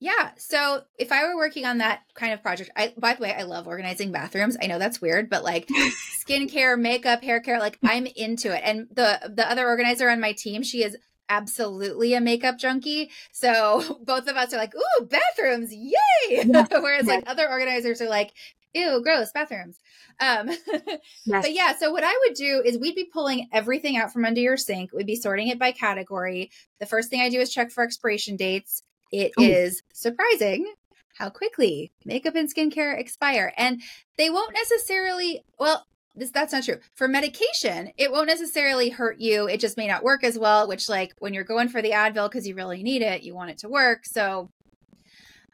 Yeah. 0.00 0.30
So 0.38 0.82
if 0.98 1.12
I 1.12 1.24
were 1.24 1.36
working 1.36 1.66
on 1.66 1.78
that 1.78 2.00
kind 2.14 2.32
of 2.32 2.42
project, 2.42 2.70
I 2.74 2.94
by 2.96 3.14
the 3.14 3.22
way, 3.22 3.34
I 3.36 3.42
love 3.42 3.66
organizing 3.66 4.12
bathrooms. 4.12 4.56
I 4.60 4.66
know 4.66 4.78
that's 4.78 5.00
weird, 5.00 5.28
but 5.28 5.44
like 5.44 5.68
skincare, 6.26 6.80
makeup, 6.80 7.22
hair 7.22 7.40
care, 7.40 7.60
like 7.60 7.78
I'm 7.84 8.06
into 8.06 8.54
it. 8.54 8.62
And 8.64 8.88
the 8.90 9.30
the 9.34 9.48
other 9.48 9.68
organizer 9.68 10.08
on 10.08 10.18
my 10.18 10.32
team, 10.32 10.62
she 10.62 10.82
is 10.82 10.96
absolutely 11.28 12.14
a 12.14 12.20
makeup 12.20 12.58
junkie. 12.58 13.10
So 13.30 14.00
both 14.04 14.26
of 14.26 14.36
us 14.36 14.52
are 14.52 14.58
like, 14.58 14.74
ooh, 14.74 15.04
bathrooms, 15.06 15.72
yay. 15.72 15.94
Yeah. 16.30 16.66
Whereas 16.70 17.06
yeah. 17.06 17.14
like 17.14 17.24
other 17.28 17.48
organizers 17.48 18.00
are 18.00 18.08
like, 18.08 18.32
ew, 18.74 19.00
gross 19.02 19.30
bathrooms. 19.32 19.78
Um, 20.20 20.48
yes. 20.68 21.00
But 21.26 21.52
yeah, 21.52 21.76
so 21.76 21.90
what 21.90 22.04
I 22.04 22.18
would 22.26 22.34
do 22.34 22.62
is 22.64 22.78
we'd 22.78 22.94
be 22.94 23.08
pulling 23.12 23.48
everything 23.52 23.96
out 23.96 24.12
from 24.12 24.24
under 24.24 24.40
your 24.40 24.56
sink. 24.56 24.90
We'd 24.92 25.06
be 25.06 25.16
sorting 25.16 25.48
it 25.48 25.58
by 25.58 25.72
category. 25.72 26.50
The 26.78 26.86
first 26.86 27.10
thing 27.10 27.20
I 27.20 27.30
do 27.30 27.40
is 27.40 27.52
check 27.52 27.70
for 27.70 27.84
expiration 27.84 28.36
dates. 28.36 28.82
It 29.12 29.32
Ooh. 29.38 29.42
is 29.42 29.82
surprising 29.92 30.72
how 31.14 31.30
quickly 31.30 31.92
makeup 32.04 32.34
and 32.34 32.52
skincare 32.52 32.98
expire. 32.98 33.52
And 33.56 33.82
they 34.16 34.30
won't 34.30 34.54
necessarily, 34.54 35.44
well, 35.58 35.86
this 36.14 36.30
that's 36.30 36.52
not 36.52 36.64
true. 36.64 36.78
For 36.94 37.08
medication, 37.08 37.92
it 37.96 38.10
won't 38.10 38.26
necessarily 38.26 38.90
hurt 38.90 39.18
you. 39.20 39.48
It 39.48 39.60
just 39.60 39.76
may 39.76 39.86
not 39.86 40.02
work 40.02 40.24
as 40.24 40.38
well, 40.38 40.66
which 40.66 40.88
like 40.88 41.14
when 41.18 41.34
you're 41.34 41.44
going 41.44 41.68
for 41.68 41.82
the 41.82 41.92
Advil 41.92 42.28
because 42.28 42.46
you 42.46 42.54
really 42.54 42.82
need 42.82 43.02
it, 43.02 43.22
you 43.22 43.34
want 43.34 43.50
it 43.50 43.58
to 43.58 43.68
work. 43.68 44.04
So 44.04 44.50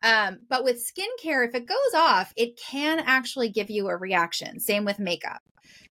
um, 0.03 0.41
but 0.49 0.65
with 0.65 0.77
skincare, 0.77 1.47
if 1.47 1.55
it 1.55 1.67
goes 1.67 1.95
off, 1.95 2.33
it 2.37 2.59
can 2.59 3.01
actually 3.01 3.49
give 3.49 3.71
you 3.71 3.89
a 3.89 3.97
reaction. 3.97 4.61
Same 4.61 4.85
with 4.85 4.99
makeup. 4.99 5.41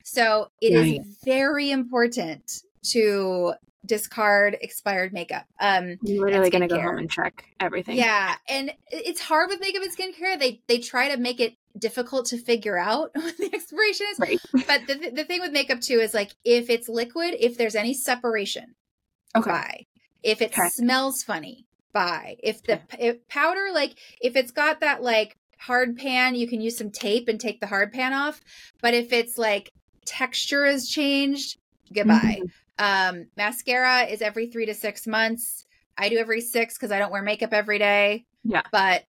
So 0.03 0.51
it 0.61 0.75
right. 0.75 1.01
is 1.01 1.17
very 1.23 1.71
important 1.71 2.61
to 2.91 3.53
discard 3.85 4.57
expired 4.61 5.13
makeup. 5.13 5.45
Um 5.59 5.97
You're 6.01 6.25
literally 6.25 6.49
gonna 6.49 6.67
go 6.67 6.79
home 6.81 6.97
and 6.97 7.09
check 7.09 7.45
everything. 7.59 7.97
Yeah. 7.97 8.35
And 8.47 8.71
it's 8.89 9.21
hard 9.21 9.49
with 9.49 9.59
makeup 9.59 9.83
and 9.83 9.95
skincare. 9.95 10.39
They 10.39 10.61
they 10.67 10.79
try 10.79 11.09
to 11.13 11.17
make 11.17 11.39
it 11.39 11.55
difficult 11.77 12.27
to 12.27 12.37
figure 12.37 12.77
out 12.77 13.11
what 13.15 13.37
the 13.37 13.49
expiration 13.53 14.07
is. 14.11 14.19
Right. 14.19 14.39
But 14.67 14.87
the, 14.87 15.11
the 15.11 15.23
thing 15.23 15.41
with 15.41 15.51
makeup 15.51 15.81
too 15.81 15.99
is 15.99 16.13
like 16.13 16.31
if 16.43 16.69
it's 16.69 16.89
liquid, 16.89 17.35
if 17.39 17.57
there's 17.57 17.75
any 17.75 17.93
separation, 17.93 18.75
okay. 19.35 19.51
Buy. 19.51 19.85
If 20.23 20.41
it 20.41 20.57
okay. 20.57 20.69
smells 20.69 21.21
funny, 21.21 21.65
buy. 21.95 22.35
If 22.43 22.61
the 22.61 22.79
if 22.99 23.27
powder, 23.27 23.69
like 23.73 23.97
if 24.21 24.35
it's 24.35 24.51
got 24.51 24.81
that 24.81 25.01
like 25.01 25.35
hard 25.57 25.97
pan, 25.97 26.35
you 26.35 26.47
can 26.47 26.61
use 26.61 26.77
some 26.77 26.91
tape 26.91 27.27
and 27.27 27.39
take 27.39 27.59
the 27.59 27.67
hard 27.67 27.91
pan 27.91 28.13
off. 28.13 28.39
But 28.81 28.93
if 28.93 29.11
it's 29.11 29.39
like 29.39 29.71
texture 30.05 30.65
has 30.65 30.87
changed, 30.87 31.57
goodbye. 31.91 32.41
Mm-hmm. 32.43 33.15
Um, 33.17 33.27
mascara 33.37 34.03
is 34.03 34.21
every 34.21 34.47
three 34.47 34.65
to 34.67 34.75
six 34.75 35.07
months. 35.07 35.65
I 35.97 36.09
do 36.09 36.17
every 36.17 36.41
six 36.41 36.75
because 36.75 36.91
I 36.91 36.99
don't 36.99 37.11
wear 37.11 37.23
makeup 37.23 37.53
every 37.53 37.79
day. 37.79 38.25
Yeah. 38.43 38.63
But 38.71 39.05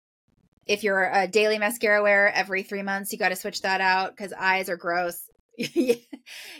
if 0.65 0.83
you're 0.83 1.11
a 1.13 1.27
daily 1.27 1.59
mascara 1.59 2.01
wearer 2.01 2.29
every 2.29 2.63
three 2.63 2.83
months, 2.83 3.11
you 3.11 3.19
got 3.19 3.29
to 3.29 3.35
switch 3.35 3.61
that 3.61 3.81
out 3.81 4.15
because 4.15 4.33
eyes 4.33 4.69
are 4.69 4.77
gross. 4.77 5.26
yeah, 5.73 5.95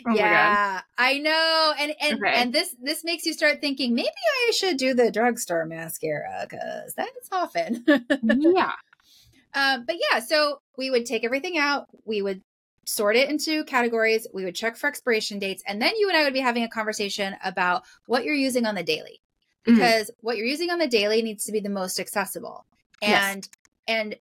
oh 0.08 0.14
yeah 0.14 0.80
I 0.96 1.18
know, 1.18 1.72
and 1.78 1.94
and 2.00 2.14
okay. 2.18 2.32
and 2.34 2.52
this 2.52 2.74
this 2.82 3.04
makes 3.04 3.24
you 3.26 3.32
start 3.32 3.60
thinking 3.60 3.94
maybe 3.94 4.08
I 4.48 4.52
should 4.52 4.76
do 4.76 4.92
the 4.92 5.12
drugstore 5.12 5.64
mascara 5.66 6.44
because 6.48 6.94
that's 6.94 7.28
often. 7.30 7.84
yeah. 8.22 8.72
Um, 9.54 9.84
but 9.86 9.96
yeah, 10.10 10.18
so 10.18 10.60
we 10.76 10.90
would 10.90 11.06
take 11.06 11.24
everything 11.24 11.56
out. 11.56 11.86
We 12.04 12.22
would 12.22 12.42
sort 12.86 13.14
it 13.14 13.30
into 13.30 13.62
categories. 13.64 14.26
We 14.34 14.44
would 14.44 14.56
check 14.56 14.76
for 14.76 14.88
expiration 14.88 15.38
dates, 15.38 15.62
and 15.64 15.80
then 15.80 15.96
you 15.96 16.08
and 16.08 16.16
I 16.16 16.24
would 16.24 16.34
be 16.34 16.40
having 16.40 16.64
a 16.64 16.68
conversation 16.68 17.36
about 17.44 17.84
what 18.06 18.24
you're 18.24 18.34
using 18.34 18.66
on 18.66 18.74
the 18.74 18.82
daily, 18.82 19.20
mm-hmm. 19.64 19.76
because 19.76 20.10
mm-hmm. 20.10 20.26
what 20.26 20.36
you're 20.36 20.46
using 20.46 20.70
on 20.70 20.80
the 20.80 20.88
daily 20.88 21.22
needs 21.22 21.44
to 21.44 21.52
be 21.52 21.60
the 21.60 21.68
most 21.68 22.00
accessible. 22.00 22.66
And 23.00 23.46
yes. 23.46 23.48
and 23.86 24.16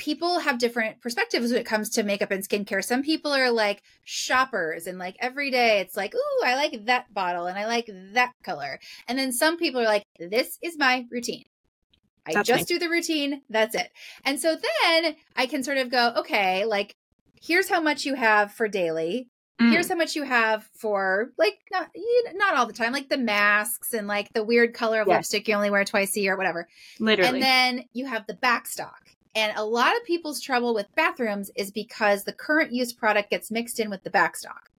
people 0.00 0.38
have 0.38 0.58
different 0.58 0.98
perspectives 1.02 1.52
when 1.52 1.60
it 1.60 1.66
comes 1.66 1.90
to 1.90 2.02
makeup 2.02 2.30
and 2.30 2.42
skincare. 2.42 2.82
Some 2.82 3.02
people 3.02 3.32
are 3.32 3.50
like 3.50 3.82
shoppers 4.04 4.86
and 4.86 4.98
like 4.98 5.14
every 5.20 5.50
day 5.50 5.80
it's 5.80 5.94
like, 5.94 6.14
ooh, 6.14 6.44
I 6.44 6.54
like 6.56 6.86
that 6.86 7.12
bottle 7.12 7.46
and 7.46 7.58
I 7.58 7.66
like 7.66 7.88
that 8.14 8.32
color. 8.42 8.80
And 9.06 9.18
then 9.18 9.30
some 9.30 9.58
people 9.58 9.80
are 9.82 9.84
like, 9.84 10.04
this 10.18 10.58
is 10.62 10.78
my 10.78 11.04
routine. 11.10 11.44
I 12.26 12.32
that's 12.32 12.48
just 12.48 12.70
me. 12.70 12.76
do 12.76 12.78
the 12.78 12.88
routine. 12.88 13.42
That's 13.50 13.74
it. 13.74 13.90
And 14.24 14.40
so 14.40 14.56
then 14.56 15.16
I 15.36 15.46
can 15.46 15.62
sort 15.62 15.76
of 15.76 15.90
go, 15.90 16.14
okay, 16.16 16.64
like 16.64 16.96
here's 17.40 17.68
how 17.68 17.82
much 17.82 18.06
you 18.06 18.14
have 18.14 18.52
for 18.52 18.68
daily. 18.68 19.28
Mm. 19.60 19.72
Here's 19.72 19.90
how 19.90 19.96
much 19.96 20.16
you 20.16 20.22
have 20.22 20.66
for 20.78 21.32
like 21.36 21.58
not 21.70 21.90
not 22.36 22.54
all 22.54 22.66
the 22.66 22.72
time, 22.72 22.94
like 22.94 23.10
the 23.10 23.18
masks 23.18 23.92
and 23.92 24.08
like 24.08 24.32
the 24.32 24.42
weird 24.42 24.72
color 24.72 25.02
of 25.02 25.08
yes. 25.08 25.16
lipstick 25.16 25.48
you 25.48 25.54
only 25.54 25.68
wear 25.68 25.84
twice 25.84 26.16
a 26.16 26.20
year, 26.20 26.34
or 26.34 26.38
whatever. 26.38 26.66
Literally. 26.98 27.34
And 27.34 27.42
then 27.42 27.84
you 27.92 28.06
have 28.06 28.26
the 28.26 28.32
back 28.32 28.66
stock. 28.66 29.09
And 29.34 29.52
a 29.56 29.64
lot 29.64 29.96
of 29.96 30.04
people's 30.04 30.40
trouble 30.40 30.74
with 30.74 30.94
bathrooms 30.96 31.50
is 31.54 31.70
because 31.70 32.24
the 32.24 32.32
current 32.32 32.72
use 32.72 32.92
product 32.92 33.30
gets 33.30 33.50
mixed 33.50 33.78
in 33.78 33.90
with 33.90 34.02
the 34.02 34.10
backstock. 34.10 34.70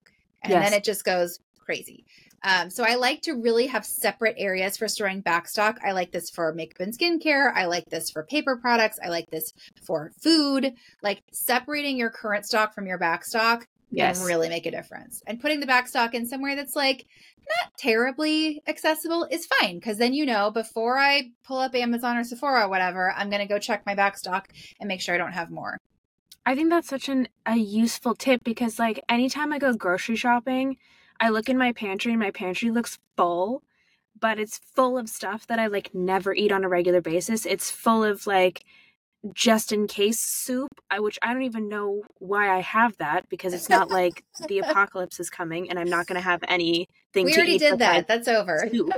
And 0.43 0.51
yes. 0.51 0.63
then 0.63 0.77
it 0.77 0.83
just 0.83 1.05
goes 1.05 1.39
crazy. 1.59 2.05
Um, 2.43 2.69
so 2.71 2.83
I 2.83 2.95
like 2.95 3.21
to 3.23 3.33
really 3.33 3.67
have 3.67 3.85
separate 3.85 4.35
areas 4.37 4.75
for 4.75 4.87
storing 4.87 5.21
backstock. 5.21 5.77
I 5.85 5.91
like 5.91 6.11
this 6.11 6.29
for 6.29 6.51
makeup 6.53 6.79
and 6.79 6.97
skincare. 6.97 7.53
I 7.53 7.65
like 7.65 7.85
this 7.85 8.09
for 8.09 8.23
paper 8.23 8.57
products. 8.57 8.99
I 9.03 9.09
like 9.09 9.29
this 9.29 9.53
for 9.83 10.11
food. 10.19 10.73
Like 11.03 11.21
separating 11.31 11.97
your 11.97 12.09
current 12.09 12.45
stock 12.45 12.73
from 12.73 12.87
your 12.87 12.97
backstock 12.97 13.65
yes. 13.91 14.19
can 14.19 14.27
really 14.27 14.49
make 14.49 14.65
a 14.65 14.71
difference. 14.71 15.21
And 15.27 15.39
putting 15.39 15.59
the 15.59 15.67
backstock 15.67 16.13
in 16.13 16.25
somewhere 16.25 16.55
that's 16.55 16.75
like 16.75 17.05
not 17.39 17.77
terribly 17.77 18.61
accessible 18.67 19.27
is 19.29 19.45
fine 19.45 19.75
because 19.75 19.97
then 19.97 20.13
you 20.13 20.25
know 20.25 20.51
before 20.51 20.97
I 20.97 21.31
pull 21.43 21.59
up 21.59 21.75
Amazon 21.75 22.17
or 22.17 22.23
Sephora 22.23 22.65
or 22.65 22.69
whatever, 22.69 23.11
I'm 23.11 23.29
going 23.29 23.41
to 23.41 23.47
go 23.47 23.59
check 23.59 23.85
my 23.85 23.95
back 23.95 24.17
stock 24.17 24.49
and 24.79 24.87
make 24.87 25.01
sure 25.01 25.15
I 25.15 25.17
don't 25.17 25.33
have 25.33 25.51
more. 25.51 25.77
I 26.45 26.55
think 26.55 26.69
that's 26.69 26.87
such 26.87 27.07
an 27.09 27.27
a 27.45 27.55
useful 27.55 28.15
tip 28.15 28.43
because 28.43 28.79
like 28.79 29.03
anytime 29.07 29.53
I 29.53 29.59
go 29.59 29.73
grocery 29.73 30.15
shopping, 30.15 30.77
I 31.19 31.29
look 31.29 31.49
in 31.49 31.57
my 31.57 31.71
pantry 31.71 32.11
and 32.11 32.19
my 32.19 32.31
pantry 32.31 32.71
looks 32.71 32.97
full, 33.15 33.61
but 34.19 34.39
it's 34.39 34.57
full 34.57 34.97
of 34.97 35.09
stuff 35.09 35.45
that 35.47 35.59
I 35.59 35.67
like 35.67 35.93
never 35.93 36.33
eat 36.33 36.51
on 36.51 36.63
a 36.63 36.69
regular 36.69 37.01
basis. 37.01 37.45
It's 37.45 37.69
full 37.69 38.03
of 38.03 38.25
like 38.25 38.63
just 39.33 39.71
in 39.71 39.87
case 39.87 40.19
soup, 40.19 40.69
I, 40.89 40.99
which 40.99 41.19
I 41.21 41.33
don't 41.33 41.43
even 41.43 41.69
know 41.69 42.01
why 42.17 42.55
I 42.55 42.59
have 42.61 42.97
that 42.97 43.29
because 43.29 43.53
it's 43.53 43.69
not 43.69 43.89
like 43.89 44.23
the 44.47 44.59
apocalypse 44.59 45.19
is 45.19 45.29
coming 45.29 45.69
and 45.69 45.77
I'm 45.77 45.89
not 45.89 46.07
going 46.07 46.15
to 46.15 46.23
have 46.23 46.43
anything. 46.47 47.25
We 47.25 47.35
already 47.35 47.57
did 47.57 47.79
that. 47.79 48.07
That's 48.07 48.27
over. 48.27 48.67
Soup. 48.71 48.91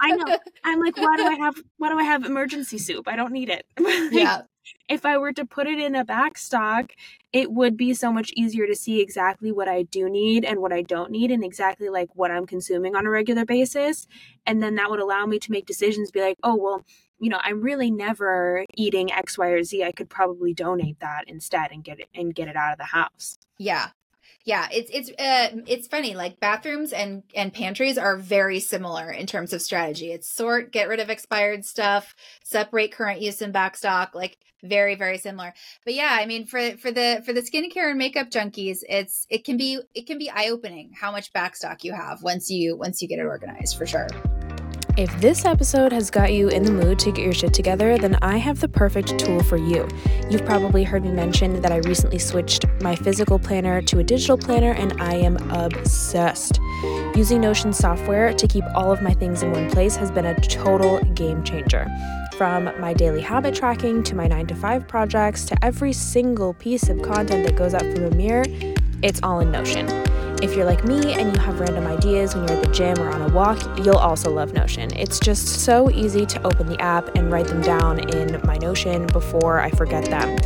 I 0.00 0.12
know. 0.12 0.38
I'm 0.64 0.80
like, 0.80 0.96
why 0.96 1.16
do 1.16 1.24
I 1.24 1.34
have? 1.34 1.56
Why 1.78 1.88
do 1.88 1.98
I 1.98 2.04
have 2.04 2.24
emergency 2.24 2.78
soup? 2.78 3.08
I 3.08 3.16
don't 3.16 3.32
need 3.32 3.48
it. 3.48 3.64
yeah. 4.12 4.42
If 4.88 5.06
I 5.06 5.16
were 5.18 5.32
to 5.32 5.46
put 5.46 5.66
it 5.66 5.78
in 5.78 5.94
a 5.94 6.04
back 6.04 6.36
stock, 6.36 6.92
it 7.32 7.50
would 7.50 7.76
be 7.76 7.94
so 7.94 8.12
much 8.12 8.32
easier 8.36 8.66
to 8.66 8.76
see 8.76 9.00
exactly 9.00 9.50
what 9.50 9.68
I 9.68 9.84
do 9.84 10.10
need 10.10 10.44
and 10.44 10.60
what 10.60 10.72
I 10.72 10.82
don't 10.82 11.10
need, 11.10 11.30
and 11.30 11.42
exactly 11.42 11.88
like 11.88 12.08
what 12.14 12.30
I'm 12.30 12.46
consuming 12.46 12.94
on 12.94 13.06
a 13.06 13.10
regular 13.10 13.44
basis. 13.44 14.06
And 14.46 14.62
then 14.62 14.74
that 14.74 14.90
would 14.90 15.00
allow 15.00 15.26
me 15.26 15.38
to 15.38 15.50
make 15.50 15.66
decisions. 15.66 16.10
Be 16.10 16.20
like, 16.20 16.36
oh 16.42 16.56
well 16.56 16.84
you 17.20 17.28
know, 17.28 17.38
I'm 17.42 17.60
really 17.60 17.90
never 17.90 18.64
eating 18.74 19.12
X, 19.12 19.38
Y, 19.38 19.48
or 19.48 19.62
Z. 19.62 19.84
I 19.84 19.92
could 19.92 20.08
probably 20.08 20.54
donate 20.54 21.00
that 21.00 21.24
instead 21.28 21.70
and 21.70 21.84
get 21.84 22.00
it 22.00 22.08
and 22.14 22.34
get 22.34 22.48
it 22.48 22.56
out 22.56 22.72
of 22.72 22.78
the 22.78 22.84
house. 22.84 23.36
Yeah. 23.58 23.90
Yeah, 24.44 24.68
it's 24.72 24.90
it's 24.90 25.10
uh, 25.10 25.60
it's 25.66 25.86
funny. 25.86 26.14
Like 26.14 26.40
bathrooms 26.40 26.94
and 26.94 27.22
and 27.34 27.52
pantries 27.52 27.98
are 27.98 28.16
very 28.16 28.58
similar 28.58 29.10
in 29.10 29.26
terms 29.26 29.52
of 29.52 29.60
strategy. 29.60 30.12
It's 30.12 30.26
sort, 30.26 30.72
get 30.72 30.88
rid 30.88 30.98
of 30.98 31.10
expired 31.10 31.66
stuff, 31.66 32.14
separate 32.42 32.90
current 32.90 33.20
use 33.20 33.42
and 33.42 33.52
backstock. 33.52 34.14
Like 34.14 34.38
very 34.62 34.94
very 34.94 35.18
similar. 35.18 35.52
But 35.84 35.92
yeah, 35.92 36.16
I 36.18 36.24
mean 36.24 36.46
for 36.46 36.76
for 36.78 36.90
the 36.90 37.22
for 37.26 37.34
the 37.34 37.42
skincare 37.42 37.90
and 37.90 37.98
makeup 37.98 38.30
junkies, 38.30 38.78
it's 38.88 39.26
it 39.28 39.44
can 39.44 39.58
be 39.58 39.78
it 39.94 40.06
can 40.06 40.16
be 40.16 40.30
eye 40.30 40.48
opening 40.48 40.92
how 40.98 41.12
much 41.12 41.32
backstock 41.34 41.84
you 41.84 41.92
have 41.92 42.22
once 42.22 42.50
you 42.50 42.76
once 42.76 43.02
you 43.02 43.08
get 43.08 43.18
it 43.18 43.26
organized 43.26 43.76
for 43.76 43.84
sure. 43.84 44.08
If 44.96 45.20
this 45.20 45.44
episode 45.44 45.92
has 45.92 46.10
got 46.10 46.32
you 46.32 46.48
in 46.48 46.64
the 46.64 46.72
mood 46.72 46.98
to 47.00 47.12
get 47.12 47.22
your 47.22 47.32
shit 47.32 47.54
together, 47.54 47.96
then 47.96 48.16
I 48.22 48.36
have 48.38 48.60
the 48.60 48.68
perfect 48.68 49.18
tool 49.18 49.42
for 49.42 49.56
you. 49.56 49.88
You've 50.28 50.44
probably 50.44 50.84
heard 50.84 51.04
me 51.04 51.12
mention 51.12 51.60
that 51.62 51.72
I 51.72 51.76
recently 51.78 52.18
switched 52.18 52.66
my 52.80 52.96
physical 52.96 53.38
planner 53.38 53.80
to 53.82 54.00
a 54.00 54.04
digital 54.04 54.36
planner, 54.36 54.72
and 54.72 55.00
I 55.00 55.14
am 55.14 55.36
obsessed. 55.50 56.60
Using 57.14 57.40
Notion 57.40 57.72
software 57.72 58.34
to 58.34 58.46
keep 58.46 58.64
all 58.74 58.92
of 58.92 59.00
my 59.00 59.14
things 59.14 59.42
in 59.42 59.52
one 59.52 59.70
place 59.70 59.96
has 59.96 60.10
been 60.10 60.26
a 60.26 60.40
total 60.40 61.00
game 61.14 61.44
changer. 61.44 61.86
From 62.36 62.64
my 62.80 62.92
daily 62.92 63.20
habit 63.20 63.54
tracking 63.54 64.02
to 64.02 64.14
my 64.14 64.26
9 64.26 64.48
to 64.48 64.54
5 64.54 64.88
projects 64.88 65.44
to 65.46 65.64
every 65.64 65.92
single 65.92 66.54
piece 66.54 66.88
of 66.88 67.00
content 67.02 67.46
that 67.46 67.56
goes 67.56 67.74
up 67.74 67.82
from 67.82 68.02
Mimir, 68.02 68.44
it's 69.02 69.20
all 69.22 69.40
in 69.40 69.50
Notion. 69.50 69.86
If 70.42 70.56
you're 70.56 70.64
like 70.64 70.84
me 70.84 71.12
and 71.12 71.36
you 71.36 71.42
have 71.42 71.60
random 71.60 71.86
ideas 71.86 72.34
when 72.34 72.48
you're 72.48 72.56
at 72.56 72.64
the 72.64 72.72
gym 72.72 72.98
or 72.98 73.10
on 73.10 73.20
a 73.20 73.34
walk, 73.34 73.60
you'll 73.84 73.98
also 73.98 74.30
love 74.30 74.54
Notion. 74.54 74.90
It's 74.96 75.20
just 75.20 75.46
so 75.66 75.90
easy 75.90 76.24
to 76.24 76.42
open 76.46 76.66
the 76.66 76.80
app 76.80 77.14
and 77.14 77.30
write 77.30 77.46
them 77.46 77.60
down 77.60 78.08
in 78.08 78.40
my 78.46 78.56
Notion 78.56 79.06
before 79.08 79.60
I 79.60 79.70
forget 79.70 80.06
them. 80.06 80.38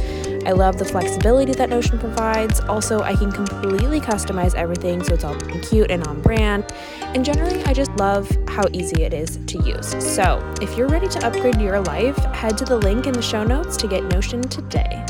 I 0.47 0.51
love 0.51 0.79
the 0.79 0.85
flexibility 0.85 1.53
that 1.53 1.71
Notion 1.71 2.01
provides. 2.01 2.59
Also, 2.63 3.03
I 3.03 3.15
can 3.15 3.31
completely 3.31 4.01
customize 4.01 4.57
everything 4.57 5.01
so 5.05 5.15
it's 5.15 5.23
all 5.23 5.37
cute 5.63 5.93
and 5.93 6.05
on 6.09 6.21
brand. 6.21 6.67
And 7.01 7.25
generally, 7.25 7.63
I 7.63 7.73
just 7.73 7.93
love 7.93 8.29
how 8.49 8.65
easy 8.73 9.05
it 9.05 9.15
is 9.15 9.39
to 9.47 9.63
use. 9.63 9.95
So, 10.05 10.55
if 10.61 10.77
you're 10.77 10.89
ready 10.89 11.07
to 11.07 11.25
upgrade 11.25 11.61
your 11.61 11.81
life, 11.81 12.17
head 12.35 12.59
to 12.59 12.65
the 12.65 12.79
link 12.79 13.07
in 13.07 13.13
the 13.13 13.23
show 13.23 13.45
notes 13.45 13.77
to 13.77 13.87
get 13.87 14.03
Notion 14.05 14.43
today. 14.43 15.07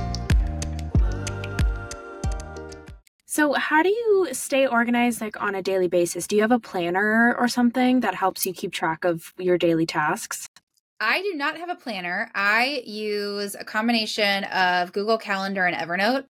So, 3.35 3.53
how 3.55 3.83
do 3.83 3.89
you 3.89 4.29
stay 4.31 4.65
organized 4.65 5.21
like 5.21 5.43
on 5.43 5.57
a 5.57 5.61
daily 5.61 5.89
basis? 5.89 6.29
Do 6.29 6.37
you 6.37 6.43
have 6.43 6.53
a 6.53 6.61
planner 6.61 7.35
or 7.37 7.49
something 7.49 7.99
that 7.99 8.15
helps 8.15 8.47
you 8.47 8.53
keep 8.53 8.73
track 8.73 9.05
of 9.05 9.35
your 9.37 9.59
daily 9.59 9.87
tasks? 9.87 10.49
I 11.01 11.21
do 11.21 11.35
not 11.35 11.59
have 11.59 11.69
a 11.69 11.75
planner. 11.75 12.31
I 12.33 12.85
use 12.87 13.57
a 13.57 13.65
combination 13.65 14.45
of 14.45 14.93
Google 14.93 15.19
Calendar 15.19 15.67
and 15.67 15.75
Evernote. 15.75 16.27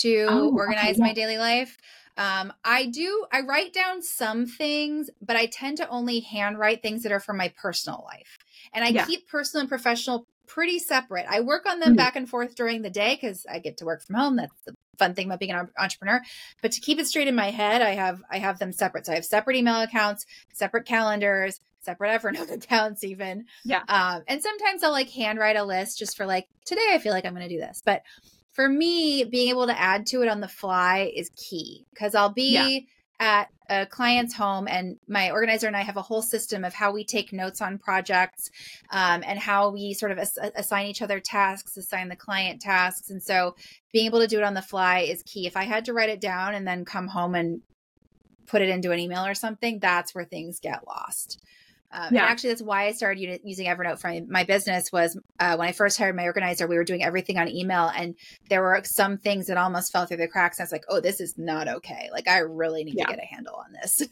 to 0.00 0.26
oh, 0.28 0.52
organize 0.52 0.96
okay, 0.96 1.00
my 1.00 1.14
daily 1.14 1.38
life. 1.38 1.78
Um, 2.16 2.52
I 2.64 2.86
do, 2.86 3.24
I 3.32 3.42
write 3.42 3.72
down 3.72 4.02
some 4.02 4.44
things, 4.44 5.10
but 5.22 5.36
I 5.36 5.46
tend 5.46 5.76
to 5.76 5.88
only 5.88 6.18
handwrite 6.18 6.82
things 6.82 7.04
that 7.04 7.12
are 7.12 7.20
for 7.20 7.34
my 7.34 7.52
personal 7.56 8.04
life. 8.04 8.36
And 8.72 8.84
I 8.84 8.88
yeah. 8.88 9.06
keep 9.06 9.28
personal 9.28 9.60
and 9.60 9.68
professional 9.68 10.26
pretty 10.58 10.80
separate. 10.80 11.24
I 11.30 11.38
work 11.38 11.66
on 11.66 11.78
them 11.78 11.90
mm-hmm. 11.90 11.96
back 11.98 12.16
and 12.16 12.28
forth 12.28 12.56
during 12.56 12.82
the 12.82 12.90
day 12.90 13.14
because 13.14 13.46
I 13.48 13.60
get 13.60 13.76
to 13.76 13.84
work 13.84 14.02
from 14.02 14.16
home. 14.16 14.34
That's 14.34 14.52
the 14.66 14.74
fun 14.98 15.14
thing 15.14 15.26
about 15.26 15.38
being 15.38 15.52
an 15.52 15.68
entrepreneur. 15.78 16.20
But 16.62 16.72
to 16.72 16.80
keep 16.80 16.98
it 16.98 17.06
straight 17.06 17.28
in 17.28 17.36
my 17.36 17.52
head, 17.52 17.80
I 17.80 17.90
have 17.90 18.20
I 18.28 18.38
have 18.38 18.58
them 18.58 18.72
separate. 18.72 19.06
So 19.06 19.12
I 19.12 19.14
have 19.14 19.24
separate 19.24 19.54
email 19.54 19.80
accounts, 19.80 20.26
separate 20.52 20.84
calendars, 20.84 21.60
separate 21.78 22.10
Evernote 22.20 22.50
accounts, 22.50 23.04
even. 23.04 23.44
Yeah. 23.64 23.84
Um, 23.86 24.24
and 24.26 24.42
sometimes 24.42 24.82
I'll 24.82 24.90
like 24.90 25.10
handwrite 25.10 25.54
a 25.54 25.62
list 25.62 25.96
just 25.96 26.16
for 26.16 26.26
like 26.26 26.48
today. 26.64 26.88
I 26.90 26.98
feel 26.98 27.12
like 27.12 27.24
I'm 27.24 27.36
going 27.36 27.48
to 27.48 27.54
do 27.54 27.60
this, 27.60 27.80
but 27.84 28.02
for 28.50 28.68
me, 28.68 29.22
being 29.22 29.50
able 29.50 29.68
to 29.68 29.80
add 29.80 30.06
to 30.06 30.22
it 30.22 30.28
on 30.28 30.40
the 30.40 30.48
fly 30.48 31.12
is 31.14 31.30
key 31.36 31.86
because 31.94 32.16
I'll 32.16 32.32
be 32.32 32.88
yeah. 33.20 33.40
at 33.40 33.48
a 33.68 33.86
client's 33.86 34.34
home 34.34 34.66
and 34.68 34.96
my 35.08 35.30
organizer 35.30 35.66
and 35.66 35.76
I 35.76 35.82
have 35.82 35.96
a 35.96 36.02
whole 36.02 36.22
system 36.22 36.64
of 36.64 36.74
how 36.74 36.92
we 36.92 37.04
take 37.04 37.32
notes 37.32 37.60
on 37.60 37.78
projects 37.78 38.50
um, 38.90 39.22
and 39.26 39.38
how 39.38 39.70
we 39.70 39.94
sort 39.94 40.12
of 40.12 40.18
ass- 40.18 40.38
assign 40.54 40.86
each 40.86 41.02
other 41.02 41.20
tasks, 41.20 41.76
assign 41.76 42.08
the 42.08 42.16
client 42.16 42.60
tasks. 42.60 43.10
And 43.10 43.22
so 43.22 43.56
being 43.92 44.06
able 44.06 44.20
to 44.20 44.26
do 44.26 44.38
it 44.38 44.44
on 44.44 44.54
the 44.54 44.62
fly 44.62 45.00
is 45.00 45.22
key. 45.22 45.46
If 45.46 45.56
I 45.56 45.64
had 45.64 45.84
to 45.86 45.92
write 45.92 46.10
it 46.10 46.20
down 46.20 46.54
and 46.54 46.66
then 46.66 46.84
come 46.84 47.08
home 47.08 47.34
and 47.34 47.60
put 48.46 48.62
it 48.62 48.68
into 48.70 48.90
an 48.92 48.98
email 48.98 49.24
or 49.24 49.34
something, 49.34 49.78
that's 49.78 50.14
where 50.14 50.24
things 50.24 50.60
get 50.60 50.86
lost. 50.86 51.42
Um, 51.90 52.14
yeah. 52.14 52.22
And 52.22 52.30
actually, 52.30 52.50
that's 52.50 52.62
why 52.62 52.86
I 52.86 52.92
started 52.92 53.40
using 53.44 53.66
Evernote 53.66 53.98
for 53.98 54.12
my 54.28 54.44
business. 54.44 54.92
Was 54.92 55.18
uh, 55.40 55.56
when 55.56 55.68
I 55.68 55.72
first 55.72 55.98
hired 55.98 56.16
my 56.16 56.24
organizer, 56.24 56.66
we 56.66 56.76
were 56.76 56.84
doing 56.84 57.02
everything 57.02 57.38
on 57.38 57.48
email, 57.48 57.90
and 57.94 58.14
there 58.50 58.62
were 58.62 58.82
some 58.84 59.16
things 59.16 59.46
that 59.46 59.56
almost 59.56 59.90
fell 59.92 60.04
through 60.04 60.18
the 60.18 60.28
cracks. 60.28 60.60
I 60.60 60.64
was 60.64 60.72
like, 60.72 60.84
"Oh, 60.88 61.00
this 61.00 61.20
is 61.20 61.38
not 61.38 61.66
okay. 61.68 62.10
Like, 62.12 62.28
I 62.28 62.38
really 62.38 62.84
need 62.84 62.96
yeah. 62.98 63.06
to 63.06 63.16
get 63.16 63.22
a 63.22 63.26
handle 63.26 63.54
on 63.54 63.72
this." 63.72 64.02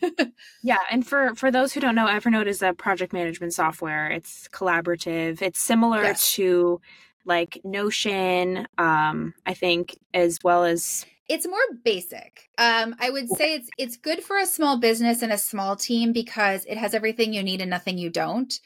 yeah, 0.62 0.78
and 0.90 1.06
for 1.06 1.34
for 1.34 1.50
those 1.50 1.74
who 1.74 1.80
don't 1.80 1.94
know, 1.94 2.06
Evernote 2.06 2.46
is 2.46 2.62
a 2.62 2.72
project 2.72 3.12
management 3.12 3.52
software. 3.52 4.08
It's 4.08 4.48
collaborative. 4.48 5.42
It's 5.42 5.60
similar 5.60 6.02
yes. 6.02 6.32
to 6.32 6.80
like 7.26 7.60
Notion, 7.64 8.66
um, 8.78 9.34
I 9.44 9.52
think, 9.52 9.98
as 10.14 10.38
well 10.42 10.64
as 10.64 11.04
it's 11.28 11.46
more 11.46 11.58
basic. 11.84 12.48
Um, 12.58 12.94
I 13.00 13.10
would 13.10 13.28
say 13.28 13.54
it's 13.54 13.70
it's 13.78 13.96
good 13.96 14.22
for 14.22 14.38
a 14.38 14.46
small 14.46 14.78
business 14.78 15.22
and 15.22 15.32
a 15.32 15.38
small 15.38 15.76
team 15.76 16.12
because 16.12 16.64
it 16.66 16.78
has 16.78 16.94
everything 16.94 17.32
you 17.32 17.42
need 17.42 17.60
and 17.60 17.70
nothing 17.70 17.98
you 17.98 18.10
don't. 18.10 18.58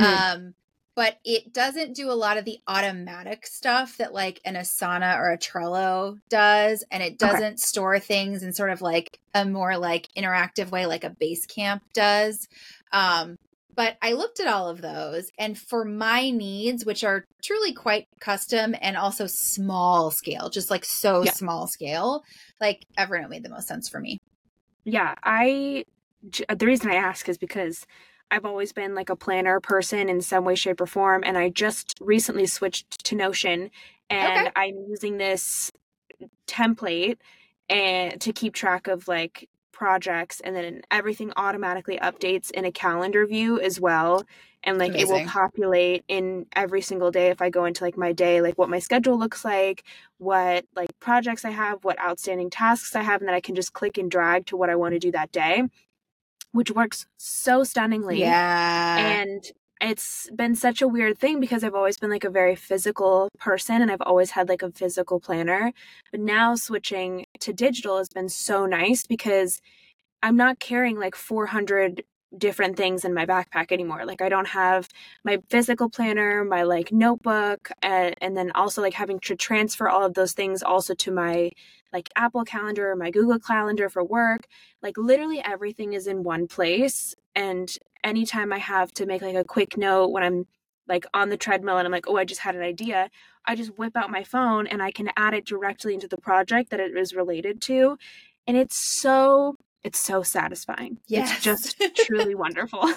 Mm. 0.00 0.04
Um, 0.04 0.54
but 0.98 1.18
it 1.24 1.52
doesn't 1.52 1.94
do 1.94 2.10
a 2.10 2.12
lot 2.12 2.38
of 2.38 2.44
the 2.44 2.58
automatic 2.66 3.46
stuff 3.46 3.98
that 3.98 4.12
like 4.12 4.40
an 4.44 4.56
Asana 4.56 5.16
or 5.16 5.30
a 5.30 5.38
Trello 5.38 6.18
does, 6.28 6.82
and 6.90 7.04
it 7.04 7.18
doesn't 7.18 7.44
okay. 7.44 7.56
store 7.56 8.00
things 8.00 8.42
in 8.42 8.52
sort 8.52 8.70
of 8.70 8.82
like 8.82 9.20
a 9.32 9.44
more 9.44 9.78
like 9.78 10.08
interactive 10.16 10.72
way, 10.72 10.86
like 10.86 11.04
a 11.04 11.10
Basecamp 11.10 11.82
does. 11.94 12.48
Um, 12.90 13.38
but 13.78 13.96
I 14.02 14.14
looked 14.14 14.40
at 14.40 14.48
all 14.48 14.68
of 14.68 14.80
those, 14.80 15.30
and 15.38 15.56
for 15.56 15.84
my 15.84 16.30
needs, 16.30 16.84
which 16.84 17.04
are 17.04 17.26
truly 17.44 17.72
quite 17.72 18.08
custom 18.18 18.74
and 18.82 18.96
also 18.96 19.28
small 19.28 20.10
scale, 20.10 20.50
just 20.50 20.68
like 20.68 20.84
so 20.84 21.22
yeah. 21.22 21.30
small 21.30 21.68
scale, 21.68 22.24
like 22.60 22.84
Evernote 22.98 23.28
made 23.28 23.44
the 23.44 23.48
most 23.48 23.68
sense 23.68 23.88
for 23.88 24.00
me. 24.00 24.18
Yeah, 24.82 25.14
I 25.22 25.84
the 26.52 26.66
reason 26.66 26.90
I 26.90 26.96
ask 26.96 27.28
is 27.28 27.38
because 27.38 27.86
I've 28.32 28.44
always 28.44 28.72
been 28.72 28.96
like 28.96 29.10
a 29.10 29.16
planner 29.16 29.60
person 29.60 30.08
in 30.08 30.22
some 30.22 30.44
way, 30.44 30.56
shape, 30.56 30.80
or 30.80 30.86
form, 30.86 31.22
and 31.24 31.38
I 31.38 31.48
just 31.48 31.94
recently 32.00 32.46
switched 32.46 33.04
to 33.04 33.14
Notion, 33.14 33.70
and 34.10 34.48
okay. 34.48 34.52
I'm 34.56 34.74
using 34.88 35.18
this 35.18 35.70
template 36.48 37.18
and 37.70 38.20
to 38.22 38.32
keep 38.32 38.54
track 38.54 38.88
of 38.88 39.06
like 39.06 39.48
projects 39.78 40.40
and 40.40 40.56
then 40.56 40.82
everything 40.90 41.32
automatically 41.36 41.98
updates 41.98 42.50
in 42.50 42.64
a 42.64 42.72
calendar 42.72 43.24
view 43.24 43.60
as 43.60 43.80
well 43.80 44.24
and 44.64 44.76
like 44.76 44.90
Amazing. 44.90 45.08
it 45.08 45.12
will 45.12 45.24
populate 45.30 46.04
in 46.08 46.46
every 46.56 46.80
single 46.80 47.12
day 47.12 47.28
if 47.28 47.40
i 47.40 47.48
go 47.48 47.64
into 47.64 47.84
like 47.84 47.96
my 47.96 48.12
day 48.12 48.42
like 48.42 48.58
what 48.58 48.68
my 48.68 48.80
schedule 48.80 49.16
looks 49.16 49.44
like 49.44 49.84
what 50.18 50.64
like 50.74 50.90
projects 50.98 51.44
i 51.44 51.50
have 51.50 51.84
what 51.84 51.96
outstanding 52.00 52.50
tasks 52.50 52.96
i 52.96 53.02
have 53.02 53.20
and 53.20 53.28
then 53.28 53.36
i 53.36 53.40
can 53.40 53.54
just 53.54 53.72
click 53.72 53.98
and 53.98 54.10
drag 54.10 54.46
to 54.46 54.56
what 54.56 54.68
i 54.68 54.74
want 54.74 54.94
to 54.94 54.98
do 54.98 55.12
that 55.12 55.30
day 55.30 55.62
which 56.50 56.72
works 56.72 57.06
so 57.16 57.62
stunningly 57.62 58.18
yeah 58.18 58.96
and 58.98 59.52
it's 59.80 60.28
been 60.34 60.56
such 60.56 60.82
a 60.82 60.88
weird 60.88 61.18
thing 61.18 61.38
because 61.40 61.62
I've 61.62 61.74
always 61.74 61.98
been 61.98 62.10
like 62.10 62.24
a 62.24 62.30
very 62.30 62.56
physical 62.56 63.28
person 63.38 63.80
and 63.80 63.90
I've 63.90 64.02
always 64.02 64.32
had 64.32 64.48
like 64.48 64.62
a 64.62 64.72
physical 64.72 65.20
planner. 65.20 65.72
But 66.10 66.20
now 66.20 66.56
switching 66.56 67.26
to 67.40 67.52
digital 67.52 67.98
has 67.98 68.08
been 68.08 68.28
so 68.28 68.66
nice 68.66 69.06
because 69.06 69.60
I'm 70.22 70.36
not 70.36 70.58
carrying 70.58 70.98
like 70.98 71.14
400 71.14 72.02
different 72.36 72.76
things 72.76 73.04
in 73.04 73.14
my 73.14 73.24
backpack 73.24 73.72
anymore. 73.72 74.04
Like 74.04 74.20
I 74.20 74.28
don't 74.28 74.48
have 74.48 74.88
my 75.24 75.38
physical 75.48 75.88
planner, 75.88 76.44
my 76.44 76.62
like 76.62 76.92
notebook, 76.92 77.70
and, 77.82 78.14
and 78.20 78.36
then 78.36 78.50
also 78.52 78.82
like 78.82 78.94
having 78.94 79.18
to 79.20 79.36
transfer 79.36 79.88
all 79.88 80.04
of 80.04 80.14
those 80.14 80.32
things 80.32 80.62
also 80.62 80.94
to 80.94 81.10
my 81.10 81.50
like 81.92 82.10
Apple 82.16 82.44
Calendar 82.44 82.90
or 82.90 82.96
my 82.96 83.10
Google 83.10 83.38
Calendar 83.38 83.88
for 83.88 84.04
work. 84.04 84.46
Like 84.82 84.98
literally 84.98 85.40
everything 85.42 85.94
is 85.94 86.06
in 86.06 86.22
one 86.22 86.48
place. 86.48 87.14
And 87.34 87.70
anytime 88.04 88.52
I 88.52 88.58
have 88.58 88.92
to 88.94 89.06
make 89.06 89.22
like 89.22 89.36
a 89.36 89.44
quick 89.44 89.78
note 89.78 90.08
when 90.08 90.22
I'm 90.22 90.46
like 90.88 91.06
on 91.14 91.28
the 91.28 91.36
treadmill 91.36 91.78
and 91.78 91.86
I'm 91.86 91.92
like, 91.92 92.08
oh, 92.08 92.16
I 92.16 92.24
just 92.24 92.40
had 92.40 92.54
an 92.54 92.62
idea, 92.62 93.10
I 93.44 93.54
just 93.54 93.78
whip 93.78 93.96
out 93.96 94.10
my 94.10 94.24
phone 94.24 94.66
and 94.66 94.82
I 94.82 94.90
can 94.90 95.10
add 95.16 95.34
it 95.34 95.44
directly 95.44 95.94
into 95.94 96.08
the 96.08 96.18
project 96.18 96.70
that 96.70 96.80
it 96.80 96.96
is 96.96 97.14
related 97.14 97.60
to. 97.62 97.98
And 98.46 98.56
it's 98.56 98.76
so, 98.76 99.56
it's 99.84 99.98
so 99.98 100.22
satisfying. 100.22 100.98
Yes. 101.06 101.32
It's 101.32 101.44
just 101.44 101.82
truly 102.06 102.34
wonderful. 102.34 102.92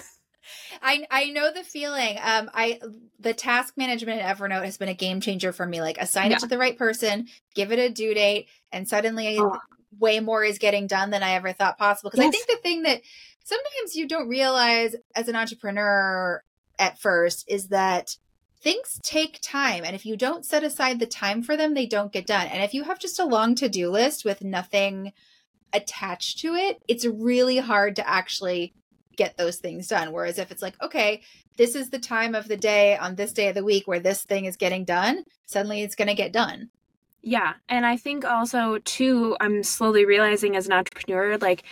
I 0.82 1.06
I 1.10 1.30
know 1.30 1.52
the 1.52 1.62
feeling. 1.62 2.18
Um, 2.22 2.50
I 2.52 2.80
the 3.20 3.32
task 3.34 3.74
management 3.76 4.20
in 4.20 4.26
Evernote 4.26 4.64
has 4.64 4.76
been 4.76 4.88
a 4.88 4.94
game 4.94 5.20
changer 5.20 5.52
for 5.52 5.64
me. 5.64 5.80
Like 5.80 5.98
assign 5.98 6.30
yeah. 6.30 6.36
it 6.36 6.40
to 6.40 6.46
the 6.46 6.58
right 6.58 6.76
person, 6.76 7.28
give 7.54 7.72
it 7.72 7.78
a 7.78 7.90
due 7.90 8.12
date, 8.14 8.48
and 8.72 8.88
suddenly 8.88 9.38
oh. 9.38 9.56
way 9.98 10.20
more 10.20 10.44
is 10.44 10.58
getting 10.58 10.86
done 10.86 11.10
than 11.10 11.22
I 11.22 11.34
ever 11.34 11.52
thought 11.52 11.78
possible. 11.78 12.10
Because 12.10 12.24
yes. 12.24 12.28
I 12.28 12.32
think 12.32 12.48
the 12.48 12.62
thing 12.62 12.82
that 12.82 13.02
sometimes 13.44 13.94
you 13.94 14.08
don't 14.08 14.28
realize 14.28 14.96
as 15.14 15.28
an 15.28 15.36
entrepreneur 15.36 16.42
at 16.82 16.98
first 16.98 17.44
is 17.48 17.68
that 17.68 18.16
things 18.60 19.00
take 19.02 19.40
time 19.40 19.84
and 19.84 19.94
if 19.94 20.04
you 20.04 20.16
don't 20.16 20.44
set 20.44 20.64
aside 20.64 20.98
the 20.98 21.06
time 21.06 21.42
for 21.42 21.56
them 21.56 21.74
they 21.74 21.86
don't 21.86 22.12
get 22.12 22.26
done. 22.26 22.46
And 22.48 22.62
if 22.62 22.74
you 22.74 22.84
have 22.84 22.98
just 22.98 23.18
a 23.18 23.24
long 23.24 23.54
to-do 23.54 23.88
list 23.90 24.24
with 24.24 24.42
nothing 24.42 25.12
attached 25.72 26.40
to 26.40 26.54
it 26.54 26.82
it's 26.88 27.06
really 27.06 27.58
hard 27.58 27.96
to 27.96 28.08
actually 28.08 28.74
get 29.16 29.36
those 29.36 29.56
things 29.56 29.88
done. 29.88 30.12
Whereas 30.12 30.38
if 30.38 30.50
it's 30.50 30.62
like 30.62 30.80
okay 30.82 31.22
this 31.56 31.74
is 31.74 31.90
the 31.90 31.98
time 31.98 32.34
of 32.34 32.48
the 32.48 32.56
day 32.56 32.96
on 32.96 33.14
this 33.14 33.32
day 33.32 33.48
of 33.48 33.54
the 33.54 33.64
week 33.64 33.86
where 33.86 34.00
this 34.00 34.24
thing 34.24 34.44
is 34.44 34.56
getting 34.56 34.84
done 34.84 35.24
suddenly 35.46 35.82
it's 35.82 35.94
going 35.94 36.08
to 36.08 36.14
get 36.14 36.32
done. 36.32 36.70
Yeah 37.22 37.54
and 37.68 37.86
i 37.86 37.96
think 37.96 38.24
also 38.24 38.78
too 38.78 39.36
i'm 39.40 39.62
slowly 39.62 40.04
realizing 40.04 40.56
as 40.56 40.66
an 40.66 40.72
entrepreneur 40.72 41.38
like 41.38 41.62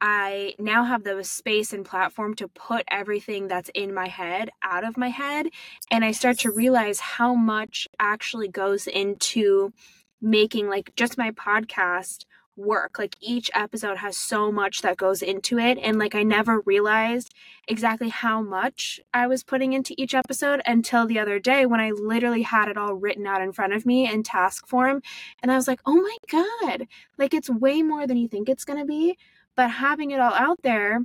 I 0.00 0.54
now 0.58 0.84
have 0.84 1.04
the 1.04 1.22
space 1.24 1.72
and 1.72 1.84
platform 1.84 2.34
to 2.36 2.48
put 2.48 2.84
everything 2.90 3.48
that's 3.48 3.70
in 3.74 3.92
my 3.92 4.08
head 4.08 4.50
out 4.62 4.84
of 4.84 4.96
my 4.96 5.08
head. 5.08 5.48
And 5.90 6.04
I 6.04 6.12
start 6.12 6.38
to 6.40 6.52
realize 6.52 7.00
how 7.00 7.34
much 7.34 7.88
actually 7.98 8.48
goes 8.48 8.86
into 8.86 9.72
making 10.20 10.68
like 10.68 10.94
just 10.96 11.18
my 11.18 11.30
podcast 11.32 12.24
work. 12.58 12.98
Like 12.98 13.16
each 13.20 13.50
episode 13.54 13.98
has 13.98 14.16
so 14.16 14.50
much 14.50 14.82
that 14.82 14.96
goes 14.96 15.22
into 15.22 15.58
it. 15.58 15.78
And 15.80 15.98
like 15.98 16.14
I 16.14 16.22
never 16.24 16.60
realized 16.60 17.32
exactly 17.68 18.08
how 18.08 18.42
much 18.42 19.00
I 19.14 19.26
was 19.26 19.44
putting 19.44 19.72
into 19.72 19.94
each 19.96 20.14
episode 20.14 20.60
until 20.66 21.06
the 21.06 21.18
other 21.18 21.38
day 21.38 21.66
when 21.66 21.80
I 21.80 21.92
literally 21.92 22.42
had 22.42 22.68
it 22.68 22.76
all 22.76 22.94
written 22.94 23.26
out 23.26 23.42
in 23.42 23.52
front 23.52 23.72
of 23.72 23.86
me 23.86 24.10
in 24.10 24.22
task 24.22 24.66
form. 24.66 25.02
And 25.42 25.52
I 25.52 25.56
was 25.56 25.68
like, 25.68 25.80
oh 25.86 25.94
my 25.94 26.16
God, 26.30 26.86
like 27.16 27.32
it's 27.32 27.48
way 27.48 27.82
more 27.82 28.06
than 28.06 28.16
you 28.16 28.28
think 28.28 28.48
it's 28.48 28.64
going 28.64 28.80
to 28.80 28.84
be 28.84 29.16
but 29.58 29.72
having 29.72 30.12
it 30.12 30.20
all 30.20 30.34
out 30.34 30.62
there 30.62 31.00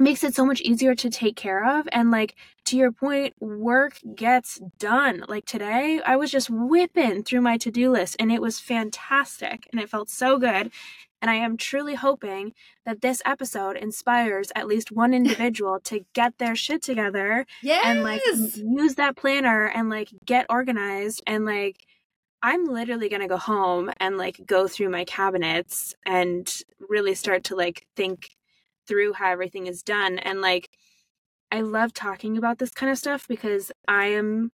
makes 0.00 0.24
it 0.24 0.34
so 0.34 0.44
much 0.44 0.60
easier 0.62 0.96
to 0.96 1.08
take 1.08 1.36
care 1.36 1.64
of 1.64 1.88
and 1.92 2.10
like 2.10 2.34
to 2.64 2.76
your 2.76 2.90
point 2.90 3.34
work 3.40 4.00
gets 4.16 4.60
done 4.78 5.24
like 5.28 5.44
today 5.44 6.00
i 6.04 6.16
was 6.16 6.30
just 6.30 6.50
whipping 6.50 7.22
through 7.22 7.40
my 7.40 7.56
to-do 7.56 7.90
list 7.92 8.16
and 8.18 8.32
it 8.32 8.42
was 8.42 8.58
fantastic 8.58 9.68
and 9.70 9.80
it 9.80 9.88
felt 9.88 10.10
so 10.10 10.38
good 10.38 10.72
and 11.22 11.30
i 11.30 11.34
am 11.34 11.56
truly 11.56 11.94
hoping 11.94 12.52
that 12.84 13.00
this 13.00 13.22
episode 13.24 13.76
inspires 13.76 14.50
at 14.56 14.66
least 14.66 14.90
one 14.90 15.14
individual 15.20 15.78
to 15.78 16.04
get 16.14 16.36
their 16.38 16.56
shit 16.56 16.82
together 16.82 17.46
yes! 17.62 17.84
and 17.86 18.02
like 18.02 18.22
use 18.56 18.96
that 18.96 19.16
planner 19.16 19.66
and 19.66 19.88
like 19.88 20.08
get 20.26 20.46
organized 20.50 21.22
and 21.28 21.44
like 21.44 21.76
I'm 22.42 22.66
literally 22.66 23.08
going 23.08 23.22
to 23.22 23.28
go 23.28 23.36
home 23.36 23.90
and 23.98 24.16
like 24.16 24.46
go 24.46 24.68
through 24.68 24.90
my 24.90 25.04
cabinets 25.04 25.94
and 26.06 26.48
really 26.88 27.14
start 27.14 27.44
to 27.44 27.56
like 27.56 27.86
think 27.96 28.28
through 28.86 29.14
how 29.14 29.30
everything 29.30 29.66
is 29.66 29.82
done. 29.82 30.18
And 30.18 30.40
like, 30.40 30.70
I 31.50 31.62
love 31.62 31.92
talking 31.92 32.38
about 32.38 32.58
this 32.58 32.70
kind 32.70 32.92
of 32.92 32.98
stuff 32.98 33.26
because 33.26 33.72
I 33.88 34.06
am 34.06 34.52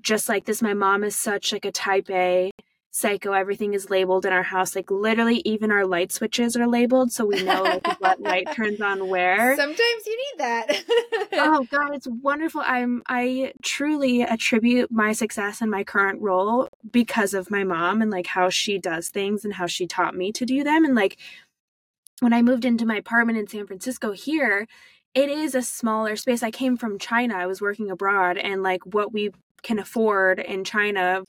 just 0.00 0.28
like 0.28 0.44
this. 0.44 0.62
My 0.62 0.74
mom 0.74 1.04
is 1.04 1.16
such 1.16 1.52
like 1.52 1.64
a 1.64 1.72
type 1.72 2.08
A 2.10 2.50
psycho 2.96 3.32
everything 3.32 3.74
is 3.74 3.90
labeled 3.90 4.24
in 4.24 4.32
our 4.32 4.42
house 4.42 4.74
like 4.74 4.90
literally 4.90 5.42
even 5.44 5.70
our 5.70 5.84
light 5.84 6.10
switches 6.10 6.56
are 6.56 6.66
labeled 6.66 7.12
so 7.12 7.26
we 7.26 7.42
know 7.42 7.62
like 7.62 8.00
what 8.00 8.18
light 8.22 8.50
turns 8.54 8.80
on 8.80 9.06
where. 9.08 9.54
Sometimes 9.54 10.06
you 10.06 10.16
need 10.16 10.38
that. 10.38 10.84
Oh 11.38 11.66
god 11.70 11.94
it's 11.94 12.06
wonderful. 12.08 12.62
I'm 12.64 13.02
i 13.06 13.52
truly 13.62 14.22
attribute 14.22 14.90
my 14.90 15.12
success 15.12 15.60
in 15.60 15.68
my 15.68 15.84
current 15.84 16.22
role 16.22 16.68
because 16.90 17.34
of 17.34 17.50
my 17.50 17.64
mom 17.64 18.00
and 18.00 18.10
like 18.10 18.28
how 18.28 18.48
she 18.48 18.78
does 18.78 19.10
things 19.10 19.44
and 19.44 19.52
how 19.52 19.66
she 19.66 19.86
taught 19.86 20.16
me 20.16 20.32
to 20.32 20.46
do 20.46 20.64
them 20.64 20.86
and 20.86 20.94
like 20.94 21.18
when 22.20 22.32
i 22.32 22.40
moved 22.40 22.64
into 22.64 22.86
my 22.86 22.96
apartment 22.96 23.38
in 23.38 23.46
san 23.46 23.66
francisco 23.66 24.12
here 24.12 24.66
it 25.14 25.30
is 25.30 25.54
a 25.54 25.62
smaller 25.62 26.14
space. 26.16 26.42
I 26.42 26.50
came 26.50 26.76
from 26.76 26.98
china. 26.98 27.34
I 27.34 27.46
was 27.46 27.60
working 27.60 27.90
abroad 27.90 28.38
and 28.38 28.62
like 28.62 28.84
what 28.86 29.12
we 29.12 29.32
can 29.62 29.78
afford 29.78 30.38
in 30.38 30.64
china 30.64 31.24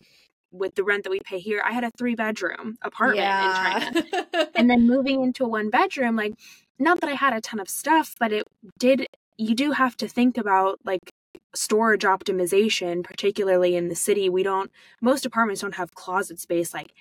with 0.51 0.75
the 0.75 0.83
rent 0.83 1.03
that 1.03 1.09
we 1.09 1.19
pay 1.19 1.39
here, 1.39 1.61
I 1.65 1.71
had 1.71 1.83
a 1.83 1.91
three 1.91 2.15
bedroom 2.15 2.77
apartment 2.81 3.19
yeah. 3.19 3.87
in 3.87 3.93
China. 3.93 4.49
and 4.55 4.69
then 4.69 4.87
moving 4.87 5.23
into 5.23 5.43
a 5.43 5.47
one 5.47 5.69
bedroom, 5.69 6.15
like, 6.15 6.33
not 6.79 7.01
that 7.01 7.09
I 7.09 7.13
had 7.13 7.33
a 7.33 7.41
ton 7.41 7.59
of 7.59 7.69
stuff, 7.69 8.15
but 8.19 8.31
it 8.31 8.47
did, 8.79 9.07
you 9.37 9.55
do 9.55 9.71
have 9.71 9.97
to 9.97 10.07
think 10.07 10.37
about 10.37 10.79
like 10.85 11.11
storage 11.55 12.03
optimization, 12.03 13.03
particularly 13.03 13.75
in 13.75 13.89
the 13.89 13.95
city. 13.95 14.29
We 14.29 14.43
don't, 14.43 14.71
most 15.01 15.25
apartments 15.25 15.61
don't 15.61 15.75
have 15.75 15.95
closet 15.95 16.39
space 16.39 16.73
like 16.73 16.93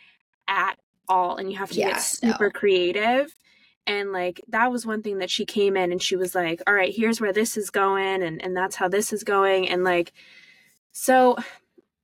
at 0.48 0.78
all. 1.08 1.36
And 1.36 1.50
you 1.50 1.58
have 1.58 1.70
to 1.70 1.78
yeah, 1.78 1.92
get 1.92 2.00
super 2.00 2.44
no. 2.44 2.50
creative. 2.50 3.34
And 3.86 4.12
like 4.12 4.40
that 4.48 4.72
was 4.72 4.86
one 4.86 5.02
thing 5.02 5.18
that 5.18 5.30
she 5.30 5.44
came 5.44 5.76
in 5.76 5.92
and 5.92 6.02
she 6.02 6.16
was 6.16 6.34
like, 6.34 6.62
all 6.66 6.74
right, 6.74 6.94
here's 6.94 7.20
where 7.20 7.32
this 7.32 7.56
is 7.56 7.70
going. 7.70 8.22
And, 8.22 8.42
and 8.42 8.56
that's 8.56 8.76
how 8.76 8.88
this 8.88 9.12
is 9.12 9.22
going. 9.22 9.68
And 9.68 9.84
like, 9.84 10.12
so 10.92 11.36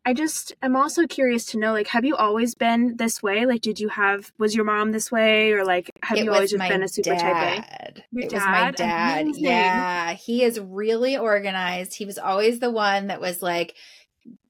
I 0.05 0.15
just 0.15 0.53
am 0.63 0.75
also 0.75 1.07
curious 1.07 1.47
to 1.47 1.59
know 1.59 1.73
like 1.73 1.87
have 1.89 2.05
you 2.05 2.17
always 2.17 2.55
been 2.55 2.97
this 2.97 3.23
way? 3.23 3.47
Like 3.47 3.61
did 3.61 3.79
you 3.79 3.89
have 3.89 4.33
was 4.39 4.55
your 4.55 4.65
mom 4.65 4.91
this 4.91 5.13
way 5.13 5.53
or 5.53 5.65
like 5.65 5.91
have 6.03 6.19
it 6.19 6.25
you 6.25 6.33
always 6.33 6.51
just 6.51 6.69
been 6.69 6.83
a 6.83 6.89
super 6.89 7.15
dad. 7.15 7.21
type 7.21 7.99
A? 7.99 8.03
Your 8.11 8.25
it 8.25 8.31
dad? 8.31 8.37
was 8.37 8.47
my 8.47 8.71
dad. 8.73 9.23
Amazing. 9.23 9.45
Yeah, 9.45 10.13
he 10.15 10.43
is 10.43 10.59
really 10.59 11.17
organized. 11.17 11.95
He 11.95 12.05
was 12.05 12.19
always 12.19 12.59
the 12.59 12.71
one 12.71 13.09
that 13.09 13.21
was 13.21 13.43
like 13.43 13.77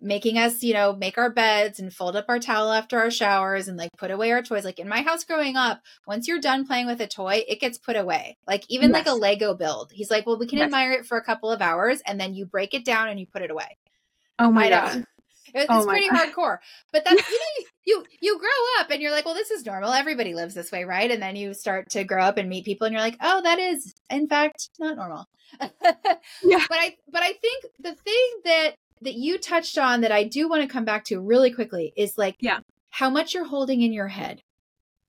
making 0.01 0.39
us, 0.39 0.63
you 0.63 0.75
know, 0.75 0.95
make 0.95 1.19
our 1.19 1.31
beds 1.31 1.79
and 1.79 1.93
fold 1.93 2.17
up 2.17 2.27
our 2.29 2.39
towel 2.39 2.73
after 2.73 2.99
our 2.99 3.11
showers 3.11 3.69
and 3.69 3.77
like 3.77 3.91
put 3.99 4.11
away 4.11 4.33
our 4.33 4.43
toys. 4.43 4.65
Like 4.65 4.79
in 4.79 4.89
my 4.89 5.03
house 5.03 5.25
growing 5.25 5.57
up, 5.57 5.83
once 6.07 6.27
you're 6.27 6.41
done 6.41 6.67
playing 6.67 6.87
with 6.87 7.01
a 7.01 7.07
toy, 7.07 7.43
it 7.47 7.61
gets 7.61 7.77
put 7.77 7.97
away. 7.97 8.39
Like 8.47 8.65
even 8.71 8.91
yes. 8.91 9.05
like 9.05 9.07
a 9.07 9.19
Lego 9.19 9.55
build. 9.55 9.93
He's 9.93 10.11
like, 10.11 10.27
"Well, 10.27 10.39
we 10.39 10.47
can 10.47 10.59
yes. 10.59 10.67
admire 10.67 10.93
it 10.93 11.07
for 11.07 11.19
a 11.19 11.25
couple 11.25 11.51
of 11.51 11.61
hours 11.61 12.01
and 12.07 12.19
then 12.19 12.35
you 12.35 12.47
break 12.47 12.73
it 12.73 12.87
down 12.87 13.09
and 13.09 13.21
you 13.21 13.27
put 13.27 13.43
it 13.43 13.51
away." 13.51 13.77
Oh 14.39 14.51
my 14.51 14.71
god. 14.71 15.05
Oh 15.55 15.61
it's 15.61 15.71
oh 15.71 15.87
pretty 15.87 16.09
God. 16.09 16.29
hardcore. 16.29 16.59
But 16.93 17.05
that's 17.05 17.29
you, 17.29 17.39
know, 17.39 17.65
you 17.85 18.05
you 18.21 18.39
grow 18.39 18.81
up 18.81 18.91
and 18.91 19.01
you're 19.01 19.11
like, 19.11 19.25
well, 19.25 19.35
this 19.35 19.51
is 19.51 19.67
normal. 19.67 19.93
Everybody 19.93 20.35
lives 20.35 20.55
this 20.55 20.73
way, 20.73 20.85
right? 20.85 21.11
And 21.11 21.23
then 21.23 21.37
you 21.37 21.55
start 21.55 21.91
to 21.91 22.05
grow 22.05 22.23
up 22.23 22.39
and 22.39 22.49
meet 22.49 22.65
people, 22.65 22.87
and 22.87 22.93
you're 22.93 23.03
like, 23.03 23.19
oh, 23.21 23.43
that 23.43 23.59
is 23.59 23.95
in 24.11 24.29
fact 24.29 24.71
not 24.79 24.97
normal. 24.97 25.27
yeah. 26.43 26.65
But 26.69 26.79
I 26.79 26.97
but 27.11 27.23
I 27.23 27.33
think 27.35 27.65
the 27.79 27.95
thing 27.95 28.31
that 28.45 28.75
that 29.03 29.15
you 29.15 29.39
touched 29.39 29.79
on 29.79 30.01
that 30.03 30.13
I 30.13 30.25
do 30.25 30.49
want 30.49 30.63
to 30.63 30.69
come 30.69 30.85
back 30.85 31.05
to 31.07 31.21
really 31.21 31.53
quickly 31.53 31.93
is 31.97 32.17
like, 32.17 32.37
yeah, 32.41 32.61
how 32.91 33.11
much 33.11 33.35
you're 33.35 33.45
holding 33.45 33.83
in 33.83 33.93
your 33.93 34.09
head. 34.09 34.43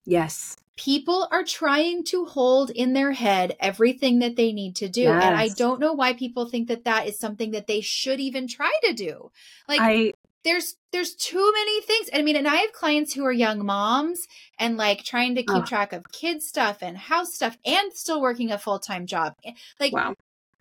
Yes. 0.06 0.58
People 0.76 1.28
are 1.32 1.44
trying 1.44 2.04
to 2.06 2.26
hold 2.26 2.72
in 2.72 2.94
their 2.94 3.12
head 3.12 3.56
everything 3.60 4.20
that 4.20 4.36
they 4.36 4.52
need 4.52 4.76
to 4.78 4.90
do. 4.90 5.02
Yes. 5.02 5.24
And 5.24 5.36
I 5.36 5.50
don't 5.50 5.80
know 5.80 5.94
why 5.94 6.14
people 6.14 6.50
think 6.50 6.70
that 6.70 6.86
that 6.86 7.08
is 7.08 7.20
something 7.20 7.52
that 7.52 7.68
they 7.68 7.82
should 7.82 8.20
even 8.20 8.48
try 8.48 8.72
to 8.84 8.94
do. 8.94 9.30
Like, 9.68 9.82
I, 9.82 10.14
there's 10.44 10.76
there's 10.92 11.16
too 11.16 11.52
many 11.54 11.82
things. 11.82 12.10
I 12.14 12.22
mean, 12.22 12.36
and 12.36 12.48
I 12.48 12.58
have 12.58 12.74
clients 12.74 13.14
who 13.14 13.26
are 13.26 13.32
young 13.32 13.66
moms 13.66 14.28
and 14.60 14.78
like 14.78 15.04
trying 15.04 15.36
to 15.36 15.44
keep 15.44 15.64
oh. 15.64 15.66
track 15.66 15.94
of 15.94 16.12
kids 16.12 16.48
stuff 16.48 16.80
and 16.82 16.98
house 16.98 17.34
stuff 17.34 17.58
and 17.66 17.92
still 17.94 18.22
working 18.22 18.52
a 18.52 18.58
full-time 18.58 19.08
job. 19.08 19.34
Eh, 19.44 19.54
like 19.80 19.94
wow. 19.94 20.16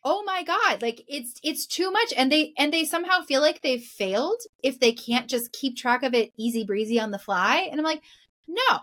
oh 0.04 0.22
my 0.24 0.44
god, 0.44 0.82
like 0.82 1.02
it's 1.08 1.40
it's 1.42 1.66
too 1.66 1.90
much 1.90 2.12
and 2.16 2.30
they 2.30 2.52
and 2.56 2.72
they 2.72 2.84
somehow 2.84 3.22
feel 3.22 3.40
like 3.40 3.60
they've 3.62 3.82
failed 3.82 4.40
if 4.62 4.78
they 4.78 4.92
can't 4.92 5.28
just 5.28 5.52
keep 5.52 5.76
track 5.76 6.02
of 6.02 6.14
it 6.14 6.32
easy 6.36 6.64
breezy 6.64 6.98
on 7.00 7.10
the 7.10 7.18
fly. 7.18 7.68
And 7.70 7.80
I'm 7.80 7.84
like, 7.84 8.02
"No. 8.46 8.80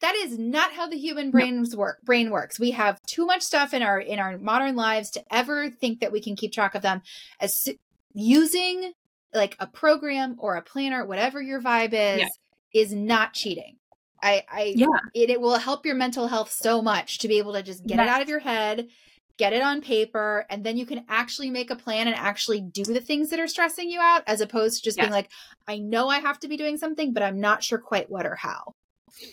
That 0.00 0.14
is 0.14 0.38
not 0.38 0.72
how 0.72 0.86
the 0.86 0.98
human 0.98 1.30
brains 1.30 1.74
work 1.74 2.02
brain 2.02 2.30
works. 2.30 2.60
We 2.60 2.72
have 2.72 3.00
too 3.06 3.24
much 3.24 3.40
stuff 3.40 3.72
in 3.72 3.82
our 3.82 3.98
in 3.98 4.18
our 4.18 4.36
modern 4.36 4.76
lives 4.76 5.10
to 5.12 5.24
ever 5.30 5.70
think 5.70 6.00
that 6.00 6.12
we 6.12 6.20
can 6.20 6.36
keep 6.36 6.52
track 6.52 6.74
of 6.74 6.82
them 6.82 7.00
as 7.40 7.66
using 8.12 8.92
like 9.36 9.56
a 9.60 9.66
program 9.66 10.36
or 10.38 10.56
a 10.56 10.62
planner, 10.62 11.06
whatever 11.06 11.40
your 11.40 11.60
vibe 11.62 11.92
is, 11.92 12.20
yeah. 12.20 12.28
is 12.74 12.92
not 12.92 13.34
cheating. 13.34 13.76
I, 14.22 14.42
I, 14.50 14.72
yeah, 14.74 14.86
it, 15.14 15.30
it 15.30 15.40
will 15.40 15.58
help 15.58 15.86
your 15.86 15.94
mental 15.94 16.26
health 16.26 16.50
so 16.50 16.82
much 16.82 17.18
to 17.18 17.28
be 17.28 17.38
able 17.38 17.52
to 17.52 17.62
just 17.62 17.86
get 17.86 17.98
yes. 17.98 18.06
it 18.06 18.10
out 18.10 18.22
of 18.22 18.28
your 18.28 18.40
head, 18.40 18.88
get 19.36 19.52
it 19.52 19.62
on 19.62 19.82
paper, 19.82 20.46
and 20.48 20.64
then 20.64 20.76
you 20.76 20.86
can 20.86 21.04
actually 21.08 21.50
make 21.50 21.70
a 21.70 21.76
plan 21.76 22.08
and 22.08 22.16
actually 22.16 22.62
do 22.62 22.82
the 22.82 23.00
things 23.00 23.28
that 23.30 23.38
are 23.38 23.46
stressing 23.46 23.90
you 23.90 24.00
out, 24.00 24.22
as 24.26 24.40
opposed 24.40 24.78
to 24.78 24.84
just 24.84 24.96
yes. 24.96 25.04
being 25.04 25.12
like, 25.12 25.30
I 25.68 25.78
know 25.78 26.08
I 26.08 26.18
have 26.20 26.40
to 26.40 26.48
be 26.48 26.56
doing 26.56 26.78
something, 26.78 27.12
but 27.12 27.22
I'm 27.22 27.40
not 27.40 27.62
sure 27.62 27.78
quite 27.78 28.10
what 28.10 28.26
or 28.26 28.34
how. 28.34 28.74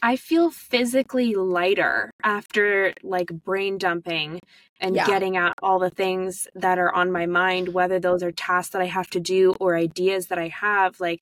I 0.01 0.15
feel 0.15 0.51
physically 0.51 1.36
lighter 1.36 2.11
after 2.23 2.93
like 3.03 3.27
brain 3.27 3.77
dumping 3.77 4.39
and 4.79 4.95
yeah. 4.95 5.05
getting 5.05 5.38
out 5.38 5.53
all 5.61 5.79
the 5.79 5.89
things 5.89 6.47
that 6.55 6.77
are 6.77 6.93
on 6.93 7.11
my 7.11 7.25
mind, 7.25 7.69
whether 7.69 7.99
those 7.99 8.23
are 8.23 8.31
tasks 8.31 8.71
that 8.73 8.81
I 8.81 8.86
have 8.86 9.09
to 9.11 9.19
do 9.19 9.55
or 9.59 9.75
ideas 9.75 10.27
that 10.27 10.38
I 10.38 10.49
have. 10.49 10.99
Like, 10.99 11.21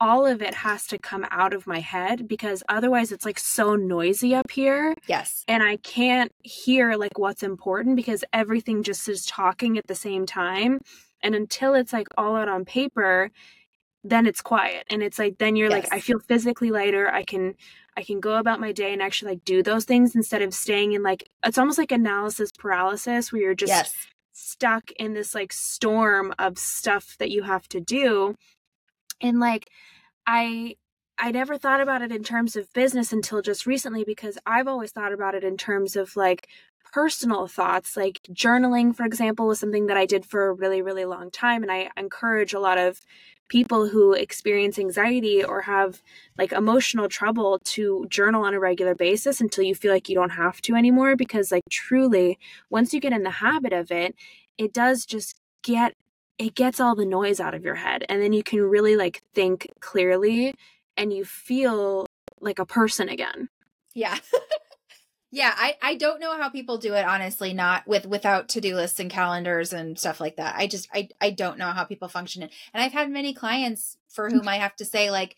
all 0.00 0.26
of 0.26 0.42
it 0.42 0.54
has 0.54 0.86
to 0.86 0.98
come 0.98 1.26
out 1.30 1.52
of 1.52 1.66
my 1.66 1.80
head 1.80 2.28
because 2.28 2.62
otherwise 2.68 3.10
it's 3.10 3.24
like 3.24 3.38
so 3.38 3.74
noisy 3.74 4.34
up 4.34 4.50
here. 4.50 4.94
Yes. 5.06 5.44
And 5.48 5.62
I 5.62 5.76
can't 5.78 6.32
hear 6.42 6.94
like 6.94 7.18
what's 7.18 7.42
important 7.42 7.96
because 7.96 8.24
everything 8.32 8.82
just 8.82 9.08
is 9.08 9.26
talking 9.26 9.76
at 9.76 9.86
the 9.86 9.94
same 9.94 10.24
time. 10.24 10.80
And 11.20 11.34
until 11.34 11.74
it's 11.74 11.92
like 11.92 12.06
all 12.16 12.36
out 12.36 12.48
on 12.48 12.64
paper, 12.64 13.30
then 14.08 14.26
it's 14.26 14.40
quiet 14.40 14.86
and 14.90 15.02
it's 15.02 15.18
like 15.18 15.38
then 15.38 15.56
you're 15.56 15.70
yes. 15.70 15.84
like 15.84 15.92
i 15.92 16.00
feel 16.00 16.18
physically 16.18 16.70
lighter 16.70 17.10
i 17.10 17.22
can 17.22 17.54
i 17.96 18.02
can 18.02 18.20
go 18.20 18.36
about 18.36 18.60
my 18.60 18.72
day 18.72 18.92
and 18.92 19.02
actually 19.02 19.32
like 19.32 19.44
do 19.44 19.62
those 19.62 19.84
things 19.84 20.14
instead 20.14 20.42
of 20.42 20.54
staying 20.54 20.92
in 20.92 21.02
like 21.02 21.28
it's 21.44 21.58
almost 21.58 21.78
like 21.78 21.92
analysis 21.92 22.50
paralysis 22.52 23.32
where 23.32 23.42
you're 23.42 23.54
just 23.54 23.70
yes. 23.70 23.92
stuck 24.32 24.90
in 24.92 25.14
this 25.14 25.34
like 25.34 25.52
storm 25.52 26.32
of 26.38 26.58
stuff 26.58 27.16
that 27.18 27.30
you 27.30 27.42
have 27.42 27.68
to 27.68 27.80
do 27.80 28.34
and 29.20 29.40
like 29.40 29.68
i 30.26 30.74
i 31.18 31.30
never 31.30 31.58
thought 31.58 31.80
about 31.80 32.02
it 32.02 32.12
in 32.12 32.22
terms 32.22 32.56
of 32.56 32.72
business 32.72 33.12
until 33.12 33.42
just 33.42 33.66
recently 33.66 34.04
because 34.04 34.38
i've 34.46 34.68
always 34.68 34.92
thought 34.92 35.12
about 35.12 35.34
it 35.34 35.44
in 35.44 35.56
terms 35.56 35.96
of 35.96 36.16
like 36.16 36.48
personal 36.92 37.46
thoughts 37.46 37.96
like 37.96 38.20
journaling 38.32 38.96
for 38.96 39.04
example 39.04 39.46
was 39.46 39.58
something 39.58 39.88
that 39.88 39.96
i 39.96 40.06
did 40.06 40.24
for 40.24 40.48
a 40.48 40.52
really 40.54 40.80
really 40.80 41.04
long 41.04 41.30
time 41.30 41.62
and 41.62 41.70
i 41.70 41.90
encourage 41.98 42.54
a 42.54 42.60
lot 42.60 42.78
of 42.78 43.00
people 43.48 43.88
who 43.88 44.12
experience 44.12 44.78
anxiety 44.78 45.42
or 45.42 45.62
have 45.62 46.02
like 46.36 46.52
emotional 46.52 47.08
trouble 47.08 47.58
to 47.64 48.06
journal 48.08 48.44
on 48.44 48.54
a 48.54 48.60
regular 48.60 48.94
basis 48.94 49.40
until 49.40 49.64
you 49.64 49.74
feel 49.74 49.92
like 49.92 50.08
you 50.08 50.14
don't 50.14 50.30
have 50.30 50.60
to 50.60 50.74
anymore 50.74 51.16
because 51.16 51.50
like 51.50 51.64
truly 51.70 52.38
once 52.70 52.92
you 52.92 53.00
get 53.00 53.12
in 53.12 53.22
the 53.22 53.30
habit 53.30 53.72
of 53.72 53.90
it 53.90 54.14
it 54.58 54.72
does 54.72 55.06
just 55.06 55.36
get 55.62 55.94
it 56.38 56.54
gets 56.54 56.78
all 56.78 56.94
the 56.94 57.04
noise 57.04 57.40
out 57.40 57.54
of 57.54 57.64
your 57.64 57.74
head. 57.74 58.04
And 58.08 58.22
then 58.22 58.32
you 58.32 58.42
can 58.42 58.60
really 58.60 58.96
like 58.96 59.22
think 59.34 59.68
clearly 59.80 60.54
and 60.96 61.12
you 61.12 61.24
feel 61.24 62.06
like 62.40 62.58
a 62.58 62.66
person 62.66 63.08
again. 63.08 63.48
Yeah 63.94 64.18
Yeah, 65.30 65.52
I 65.54 65.76
I 65.82 65.94
don't 65.96 66.20
know 66.20 66.36
how 66.38 66.48
people 66.48 66.78
do 66.78 66.94
it 66.94 67.04
honestly 67.04 67.52
not 67.52 67.86
with 67.86 68.06
without 68.06 68.48
to-do 68.48 68.74
lists 68.74 68.98
and 68.98 69.10
calendars 69.10 69.72
and 69.72 69.98
stuff 69.98 70.20
like 70.20 70.36
that. 70.36 70.54
I 70.56 70.66
just 70.66 70.88
I 70.94 71.08
I 71.20 71.30
don't 71.30 71.58
know 71.58 71.70
how 71.72 71.84
people 71.84 72.08
function 72.08 72.42
it. 72.42 72.52
And 72.72 72.82
I've 72.82 72.92
had 72.92 73.10
many 73.10 73.34
clients 73.34 73.98
for 74.08 74.30
whom 74.30 74.48
I 74.48 74.56
have 74.56 74.74
to 74.76 74.86
say 74.86 75.10
like 75.10 75.36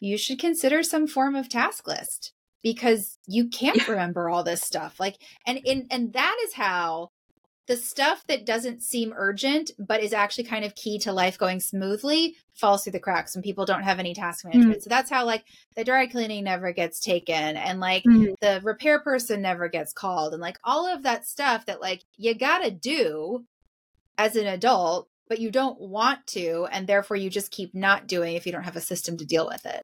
you 0.00 0.18
should 0.18 0.38
consider 0.38 0.82
some 0.82 1.06
form 1.06 1.34
of 1.34 1.48
task 1.48 1.88
list 1.88 2.32
because 2.62 3.18
you 3.26 3.48
can't 3.48 3.88
remember 3.88 4.28
all 4.28 4.44
this 4.44 4.60
stuff. 4.60 5.00
Like 5.00 5.16
and 5.46 5.58
in 5.64 5.86
and 5.90 6.12
that 6.12 6.36
is 6.44 6.52
how 6.54 7.10
the 7.66 7.76
stuff 7.76 8.24
that 8.28 8.46
doesn't 8.46 8.82
seem 8.82 9.12
urgent 9.16 9.72
but 9.78 10.02
is 10.02 10.12
actually 10.12 10.44
kind 10.44 10.64
of 10.64 10.74
key 10.74 10.98
to 11.00 11.12
life 11.12 11.36
going 11.36 11.60
smoothly 11.60 12.36
falls 12.54 12.82
through 12.82 12.92
the 12.92 13.00
cracks 13.00 13.34
when 13.34 13.42
people 13.42 13.66
don't 13.66 13.82
have 13.82 13.98
any 13.98 14.14
task 14.14 14.44
management. 14.44 14.78
Mm. 14.78 14.82
So 14.82 14.88
that's 14.88 15.10
how 15.10 15.26
like 15.26 15.44
the 15.74 15.84
dry 15.84 16.06
cleaning 16.06 16.44
never 16.44 16.72
gets 16.72 17.00
taken 17.00 17.56
and 17.56 17.80
like 17.80 18.04
mm. 18.04 18.34
the 18.40 18.60
repair 18.62 19.00
person 19.00 19.42
never 19.42 19.68
gets 19.68 19.92
called 19.92 20.32
and 20.32 20.40
like 20.40 20.58
all 20.64 20.86
of 20.86 21.02
that 21.02 21.26
stuff 21.26 21.66
that 21.66 21.80
like 21.80 22.02
you 22.16 22.34
got 22.34 22.58
to 22.58 22.70
do 22.70 23.44
as 24.16 24.36
an 24.36 24.46
adult 24.46 25.08
but 25.28 25.40
you 25.40 25.50
don't 25.50 25.80
want 25.80 26.26
to 26.28 26.66
and 26.70 26.86
therefore 26.86 27.16
you 27.16 27.28
just 27.28 27.50
keep 27.50 27.74
not 27.74 28.06
doing 28.06 28.36
if 28.36 28.46
you 28.46 28.52
don't 28.52 28.62
have 28.62 28.76
a 28.76 28.80
system 28.80 29.16
to 29.16 29.26
deal 29.26 29.46
with 29.46 29.66
it. 29.66 29.82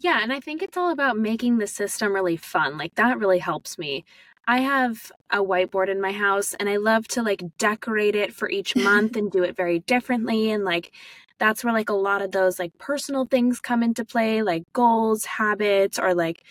Yeah, 0.00 0.20
and 0.22 0.32
I 0.32 0.40
think 0.40 0.62
it's 0.62 0.76
all 0.76 0.90
about 0.90 1.16
making 1.16 1.58
the 1.58 1.66
system 1.66 2.12
really 2.12 2.36
fun. 2.36 2.76
Like 2.76 2.94
that 2.96 3.18
really 3.18 3.38
helps 3.38 3.78
me. 3.78 4.04
I 4.46 4.60
have 4.60 5.10
a 5.30 5.38
whiteboard 5.38 5.88
in 5.88 6.00
my 6.00 6.12
house 6.12 6.54
and 6.54 6.68
I 6.68 6.76
love 6.76 7.08
to 7.08 7.22
like 7.22 7.42
decorate 7.58 8.14
it 8.14 8.34
for 8.34 8.48
each 8.48 8.76
month 8.76 9.16
and 9.16 9.30
do 9.30 9.42
it 9.42 9.56
very 9.56 9.80
differently 9.80 10.50
and 10.50 10.64
like 10.64 10.92
that's 11.38 11.64
where 11.64 11.72
like 11.72 11.88
a 11.88 11.94
lot 11.94 12.22
of 12.22 12.30
those 12.30 12.58
like 12.58 12.76
personal 12.78 13.26
things 13.26 13.60
come 13.60 13.82
into 13.82 14.04
play, 14.04 14.42
like 14.42 14.62
goals, 14.72 15.24
habits, 15.24 15.98
or 15.98 16.14
like, 16.14 16.42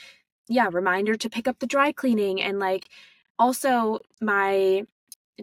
yeah, 0.48 0.70
reminder 0.72 1.16
to 1.16 1.30
pick 1.30 1.48
up 1.48 1.60
the 1.60 1.68
dry 1.68 1.92
cleaning. 1.92 2.42
And 2.42 2.60
like 2.60 2.90
also 3.40 4.00
my 4.22 4.84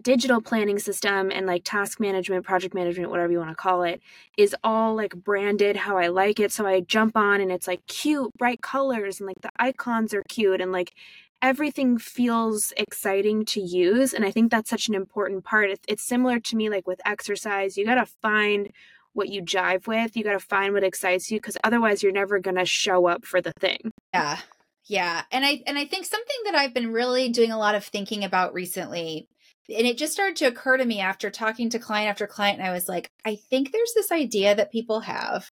digital 0.01 0.41
planning 0.41 0.79
system 0.79 1.31
and 1.31 1.47
like 1.47 1.63
task 1.65 1.99
management, 1.99 2.45
project 2.45 2.73
management, 2.73 3.09
whatever 3.09 3.31
you 3.31 3.39
want 3.39 3.49
to 3.49 3.55
call 3.55 3.83
it, 3.83 3.99
is 4.37 4.55
all 4.63 4.95
like 4.95 5.15
branded 5.15 5.75
how 5.75 5.97
I 5.97 6.07
like 6.07 6.39
it. 6.39 6.51
So 6.51 6.65
I 6.65 6.81
jump 6.81 7.17
on 7.17 7.41
and 7.41 7.51
it's 7.51 7.67
like 7.67 7.85
cute, 7.87 8.31
bright 8.37 8.61
colors 8.61 9.19
and 9.19 9.27
like 9.27 9.41
the 9.41 9.51
icons 9.59 10.13
are 10.13 10.23
cute 10.29 10.61
and 10.61 10.71
like 10.71 10.93
everything 11.41 11.97
feels 11.97 12.73
exciting 12.77 13.45
to 13.45 13.61
use. 13.61 14.13
And 14.13 14.25
I 14.25 14.31
think 14.31 14.51
that's 14.51 14.69
such 14.69 14.87
an 14.87 14.95
important 14.95 15.43
part. 15.43 15.69
It's, 15.87 16.03
similar 16.03 16.39
to 16.39 16.55
me 16.55 16.69
like 16.69 16.87
with 16.87 17.01
exercise. 17.05 17.77
You 17.77 17.85
got 17.85 17.95
to 17.95 18.05
find 18.05 18.71
what 19.13 19.29
you 19.29 19.41
jive 19.41 19.87
with. 19.87 20.15
You 20.15 20.23
got 20.23 20.33
to 20.33 20.39
find 20.39 20.73
what 20.73 20.83
excites 20.83 21.31
you 21.31 21.37
because 21.37 21.57
otherwise 21.63 22.01
you're 22.01 22.11
never 22.11 22.39
going 22.39 22.57
to 22.57 22.65
show 22.65 23.07
up 23.07 23.25
for 23.25 23.41
the 23.41 23.53
thing. 23.59 23.91
Yeah. 24.13 24.39
Yeah. 24.85 25.23
And 25.31 25.45
I 25.45 25.61
and 25.67 25.77
I 25.77 25.85
think 25.85 26.05
something 26.05 26.37
that 26.45 26.55
I've 26.55 26.73
been 26.73 26.91
really 26.91 27.29
doing 27.29 27.51
a 27.51 27.57
lot 27.57 27.75
of 27.75 27.85
thinking 27.85 28.23
about 28.23 28.53
recently 28.53 29.27
and 29.69 29.87
it 29.87 29.97
just 29.97 30.13
started 30.13 30.35
to 30.37 30.45
occur 30.45 30.77
to 30.77 30.85
me 30.85 30.99
after 30.99 31.29
talking 31.29 31.69
to 31.69 31.79
client 31.79 32.09
after 32.09 32.27
client 32.27 32.59
and 32.59 32.67
I 32.67 32.73
was 32.73 32.89
like, 32.89 33.09
I 33.23 33.35
think 33.35 33.71
there's 33.71 33.93
this 33.93 34.11
idea 34.11 34.55
that 34.55 34.71
people 34.71 35.01
have 35.01 35.49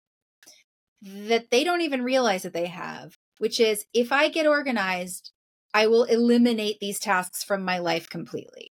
that 1.01 1.49
they 1.51 1.63
don't 1.63 1.81
even 1.81 2.03
realize 2.03 2.43
that 2.43 2.53
they 2.53 2.65
have, 2.65 3.17
which 3.37 3.59
is 3.59 3.85
if 3.93 4.11
I 4.11 4.29
get 4.29 4.47
organized, 4.47 5.31
I 5.73 5.87
will 5.87 6.03
eliminate 6.03 6.79
these 6.79 6.99
tasks 6.99 7.43
from 7.43 7.63
my 7.63 7.79
life 7.79 8.09
completely. 8.09 8.71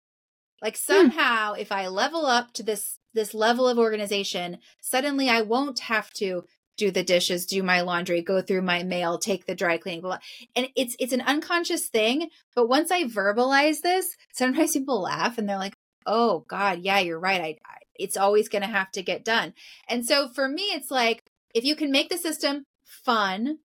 Like 0.62 0.76
hmm. 0.76 0.94
somehow 0.94 1.54
if 1.54 1.72
I 1.72 1.88
level 1.88 2.26
up 2.26 2.54
to 2.54 2.64
this 2.64 3.00
this 3.14 3.34
level 3.34 3.68
of 3.68 3.80
organization, 3.80 4.60
suddenly 4.82 5.30
I 5.30 5.42
won't 5.42 5.80
have 5.80 6.12
to 6.14 6.44
do 6.78 6.92
the 6.92 7.04
dishes, 7.04 7.46
do 7.46 7.62
my 7.62 7.82
laundry, 7.82 8.22
go 8.22 8.42
through 8.42 8.62
my 8.62 8.84
mail, 8.84 9.18
take 9.18 9.46
the 9.46 9.56
dry 9.56 9.78
cleaning, 9.78 10.02
blah, 10.02 10.12
blah. 10.12 10.20
and 10.56 10.70
it's 10.76 10.96
it's 11.00 11.14
an 11.14 11.22
unconscious 11.22 11.88
thing. 11.88 12.30
But 12.56 12.70
once 12.70 12.92
I 12.92 13.04
verbalize 13.04 13.82
this, 13.82 14.16
sometimes 14.34 14.72
people 14.74 15.02
laugh 15.02 15.38
and 15.38 15.48
they're 15.48 15.58
like, 15.58 15.76
"Oh 16.06 16.46
God, 16.48 16.80
yeah, 16.80 17.00
you're 17.00 17.20
right. 17.20 17.42
I, 17.42 17.58
I 17.66 17.78
it's 17.96 18.18
always 18.18 18.48
going 18.48 18.62
to 18.62 18.68
have 18.68 18.92
to 18.92 19.04
get 19.04 19.26
done." 19.26 19.54
And 19.88 20.06
so 20.06 20.30
for 20.30 20.48
me, 20.48 20.64
it's 20.64 20.92
like 20.92 21.24
if 21.54 21.64
you 21.64 21.76
can 21.76 21.92
make 21.92 22.10
the 22.10 22.18
system 22.18 22.64
fun, 22.84 23.60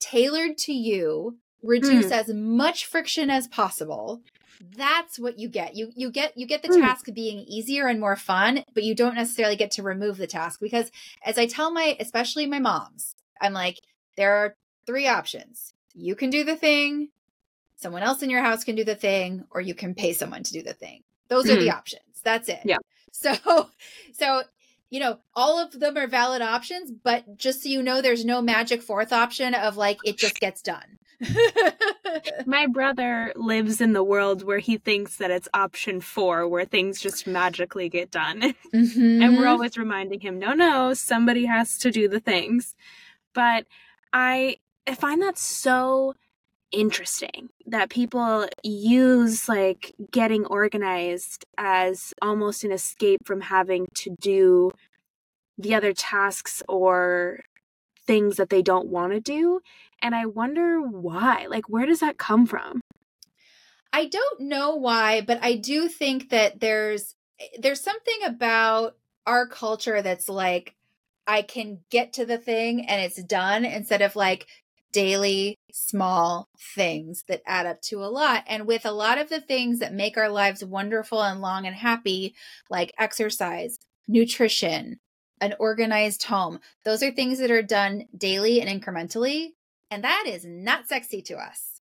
tailored 0.00 0.56
to 0.58 0.72
you, 0.72 1.38
reduce 1.64 2.06
mm. 2.06 2.12
as 2.12 2.28
much 2.28 2.84
friction 2.84 3.30
as 3.30 3.48
possible 3.48 4.20
that's 4.76 5.18
what 5.18 5.38
you 5.38 5.48
get 5.48 5.74
you 5.74 5.90
you 5.96 6.10
get 6.10 6.36
you 6.36 6.46
get 6.46 6.62
the 6.62 6.68
mm. 6.68 6.80
task 6.80 7.06
being 7.12 7.38
easier 7.48 7.86
and 7.86 7.98
more 7.98 8.16
fun 8.16 8.62
but 8.74 8.84
you 8.84 8.94
don't 8.94 9.14
necessarily 9.14 9.56
get 9.56 9.70
to 9.70 9.82
remove 9.82 10.16
the 10.16 10.26
task 10.26 10.60
because 10.60 10.90
as 11.24 11.38
i 11.38 11.46
tell 11.46 11.72
my 11.72 11.96
especially 11.98 12.46
my 12.46 12.58
moms 12.58 13.14
i'm 13.40 13.52
like 13.52 13.80
there 14.16 14.34
are 14.34 14.56
three 14.86 15.08
options 15.08 15.74
you 15.94 16.14
can 16.14 16.30
do 16.30 16.44
the 16.44 16.56
thing 16.56 17.08
someone 17.76 18.02
else 18.02 18.22
in 18.22 18.30
your 18.30 18.42
house 18.42 18.64
can 18.64 18.76
do 18.76 18.84
the 18.84 18.94
thing 18.94 19.44
or 19.50 19.60
you 19.60 19.74
can 19.74 19.94
pay 19.94 20.12
someone 20.12 20.42
to 20.42 20.52
do 20.52 20.62
the 20.62 20.74
thing 20.74 21.02
those 21.28 21.46
mm. 21.46 21.54
are 21.56 21.60
the 21.60 21.70
hmm. 21.70 21.76
options 21.76 22.20
that's 22.22 22.48
it 22.48 22.60
yeah 22.64 22.78
so 23.12 23.68
so 24.12 24.42
you 24.90 25.00
know 25.00 25.18
all 25.34 25.58
of 25.58 25.78
them 25.80 25.96
are 25.96 26.06
valid 26.06 26.42
options 26.42 26.90
but 26.90 27.36
just 27.36 27.62
so 27.62 27.68
you 27.68 27.82
know 27.82 28.00
there's 28.00 28.24
no 28.24 28.40
magic 28.40 28.82
fourth 28.82 29.12
option 29.12 29.54
of 29.54 29.76
like 29.76 29.98
it 30.04 30.16
just 30.16 30.38
gets 30.40 30.62
done 30.62 30.98
My 32.46 32.66
brother 32.66 33.32
lives 33.36 33.80
in 33.80 33.92
the 33.92 34.04
world 34.04 34.42
where 34.42 34.58
he 34.58 34.78
thinks 34.78 35.16
that 35.16 35.30
it's 35.30 35.48
option 35.54 36.00
four, 36.00 36.48
where 36.48 36.64
things 36.64 37.00
just 37.00 37.26
magically 37.26 37.88
get 37.88 38.10
done. 38.10 38.54
Mm-hmm. 38.74 39.22
And 39.22 39.38
we're 39.38 39.46
always 39.46 39.76
reminding 39.78 40.20
him, 40.20 40.38
no, 40.38 40.52
no, 40.52 40.92
somebody 40.94 41.46
has 41.46 41.78
to 41.78 41.90
do 41.90 42.08
the 42.08 42.20
things. 42.20 42.74
But 43.32 43.66
I, 44.12 44.58
I 44.86 44.94
find 44.94 45.22
that 45.22 45.38
so 45.38 46.14
interesting 46.72 47.48
that 47.66 47.88
people 47.88 48.48
use 48.62 49.48
like 49.48 49.94
getting 50.10 50.44
organized 50.46 51.44
as 51.56 52.12
almost 52.20 52.64
an 52.64 52.72
escape 52.72 53.20
from 53.24 53.40
having 53.40 53.86
to 53.94 54.14
do 54.20 54.72
the 55.56 55.74
other 55.74 55.92
tasks 55.92 56.62
or 56.68 57.40
things 58.06 58.36
that 58.36 58.50
they 58.50 58.62
don't 58.62 58.88
want 58.88 59.12
to 59.12 59.20
do. 59.20 59.60
And 60.02 60.14
I 60.14 60.26
wonder 60.26 60.80
why. 60.80 61.46
Like, 61.48 61.68
where 61.68 61.86
does 61.86 62.00
that 62.00 62.18
come 62.18 62.46
from? 62.46 62.80
I 63.92 64.06
don't 64.06 64.40
know 64.40 64.74
why, 64.74 65.20
but 65.20 65.38
I 65.42 65.54
do 65.54 65.88
think 65.88 66.30
that 66.30 66.60
there's 66.60 67.14
eh, 67.40 67.46
there's 67.60 67.80
something 67.80 68.18
about 68.26 68.96
our 69.26 69.46
culture 69.46 70.02
that's 70.02 70.28
like 70.28 70.74
I 71.26 71.42
can 71.42 71.78
get 71.90 72.12
to 72.14 72.26
the 72.26 72.38
thing 72.38 72.86
and 72.86 73.00
it's 73.00 73.22
done 73.22 73.64
instead 73.64 74.02
of 74.02 74.16
like 74.16 74.46
daily 74.92 75.56
small 75.72 76.48
things 76.74 77.24
that 77.28 77.42
add 77.46 77.66
up 77.66 77.80
to 77.82 78.02
a 78.04 78.06
lot. 78.06 78.44
And 78.46 78.66
with 78.66 78.84
a 78.86 78.92
lot 78.92 79.18
of 79.18 79.28
the 79.28 79.40
things 79.40 79.80
that 79.80 79.92
make 79.92 80.16
our 80.16 80.28
lives 80.28 80.64
wonderful 80.64 81.22
and 81.22 81.40
long 81.40 81.66
and 81.66 81.74
happy, 81.74 82.34
like 82.70 82.92
exercise, 82.98 83.76
nutrition, 84.06 85.00
an 85.44 85.54
organized 85.58 86.24
home, 86.24 86.60
those 86.84 87.02
are 87.02 87.10
things 87.10 87.38
that 87.38 87.50
are 87.50 87.62
done 87.62 88.06
daily 88.16 88.60
and 88.60 88.82
incrementally. 88.82 89.50
And 89.90 90.02
that 90.04 90.24
is 90.26 90.44
not 90.44 90.88
sexy 90.88 91.22
to 91.22 91.34
us. 91.34 91.80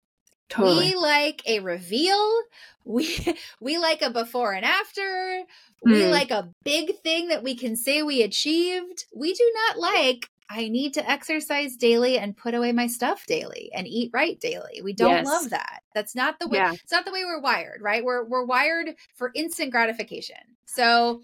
Totally. 0.48 0.90
We 0.90 0.94
like 0.96 1.42
a 1.46 1.60
reveal. 1.60 2.42
We 2.82 3.36
we 3.60 3.76
like 3.76 4.00
a 4.00 4.10
before 4.10 4.54
and 4.54 4.64
after. 4.64 5.42
We 5.84 5.92
mm. 5.92 6.10
like 6.10 6.30
a 6.30 6.48
big 6.64 6.98
thing 7.04 7.28
that 7.28 7.42
we 7.42 7.54
can 7.54 7.76
say 7.76 8.02
we 8.02 8.22
achieved. 8.22 9.04
We 9.14 9.34
do 9.34 9.52
not 9.54 9.78
like 9.78 10.30
I 10.48 10.68
need 10.68 10.94
to 10.94 11.08
exercise 11.08 11.76
daily 11.76 12.18
and 12.18 12.36
put 12.36 12.54
away 12.54 12.72
my 12.72 12.86
stuff 12.86 13.26
daily 13.26 13.70
and 13.74 13.86
eat 13.86 14.10
right 14.14 14.40
daily. 14.40 14.80
We 14.82 14.94
don't 14.94 15.10
yes. 15.10 15.26
love 15.26 15.50
that. 15.50 15.82
That's 15.94 16.16
not 16.16 16.40
the 16.40 16.48
way 16.48 16.58
yeah. 16.58 16.72
it's 16.72 16.90
not 16.90 17.04
the 17.04 17.12
way 17.12 17.22
we're 17.22 17.40
wired, 17.40 17.82
right? 17.82 18.02
We're 18.02 18.24
we're 18.24 18.46
wired 18.46 18.96
for 19.14 19.30
instant 19.34 19.70
gratification. 19.70 20.38
So 20.64 21.20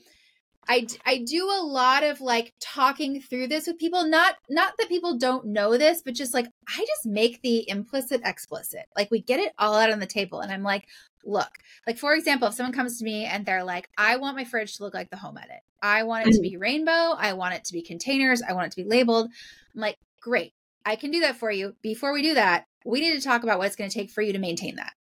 I, 0.69 0.87
I 1.05 1.19
do 1.19 1.49
a 1.49 1.63
lot 1.63 2.03
of 2.03 2.21
like 2.21 2.55
talking 2.61 3.21
through 3.21 3.49
this 3.49 3.67
with 3.67 3.79
people 3.79 4.05
not 4.05 4.35
not 4.49 4.75
that 4.79 4.89
people 4.89 5.17
don't 5.17 5.47
know 5.47 5.77
this 5.79 6.03
but 6.03 6.15
just 6.15 6.35
like 6.35 6.47
I 6.69 6.79
just 6.79 7.07
make 7.07 7.43
the 7.43 7.69
implicit 7.69 8.21
explicit. 8.25 8.87
Like 8.97 9.11
we 9.11 9.21
get 9.21 9.41
it 9.41 9.53
all 9.59 9.75
out 9.75 9.93
on 9.93 10.01
the 10.01 10.07
table 10.07 10.41
and 10.41 10.53
I'm 10.53 10.63
like 10.63 10.87
look 11.25 11.51
like 11.87 11.99
for 11.99 12.15
example 12.15 12.49
if 12.49 12.55
someone 12.55 12.73
comes 12.73 12.99
to 12.99 13.05
me 13.05 13.25
and 13.25 13.45
they're 13.45 13.65
like 13.65 13.89
I 13.97 14.17
want 14.17 14.37
my 14.37 14.45
fridge 14.45 14.77
to 14.77 14.85
look 14.85 14.95
like 14.95 15.11
the 15.11 15.17
home 15.17 15.39
edit. 15.39 15.61
I 15.83 16.03
want 16.05 16.27
it 16.27 16.33
to 16.33 16.39
mm. 16.41 16.51
be 16.51 16.57
rainbow. 16.57 17.15
I 17.17 17.35
want 17.35 17.55
it 17.55 17.65
to 17.65 17.73
be 17.73 17.83
containers. 17.83 18.43
I 18.43 18.53
want 18.53 18.67
it 18.69 18.71
to 18.71 18.83
be 18.83 18.89
labeled 18.89 19.31
I'm 19.75 19.81
like 19.81 19.99
great. 20.21 20.55
I 20.85 20.97
can 20.97 21.11
do 21.11 21.21
that 21.21 21.37
for 21.37 21.51
you. 21.51 21.75
Before 21.83 22.13
we 22.13 22.23
do 22.23 22.35
that 22.35 22.67
we 22.87 23.01
need 23.01 23.21
to 23.21 23.21
talk 23.21 23.43
about 23.43 23.59
what 23.59 23.67
it's 23.67 23.77
going 23.77 23.91
to 23.91 23.99
take 23.99 24.11
for 24.11 24.23
you 24.23 24.33
to 24.33 24.39
maintain 24.39 24.77
that. 24.77 24.95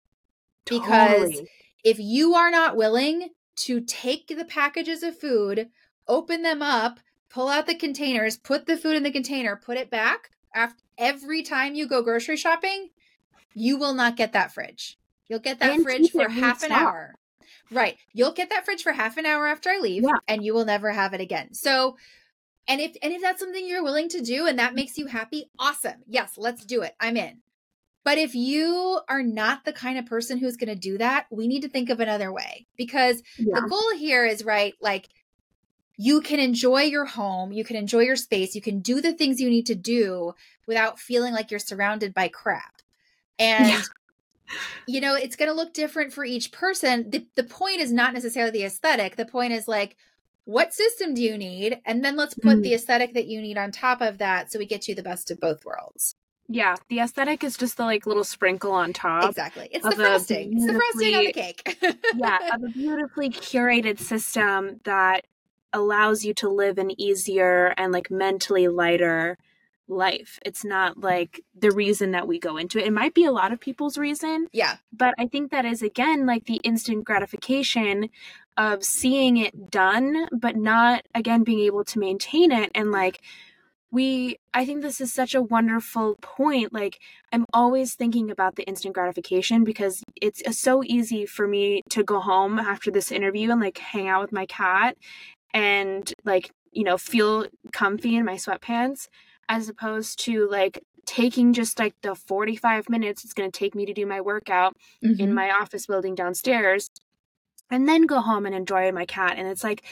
Because 0.65 1.29
totally. 1.29 1.47
if 1.83 1.99
you 1.99 2.33
are 2.33 2.49
not 2.49 2.75
willing 2.75 3.29
to 3.57 3.81
take 3.81 4.27
the 4.27 4.45
packages 4.45 5.03
of 5.03 5.19
food, 5.19 5.69
open 6.07 6.41
them 6.41 6.61
up, 6.61 6.99
pull 7.29 7.49
out 7.49 7.67
the 7.67 7.75
containers, 7.75 8.37
put 8.37 8.65
the 8.65 8.77
food 8.77 8.95
in 8.95 9.03
the 9.03 9.11
container, 9.11 9.55
put 9.55 9.77
it 9.77 9.89
back. 9.89 10.31
After 10.53 10.81
every 10.97 11.43
time 11.43 11.75
you 11.75 11.87
go 11.87 12.01
grocery 12.01 12.37
shopping, 12.37 12.89
you 13.53 13.77
will 13.77 13.93
not 13.93 14.15
get 14.15 14.33
that 14.33 14.53
fridge. 14.53 14.97
You'll 15.27 15.39
get 15.39 15.59
that 15.59 15.73
and 15.73 15.83
fridge 15.83 16.11
for 16.11 16.29
half 16.29 16.63
an 16.63 16.71
hour. 16.71 17.15
Right. 17.71 17.97
You'll 18.13 18.33
get 18.33 18.49
that 18.51 18.65
fridge 18.65 18.83
for 18.83 18.91
half 18.91 19.17
an 19.17 19.25
hour 19.25 19.47
after 19.47 19.69
I 19.69 19.79
leave 19.79 20.03
yeah. 20.03 20.11
and 20.27 20.43
you 20.43 20.53
will 20.53 20.65
never 20.65 20.91
have 20.91 21.13
it 21.13 21.21
again. 21.21 21.53
So 21.53 21.97
and 22.67 22.81
if 22.81 22.95
and 23.01 23.13
if 23.13 23.21
that's 23.21 23.39
something 23.39 23.67
you're 23.67 23.83
willing 23.83 24.09
to 24.09 24.21
do 24.21 24.45
and 24.47 24.57
that 24.59 24.75
makes 24.75 24.97
you 24.97 25.07
happy, 25.07 25.49
awesome. 25.59 26.03
Yes, 26.07 26.33
let's 26.37 26.65
do 26.65 26.81
it. 26.81 26.95
I'm 26.99 27.17
in. 27.17 27.41
But 28.05 28.19
if 28.19 28.35
you 28.35 29.01
are 29.09 29.23
not 29.23 29.65
the 29.65 29.73
kind 29.73 29.97
of 29.97 30.05
person 30.05 30.37
who's 30.37 30.57
going 30.57 30.69
to 30.69 30.75
do 30.75 30.99
that, 30.99 31.25
we 31.31 31.47
need 31.47 31.63
to 31.63 31.69
think 31.69 31.89
of 31.89 31.99
another 31.99 32.31
way 32.31 32.67
because 32.77 33.21
yeah. 33.37 33.55
the 33.55 33.67
goal 33.67 33.97
here 33.97 34.25
is 34.25 34.45
right 34.45 34.75
like 34.79 35.09
you 35.97 36.21
can 36.21 36.39
enjoy 36.39 36.83
your 36.83 37.05
home, 37.05 37.51
you 37.51 37.63
can 37.63 37.75
enjoy 37.75 38.01
your 38.01 38.15
space, 38.15 38.53
you 38.53 38.61
can 38.61 38.79
do 38.79 39.01
the 39.01 39.13
things 39.13 39.41
you 39.41 39.49
need 39.49 39.65
to 39.65 39.75
do 39.75 40.33
without 40.67 40.99
feeling 40.99 41.33
like 41.33 41.49
you're 41.49 41.59
surrounded 41.59 42.13
by 42.13 42.27
crap. 42.27 42.81
And 43.39 43.69
yeah. 43.69 43.81
you 44.87 45.01
know, 45.01 45.15
it's 45.15 45.35
going 45.35 45.49
to 45.49 45.55
look 45.55 45.73
different 45.73 46.13
for 46.13 46.23
each 46.23 46.51
person. 46.51 47.09
The 47.09 47.25
the 47.35 47.43
point 47.43 47.81
is 47.81 47.91
not 47.91 48.13
necessarily 48.13 48.51
the 48.51 48.65
aesthetic. 48.65 49.15
The 49.15 49.25
point 49.25 49.51
is 49.51 49.67
like 49.67 49.97
what 50.43 50.75
system 50.75 51.15
do 51.15 51.23
you 51.23 51.39
need? 51.39 51.81
And 51.85 52.05
then 52.05 52.15
let's 52.15 52.35
put 52.35 52.57
mm. 52.57 52.61
the 52.61 52.75
aesthetic 52.75 53.15
that 53.15 53.25
you 53.25 53.41
need 53.41 53.57
on 53.57 53.71
top 53.71 53.99
of 54.01 54.19
that 54.19 54.51
so 54.51 54.59
we 54.59 54.67
get 54.67 54.87
you 54.87 54.93
the 54.93 55.01
best 55.01 55.31
of 55.31 55.39
both 55.39 55.65
worlds. 55.65 56.15
Yeah, 56.47 56.75
the 56.89 56.99
aesthetic 56.99 57.43
is 57.43 57.57
just 57.57 57.77
the 57.77 57.83
like 57.83 58.05
little 58.05 58.23
sprinkle 58.23 58.71
on 58.71 58.93
top. 58.93 59.29
Exactly. 59.29 59.67
It's 59.71 59.83
the 59.83 59.95
frosting. 59.95 60.53
It's 60.53 60.65
the 60.65 60.73
frosting 60.73 61.15
on 61.15 61.25
the 61.25 61.33
cake. 61.33 61.77
yeah, 62.15 62.37
of 62.53 62.63
a 62.63 62.67
beautifully 62.67 63.29
curated 63.29 63.99
system 63.99 64.79
that 64.83 65.25
allows 65.73 66.23
you 66.23 66.33
to 66.35 66.49
live 66.49 66.77
an 66.77 66.99
easier 66.99 67.73
and 67.77 67.91
like 67.91 68.11
mentally 68.11 68.67
lighter 68.67 69.37
life. 69.87 70.39
It's 70.45 70.63
not 70.63 70.99
like 70.99 71.41
the 71.57 71.71
reason 71.71 72.11
that 72.11 72.27
we 72.27 72.39
go 72.39 72.57
into 72.57 72.79
it. 72.79 72.87
It 72.87 72.93
might 72.93 73.13
be 73.13 73.25
a 73.25 73.31
lot 73.31 73.51
of 73.51 73.59
people's 73.59 73.97
reason. 73.97 74.47
Yeah. 74.51 74.77
But 74.93 75.13
I 75.19 75.27
think 75.27 75.51
that 75.51 75.65
is 75.65 75.81
again 75.81 76.25
like 76.25 76.45
the 76.45 76.61
instant 76.63 77.05
gratification 77.05 78.09
of 78.57 78.83
seeing 78.83 79.37
it 79.37 79.69
done, 79.69 80.27
but 80.31 80.55
not 80.55 81.05
again 81.13 81.43
being 81.43 81.59
able 81.59 81.83
to 81.85 81.99
maintain 81.99 82.51
it. 82.51 82.71
And 82.73 82.91
like, 82.91 83.21
we, 83.95 84.35
I 84.53 84.65
think 84.65 84.81
this 84.81 84.99
is 84.99 85.13
such 85.13 85.33
a 85.33 85.41
wonderful 85.41 86.17
point. 86.21 86.73
Like, 86.73 86.99
I'm 87.31 87.45
always 87.53 87.95
thinking 87.95 88.29
about 88.29 88.55
the 88.55 88.63
instant 88.63 88.93
gratification 88.93 89.63
because 89.63 90.03
it's 90.21 90.43
so 90.59 90.83
easy 90.83 91.25
for 91.25 91.47
me 91.47 91.81
to 91.91 92.03
go 92.03 92.19
home 92.19 92.59
after 92.59 92.91
this 92.91 93.09
interview 93.09 93.51
and 93.51 93.61
like 93.61 93.77
hang 93.77 94.09
out 94.09 94.21
with 94.21 94.33
my 94.33 94.47
cat 94.47 94.97
and 95.53 96.13
like, 96.25 96.51
you 96.73 96.83
know, 96.83 96.97
feel 96.97 97.45
comfy 97.71 98.17
in 98.17 98.25
my 98.25 98.35
sweatpants 98.35 99.07
as 99.47 99.69
opposed 99.69 100.19
to 100.25 100.49
like 100.49 100.83
taking 101.05 101.53
just 101.53 101.79
like 101.79 101.93
the 102.01 102.15
45 102.15 102.89
minutes 102.89 103.23
it's 103.23 103.33
going 103.33 103.49
to 103.49 103.57
take 103.57 103.75
me 103.75 103.85
to 103.85 103.93
do 103.93 104.05
my 104.05 104.19
workout 104.19 104.75
mm-hmm. 105.01 105.21
in 105.21 105.33
my 105.33 105.51
office 105.51 105.85
building 105.85 106.15
downstairs 106.15 106.89
and 107.69 107.87
then 107.87 108.07
go 108.07 108.19
home 108.19 108.47
and 108.47 108.55
enjoy 108.55 108.91
my 108.91 109.05
cat 109.05 109.35
and 109.37 109.47
it's 109.47 109.63
like 109.63 109.83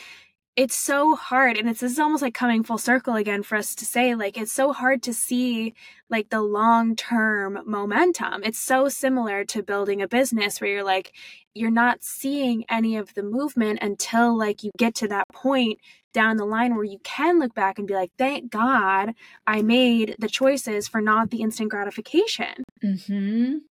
it's 0.56 0.76
so 0.76 1.16
hard 1.16 1.58
and 1.58 1.68
it's 1.68 1.80
this 1.80 1.94
is 1.94 2.00
almost 2.00 2.22
like 2.22 2.34
coming 2.36 2.64
full 2.64 2.78
circle 2.78 3.16
again 3.16 3.42
for 3.42 3.56
us 3.56 3.74
to 3.74 3.86
say 3.86 4.14
like 4.14 4.38
it's 4.38 4.52
so 4.52 4.72
hard 4.72 5.02
to 5.02 5.14
see 5.14 5.74
like 6.10 6.30
the 6.30 6.42
long 6.42 6.96
term 6.96 7.60
momentum. 7.66 8.44
It's 8.44 8.60
so 8.60 8.88
similar 8.88 9.44
to 9.46 9.64
building 9.64 10.02
a 10.02 10.08
business 10.08 10.62
where 10.62 10.70
you're 10.70 10.84
like 10.84 11.14
you're 11.56 11.72
not 11.72 12.04
seeing 12.04 12.66
any 12.70 12.98
of 12.98 13.14
the 13.16 13.24
movement 13.24 13.80
until 13.82 14.38
like 14.38 14.64
you 14.64 14.72
get 14.78 14.94
to 14.96 15.08
that 15.08 15.28
point 15.34 15.80
down 16.14 16.38
the 16.38 16.46
line 16.46 16.76
where 16.76 16.84
you 16.84 17.00
can 17.04 17.40
look 17.40 17.56
back 17.56 17.80
and 17.80 17.88
be 17.88 17.96
like 17.96 18.12
thank 18.20 18.52
god 18.52 19.14
i 19.48 19.64
made 19.64 20.16
the 20.20 20.30
choices 20.30 20.88
for 20.88 21.02
not 21.02 21.32
the 21.32 21.42
instant 21.42 21.70
gratification. 21.70 22.64
Mhm 22.84 23.62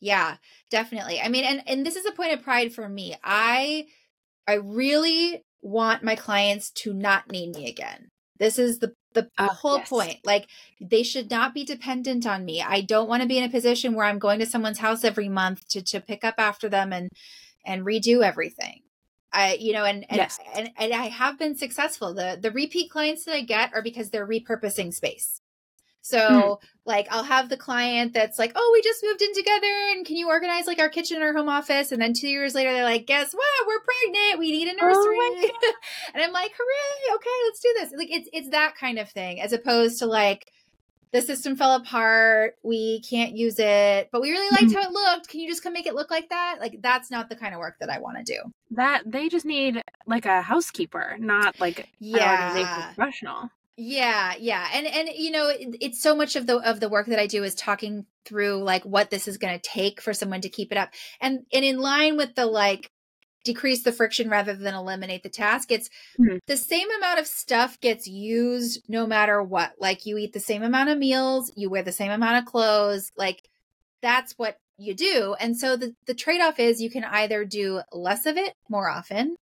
yeah 0.00 0.38
definitely. 0.70 1.20
I 1.20 1.28
mean 1.28 1.44
and 1.44 1.62
and 1.68 1.86
this 1.86 1.94
is 1.94 2.04
a 2.06 2.12
point 2.12 2.32
of 2.32 2.42
pride 2.42 2.74
for 2.74 2.88
me. 2.88 3.16
I 3.22 3.86
i 4.48 4.54
really 4.54 5.44
want 5.62 6.02
my 6.02 6.16
clients 6.16 6.70
to 6.70 6.92
not 6.92 7.30
need 7.30 7.54
me 7.54 7.68
again. 7.68 8.08
This 8.38 8.58
is 8.58 8.78
the 8.78 8.92
the 9.14 9.30
uh, 9.38 9.48
whole 9.48 9.78
yes. 9.78 9.88
point. 9.88 10.18
Like 10.24 10.48
they 10.80 11.02
should 11.02 11.30
not 11.30 11.54
be 11.54 11.64
dependent 11.64 12.26
on 12.26 12.44
me. 12.44 12.62
I 12.62 12.80
don't 12.80 13.08
want 13.08 13.22
to 13.22 13.28
be 13.28 13.38
in 13.38 13.44
a 13.44 13.48
position 13.48 13.94
where 13.94 14.06
I'm 14.06 14.18
going 14.18 14.38
to 14.40 14.46
someone's 14.46 14.78
house 14.78 15.04
every 15.04 15.28
month 15.28 15.68
to 15.68 15.82
to 15.82 16.00
pick 16.00 16.24
up 16.24 16.34
after 16.38 16.68
them 16.68 16.92
and 16.92 17.08
and 17.64 17.84
redo 17.84 18.22
everything. 18.22 18.80
I 19.32 19.54
you 19.54 19.72
know 19.72 19.84
and 19.84 20.04
and, 20.08 20.18
yes. 20.18 20.38
and 20.54 20.70
and 20.76 20.92
I 20.92 21.08
have 21.08 21.38
been 21.38 21.56
successful. 21.56 22.14
The 22.14 22.38
the 22.40 22.50
repeat 22.50 22.90
clients 22.90 23.24
that 23.24 23.34
I 23.34 23.42
get 23.42 23.72
are 23.74 23.82
because 23.82 24.10
they're 24.10 24.26
repurposing 24.26 24.92
space. 24.92 25.41
So 26.02 26.18
mm. 26.18 26.58
like 26.84 27.06
I'll 27.10 27.22
have 27.22 27.48
the 27.48 27.56
client 27.56 28.12
that's 28.12 28.38
like, 28.38 28.52
"Oh, 28.56 28.70
we 28.74 28.82
just 28.82 29.02
moved 29.04 29.22
in 29.22 29.32
together 29.32 29.72
and 29.92 30.04
can 30.04 30.16
you 30.16 30.28
organize 30.28 30.66
like 30.66 30.80
our 30.80 30.88
kitchen 30.88 31.22
or 31.22 31.32
home 31.32 31.48
office?" 31.48 31.92
And 31.92 32.02
then 32.02 32.12
2 32.12 32.28
years 32.28 32.54
later 32.54 32.72
they're 32.72 32.82
like, 32.82 33.06
"Guess 33.06 33.32
what? 33.32 33.66
We're 33.66 33.80
pregnant. 33.80 34.40
We 34.40 34.50
need 34.50 34.68
a 34.68 34.72
oh 34.82 34.86
nursery." 34.86 35.16
Oh 35.20 35.72
and 36.14 36.22
I'm 36.22 36.32
like, 36.32 36.52
"Hooray. 36.58 37.14
Okay, 37.16 37.30
let's 37.46 37.60
do 37.60 37.74
this." 37.78 37.92
Like 37.96 38.10
it's 38.10 38.28
it's 38.32 38.50
that 38.50 38.74
kind 38.76 38.98
of 38.98 39.08
thing 39.08 39.40
as 39.40 39.52
opposed 39.52 40.00
to 40.00 40.06
like 40.06 40.50
the 41.12 41.22
system 41.22 41.54
fell 41.54 41.76
apart. 41.76 42.56
We 42.64 43.00
can't 43.02 43.36
use 43.36 43.60
it, 43.60 44.08
but 44.10 44.20
we 44.20 44.32
really 44.32 44.50
liked 44.50 44.64
mm-hmm. 44.64 44.82
how 44.82 44.88
it 44.88 44.92
looked. 44.92 45.28
Can 45.28 45.40
you 45.40 45.48
just 45.48 45.62
come 45.62 45.72
make 45.72 45.86
it 45.86 45.94
look 45.94 46.10
like 46.10 46.30
that? 46.30 46.56
Like 46.58 46.82
that's 46.82 47.12
not 47.12 47.28
the 47.28 47.36
kind 47.36 47.54
of 47.54 47.60
work 47.60 47.76
that 47.78 47.90
I 47.90 48.00
want 48.00 48.16
to 48.18 48.24
do. 48.24 48.40
That 48.72 49.02
they 49.06 49.28
just 49.28 49.46
need 49.46 49.82
like 50.06 50.26
a 50.26 50.42
housekeeper, 50.42 51.16
not 51.20 51.60
like 51.60 51.88
yeah, 52.00 52.92
professional. 52.94 53.50
Yeah, 53.76 54.34
yeah. 54.38 54.68
And 54.74 54.86
and 54.86 55.08
you 55.14 55.30
know, 55.30 55.48
it, 55.48 55.76
it's 55.80 56.02
so 56.02 56.14
much 56.14 56.36
of 56.36 56.46
the 56.46 56.58
of 56.58 56.80
the 56.80 56.88
work 56.88 57.06
that 57.06 57.18
I 57.18 57.26
do 57.26 57.42
is 57.42 57.54
talking 57.54 58.06
through 58.24 58.62
like 58.62 58.84
what 58.84 59.10
this 59.10 59.26
is 59.26 59.38
going 59.38 59.58
to 59.58 59.68
take 59.68 60.00
for 60.00 60.12
someone 60.12 60.42
to 60.42 60.48
keep 60.48 60.72
it 60.72 60.78
up. 60.78 60.90
And 61.20 61.46
and 61.52 61.64
in 61.64 61.78
line 61.78 62.16
with 62.16 62.34
the 62.34 62.46
like 62.46 62.90
decrease 63.44 63.82
the 63.82 63.92
friction 63.92 64.28
rather 64.28 64.54
than 64.54 64.74
eliminate 64.74 65.22
the 65.22 65.28
task. 65.28 65.72
It's 65.72 65.88
mm-hmm. 66.20 66.36
the 66.46 66.56
same 66.56 66.88
amount 66.98 67.18
of 67.18 67.26
stuff 67.26 67.80
gets 67.80 68.06
used 68.06 68.84
no 68.88 69.06
matter 69.06 69.42
what. 69.42 69.72
Like 69.80 70.06
you 70.06 70.16
eat 70.18 70.32
the 70.32 70.40
same 70.40 70.62
amount 70.62 70.90
of 70.90 70.98
meals, 70.98 71.50
you 71.56 71.68
wear 71.68 71.82
the 71.82 71.92
same 71.92 72.12
amount 72.12 72.38
of 72.38 72.44
clothes, 72.44 73.10
like 73.16 73.42
that's 74.00 74.34
what 74.34 74.58
you 74.76 74.94
do. 74.94 75.34
And 75.40 75.56
so 75.56 75.76
the 75.76 75.94
the 76.06 76.14
trade-off 76.14 76.58
is 76.58 76.80
you 76.80 76.90
can 76.90 77.04
either 77.04 77.44
do 77.44 77.80
less 77.92 78.26
of 78.26 78.36
it 78.36 78.54
more 78.68 78.88
often 78.88 79.36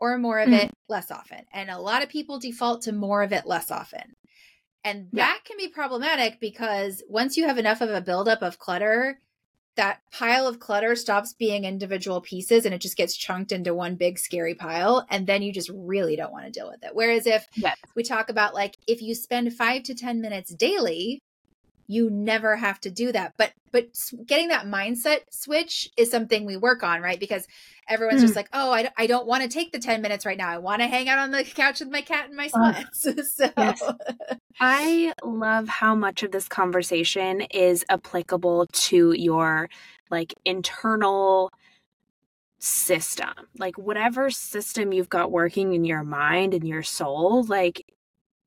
or 0.00 0.18
more 0.18 0.40
of 0.40 0.48
mm-hmm. 0.48 0.66
it 0.66 0.72
less 0.88 1.10
often. 1.10 1.40
And 1.52 1.70
a 1.70 1.78
lot 1.78 2.02
of 2.02 2.08
people 2.08 2.38
default 2.38 2.82
to 2.82 2.92
more 2.92 3.22
of 3.22 3.32
it 3.32 3.46
less 3.46 3.70
often. 3.70 4.14
And 4.84 5.08
yeah. 5.12 5.26
that 5.26 5.44
can 5.44 5.56
be 5.56 5.68
problematic 5.68 6.40
because 6.40 7.02
once 7.08 7.36
you 7.36 7.46
have 7.46 7.58
enough 7.58 7.80
of 7.80 7.90
a 7.90 8.02
buildup 8.02 8.42
of 8.42 8.58
clutter, 8.58 9.18
that 9.76 10.00
pile 10.12 10.46
of 10.46 10.60
clutter 10.60 10.94
stops 10.94 11.32
being 11.32 11.64
individual 11.64 12.20
pieces 12.20 12.64
and 12.64 12.74
it 12.74 12.80
just 12.80 12.96
gets 12.96 13.16
chunked 13.16 13.50
into 13.50 13.74
one 13.74 13.96
big 13.96 14.18
scary 14.18 14.54
pile. 14.54 15.06
And 15.10 15.26
then 15.26 15.42
you 15.42 15.52
just 15.52 15.70
really 15.74 16.16
don't 16.16 16.32
want 16.32 16.44
to 16.44 16.50
deal 16.50 16.70
with 16.70 16.84
it. 16.84 16.90
Whereas 16.92 17.26
if 17.26 17.46
yes. 17.56 17.76
we 17.96 18.02
talk 18.02 18.28
about 18.28 18.54
like 18.54 18.76
if 18.86 19.02
you 19.02 19.14
spend 19.14 19.52
five 19.54 19.82
to 19.84 19.94
10 19.94 20.20
minutes 20.20 20.54
daily 20.54 21.20
you 21.86 22.10
never 22.10 22.56
have 22.56 22.80
to 22.80 22.90
do 22.90 23.12
that. 23.12 23.34
But 23.36 23.52
but 23.72 23.88
getting 24.26 24.48
that 24.48 24.66
mindset 24.66 25.20
switch 25.30 25.90
is 25.96 26.10
something 26.10 26.44
we 26.44 26.56
work 26.56 26.82
on 26.82 27.00
right? 27.00 27.18
Because 27.18 27.46
everyone's 27.88 28.20
mm. 28.20 28.24
just 28.24 28.36
like 28.36 28.48
oh 28.52 28.72
I, 28.72 28.90
I 28.96 29.06
don't 29.06 29.26
want 29.26 29.42
to 29.42 29.48
take 29.48 29.72
the 29.72 29.78
10 29.78 30.02
minutes 30.02 30.24
right 30.24 30.38
now. 30.38 30.48
I 30.48 30.58
want 30.58 30.82
to 30.82 30.88
hang 30.88 31.08
out 31.08 31.18
on 31.18 31.30
the 31.30 31.44
couch 31.54 31.80
with 31.80 31.90
my 31.90 32.00
cat 32.00 32.28
and 32.28 32.36
my 32.36 32.48
sweats. 32.48 33.06
Uh, 33.06 33.22
so 33.22 33.50
yes. 33.56 33.82
i 34.60 35.12
love 35.22 35.68
how 35.68 35.94
much 35.94 36.22
of 36.22 36.32
this 36.32 36.48
conversation 36.48 37.42
is 37.50 37.84
applicable 37.88 38.66
to 38.72 39.12
your 39.12 39.68
like 40.10 40.34
internal 40.44 41.50
system. 42.64 43.28
Like 43.58 43.76
whatever 43.76 44.30
system 44.30 44.92
you've 44.92 45.08
got 45.08 45.30
working 45.30 45.74
in 45.74 45.84
your 45.84 46.02
mind 46.02 46.54
and 46.54 46.66
your 46.66 46.82
soul 46.82 47.44
like 47.44 47.84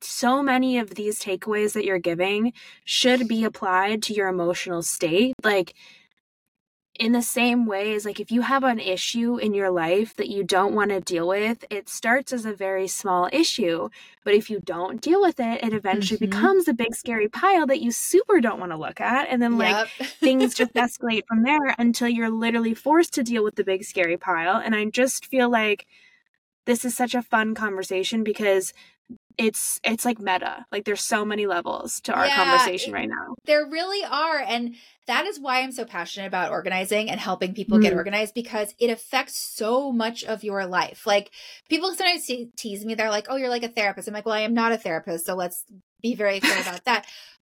so 0.02 0.44
many 0.44 0.78
of 0.78 0.96
these 0.96 1.20
takeaways 1.20 1.74
that 1.74 1.86
you're 1.86 2.00
giving 2.00 2.54
should 2.84 3.28
be 3.28 3.44
applied 3.44 4.04
to 4.04 4.14
your 4.14 4.28
emotional 4.28 4.82
state. 4.82 5.34
Like, 5.44 5.74
in 7.00 7.12
the 7.12 7.22
same 7.22 7.66
way 7.66 7.94
as 7.94 8.06
like 8.06 8.20
if 8.20 8.32
you 8.32 8.42
have 8.42 8.64
an 8.64 8.80
issue 8.80 9.38
in 9.38 9.54
your 9.54 9.70
life 9.70 10.16
that 10.16 10.30
you 10.30 10.44
don't 10.44 10.74
want 10.74 10.90
to 10.90 11.00
deal 11.00 11.28
with 11.28 11.64
it 11.70 11.88
starts 11.88 12.34
as 12.34 12.46
a 12.46 12.54
very 12.54 12.88
small 12.88 13.30
issue 13.32 13.90
but 14.24 14.34
if 14.34 14.50
you 14.50 14.60
don't 14.60 15.02
deal 15.02 15.22
with 15.22 15.40
it 15.40 15.64
it 15.64 15.74
eventually 15.74 16.18
mm-hmm. 16.18 16.30
becomes 16.30 16.68
a 16.68 16.74
big 16.74 16.96
scary 16.96 17.28
pile 17.28 17.68
that 17.68 17.82
you 17.82 17.92
super 17.92 18.42
don't 18.42 18.60
want 18.60 18.72
to 18.72 18.78
look 18.78 19.00
at 19.00 19.28
and 19.30 19.42
then 19.42 19.58
like 19.58 19.88
yep. 20.00 20.10
things 20.10 20.54
just 20.54 20.74
escalate 20.76 21.26
from 21.28 21.44
there 21.44 21.76
until 21.78 22.08
you're 22.08 22.30
literally 22.30 22.74
forced 22.74 23.14
to 23.14 23.24
deal 23.24 23.44
with 23.44 23.56
the 23.56 23.64
big 23.64 23.84
scary 23.84 24.18
pile 24.18 24.58
and 24.58 24.76
i 24.76 24.86
just 24.86 25.26
feel 25.26 25.50
like 25.50 25.86
this 26.66 26.84
is 26.84 26.96
such 26.96 27.16
a 27.16 27.22
fun 27.22 27.56
conversation 27.56 28.24
because 28.24 28.74
it's 29.38 29.80
it's 29.84 30.04
like 30.04 30.20
meta 30.20 30.66
like 30.72 30.84
there's 30.86 31.04
so 31.04 31.24
many 31.24 31.46
levels 31.46 32.02
to 32.02 32.12
our 32.14 32.26
yeah, 32.26 32.36
conversation 32.36 32.92
right 32.92 33.10
now 33.10 33.36
there 33.46 33.68
really 33.68 34.04
are 34.04 34.40
and 34.40 34.76
that 35.06 35.26
is 35.26 35.40
why 35.40 35.62
i'm 35.62 35.72
so 35.72 35.86
passionate 35.86 36.28
about 36.28 36.52
organizing 36.52 37.10
and 37.10 37.20
helping 37.20 37.54
people 37.54 37.78
mm. 37.78 37.82
get 37.82 37.94
organized 37.94 38.34
because 38.34 38.74
it 38.80 38.90
affects 38.90 39.38
so 39.38 39.92
much 39.92 40.24
of 40.24 40.44
your 40.44 40.66
life 40.66 41.06
like 41.06 41.32
people 41.70 41.94
sometimes 41.94 42.30
tease 42.56 42.84
me 42.84 42.96
they're 42.96 43.12
like 43.12 43.28
oh 43.30 43.36
you're 43.36 43.50
like 43.50 43.64
a 43.64 43.70
therapist 43.70 44.08
i'm 44.08 44.14
like 44.14 44.26
well 44.26 44.36
i 44.36 44.42
am 44.42 44.54
not 44.54 44.72
a 44.72 44.78
therapist 44.78 45.26
so 45.26 45.36
let's 45.36 45.64
be 46.02 46.16
very 46.16 46.40
clear 46.40 46.62
about 46.62 46.84
that 46.86 47.06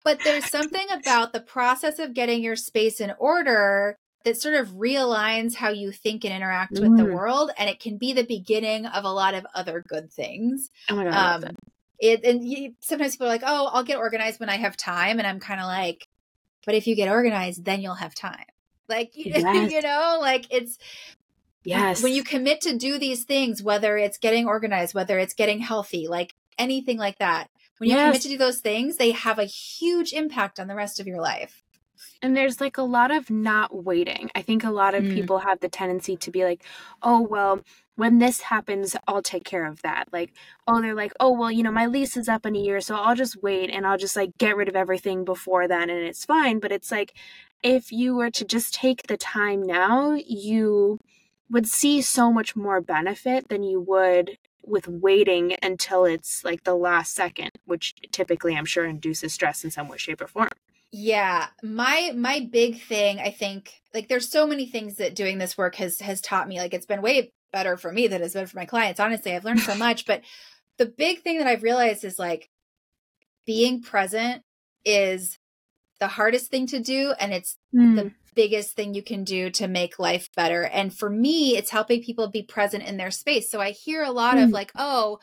but 0.04 0.20
there's 0.24 0.46
something 0.46 0.88
about 0.92 1.34
the 1.34 1.42
process 1.42 2.00
of 2.00 2.14
getting 2.14 2.44
your 2.44 2.56
space 2.56 3.00
in 3.00 3.14
order 3.20 3.96
that 4.24 4.42
sort 4.42 4.56
of 4.56 4.70
realigns 4.70 5.54
how 5.56 5.70
you 5.70 5.92
think 5.92 6.26
and 6.26 6.34
interact 6.34 6.74
mm. 6.74 6.82
with 6.82 6.98
the 6.98 7.04
mm. 7.04 7.14
world 7.14 7.52
and 7.60 7.70
it 7.70 7.80
can 7.80 7.98
be 7.98 8.12
the 8.12 8.26
beginning 8.26 8.88
of 8.88 9.04
a 9.06 9.12
lot 9.12 9.36
of 9.36 9.46
other 9.54 9.84
good 9.88 10.12
things 10.12 10.70
oh 10.90 10.96
my 10.96 11.04
God, 11.04 11.44
um, 11.44 11.56
it 12.00 12.24
and 12.24 12.44
you, 12.44 12.74
sometimes 12.80 13.14
people 13.14 13.28
are 13.28 13.30
like 13.30 13.44
oh 13.46 13.70
i'll 13.74 13.84
get 13.84 13.98
organized 13.98 14.40
when 14.40 14.50
i 14.50 14.56
have 14.56 14.76
time 14.76 15.18
and 15.18 15.28
i'm 15.28 15.40
kind 15.40 15.60
of 15.60 15.66
like 15.66 16.08
but 16.66 16.76
if 16.76 16.88
you 16.88 16.96
get 16.96 17.10
organized 17.10 17.66
then 17.66 17.82
you'll 17.82 17.96
have 17.96 18.16
time 18.16 18.46
like 18.88 19.12
yes. 19.16 19.72
you 19.72 19.82
know 19.82 20.18
like 20.22 20.46
it's 20.52 20.78
yes 21.64 22.04
when 22.04 22.14
you 22.14 22.24
commit 22.24 22.62
to 22.62 22.78
do 22.78 22.98
these 22.98 23.24
things 23.24 23.62
whether 23.62 23.98
it's 23.98 24.18
getting 24.18 24.48
organized 24.48 24.94
whether 24.94 25.18
it's 25.20 25.34
getting 25.34 25.60
healthy 25.60 26.08
like 26.08 26.34
anything 26.58 26.98
like 26.98 27.18
that 27.20 27.50
when 27.78 27.90
you 27.90 27.96
yes. 27.96 28.08
commit 28.08 28.22
to 28.22 28.30
do 28.30 28.38
those 28.38 28.60
things 28.60 28.98
they 28.98 29.12
have 29.12 29.40
a 29.40 29.46
huge 29.46 30.14
impact 30.14 30.60
on 30.60 30.68
the 30.68 30.76
rest 30.76 31.00
of 31.00 31.08
your 31.08 31.22
life 31.22 31.66
and 32.22 32.36
there's 32.36 32.60
like 32.62 32.78
a 32.78 32.84
lot 32.84 33.12
of 33.12 33.30
not 33.30 33.84
waiting. 33.84 34.30
I 34.36 34.42
think 34.42 34.64
a 34.64 34.72
lot 34.72 34.96
of 34.96 35.04
mm. 35.04 35.14
people 35.14 35.40
have 35.40 35.60
the 35.60 35.70
tendency 35.70 36.18
to 36.18 36.32
be 36.32 36.44
like, 36.44 36.64
oh, 37.02 37.22
well, 37.22 37.62
when 37.96 38.20
this 38.20 38.42
happens, 38.42 38.96
I'll 39.08 39.22
take 39.22 39.46
care 39.46 39.66
of 39.66 39.82
that. 39.82 40.10
Like, 40.12 40.34
oh, 40.68 40.82
they're 40.82 40.94
like, 40.94 41.14
oh, 41.20 41.32
well, 41.32 41.52
you 41.52 41.64
know, 41.64 41.72
my 41.72 41.86
lease 41.86 42.18
is 42.18 42.28
up 42.28 42.46
in 42.46 42.56
a 42.56 42.60
year, 42.60 42.82
so 42.82 42.96
I'll 42.96 43.16
just 43.16 43.42
wait 43.42 43.70
and 43.70 43.88
I'll 43.88 43.98
just 43.98 44.16
like 44.16 44.38
get 44.38 44.58
rid 44.58 44.68
of 44.68 44.76
everything 44.76 45.24
before 45.24 45.68
then 45.68 45.90
and 45.90 46.00
it's 46.00 46.26
fine. 46.26 46.60
But 46.60 46.72
it's 46.72 46.92
like, 46.92 47.14
if 47.64 47.92
you 47.92 48.16
were 48.16 48.32
to 48.32 48.46
just 48.46 48.74
take 48.74 49.08
the 49.08 49.18
time 49.18 49.64
now, 49.64 50.14
you 50.14 51.00
would 51.50 51.68
see 51.68 52.02
so 52.02 52.32
much 52.32 52.56
more 52.56 52.82
benefit 52.82 53.50
than 53.50 53.64
you 53.64 53.80
would 53.80 54.38
with 54.64 54.88
waiting 54.88 55.56
until 55.62 56.06
it's 56.06 56.44
like 56.44 56.64
the 56.64 56.76
last 56.76 57.14
second, 57.14 57.52
which 57.66 57.96
typically 58.12 58.56
I'm 58.56 58.66
sure 58.66 58.86
induces 58.86 59.34
stress 59.34 59.64
in 59.64 59.72
some 59.72 59.88
way, 59.88 59.98
shape, 59.98 60.22
or 60.22 60.28
form. 60.28 60.50
Yeah, 60.92 61.48
my 61.62 62.14
my 62.16 62.48
big 62.52 62.82
thing, 62.82 63.20
I 63.20 63.32
think, 63.32 63.74
like 63.94 64.08
there's 64.08 64.30
so 64.30 64.48
many 64.48 64.66
things 64.66 64.96
that 64.96 65.16
doing 65.16 65.38
this 65.38 65.58
work 65.58 65.76
has 65.76 66.00
has 66.00 66.22
taught 66.22 66.48
me. 66.48 66.60
Like 66.60 66.74
it's 66.74 66.86
been 66.86 67.02
way 67.02 67.32
better 67.52 67.78
for 67.78 67.92
me 67.92 68.08
than 68.08 68.22
it's 68.22 68.34
been 68.34 68.48
for 68.48 68.58
my 68.58 68.66
clients. 68.66 69.00
Honestly, 69.00 69.34
I've 69.34 69.46
learned 69.46 69.62
so 69.62 69.76
much. 69.88 70.06
But 70.06 70.22
the 70.78 70.86
big 70.86 71.22
thing 71.22 71.38
that 71.40 71.48
I've 71.48 71.64
realized 71.64 72.04
is 72.04 72.20
like 72.20 72.50
being 73.46 73.82
present 73.82 74.44
is 74.84 75.38
the 76.00 76.08
hardest 76.08 76.52
thing 76.52 76.68
to 76.68 76.80
do. 76.80 77.14
And 77.20 77.34
it's 77.34 77.58
mm. 77.74 77.96
the 77.96 78.12
biggest 78.36 78.76
thing 78.76 78.94
you 78.94 79.02
can 79.02 79.24
do 79.24 79.50
to 79.52 79.68
make 79.68 80.00
life 80.00 80.30
better. 80.36 80.64
And 80.64 80.96
for 80.96 81.10
me, 81.10 81.58
it's 81.58 81.70
helping 81.70 82.04
people 82.04 82.30
be 82.30 82.44
present 82.44 82.84
in 82.84 82.98
their 82.98 83.12
space. 83.12 83.50
So 83.50 83.62
I 83.62 83.72
hear 83.72 84.04
a 84.04 84.12
lot 84.12 84.36
mm. 84.36 84.44
of 84.44 84.50
like, 84.50 84.72
oh, 84.76 85.20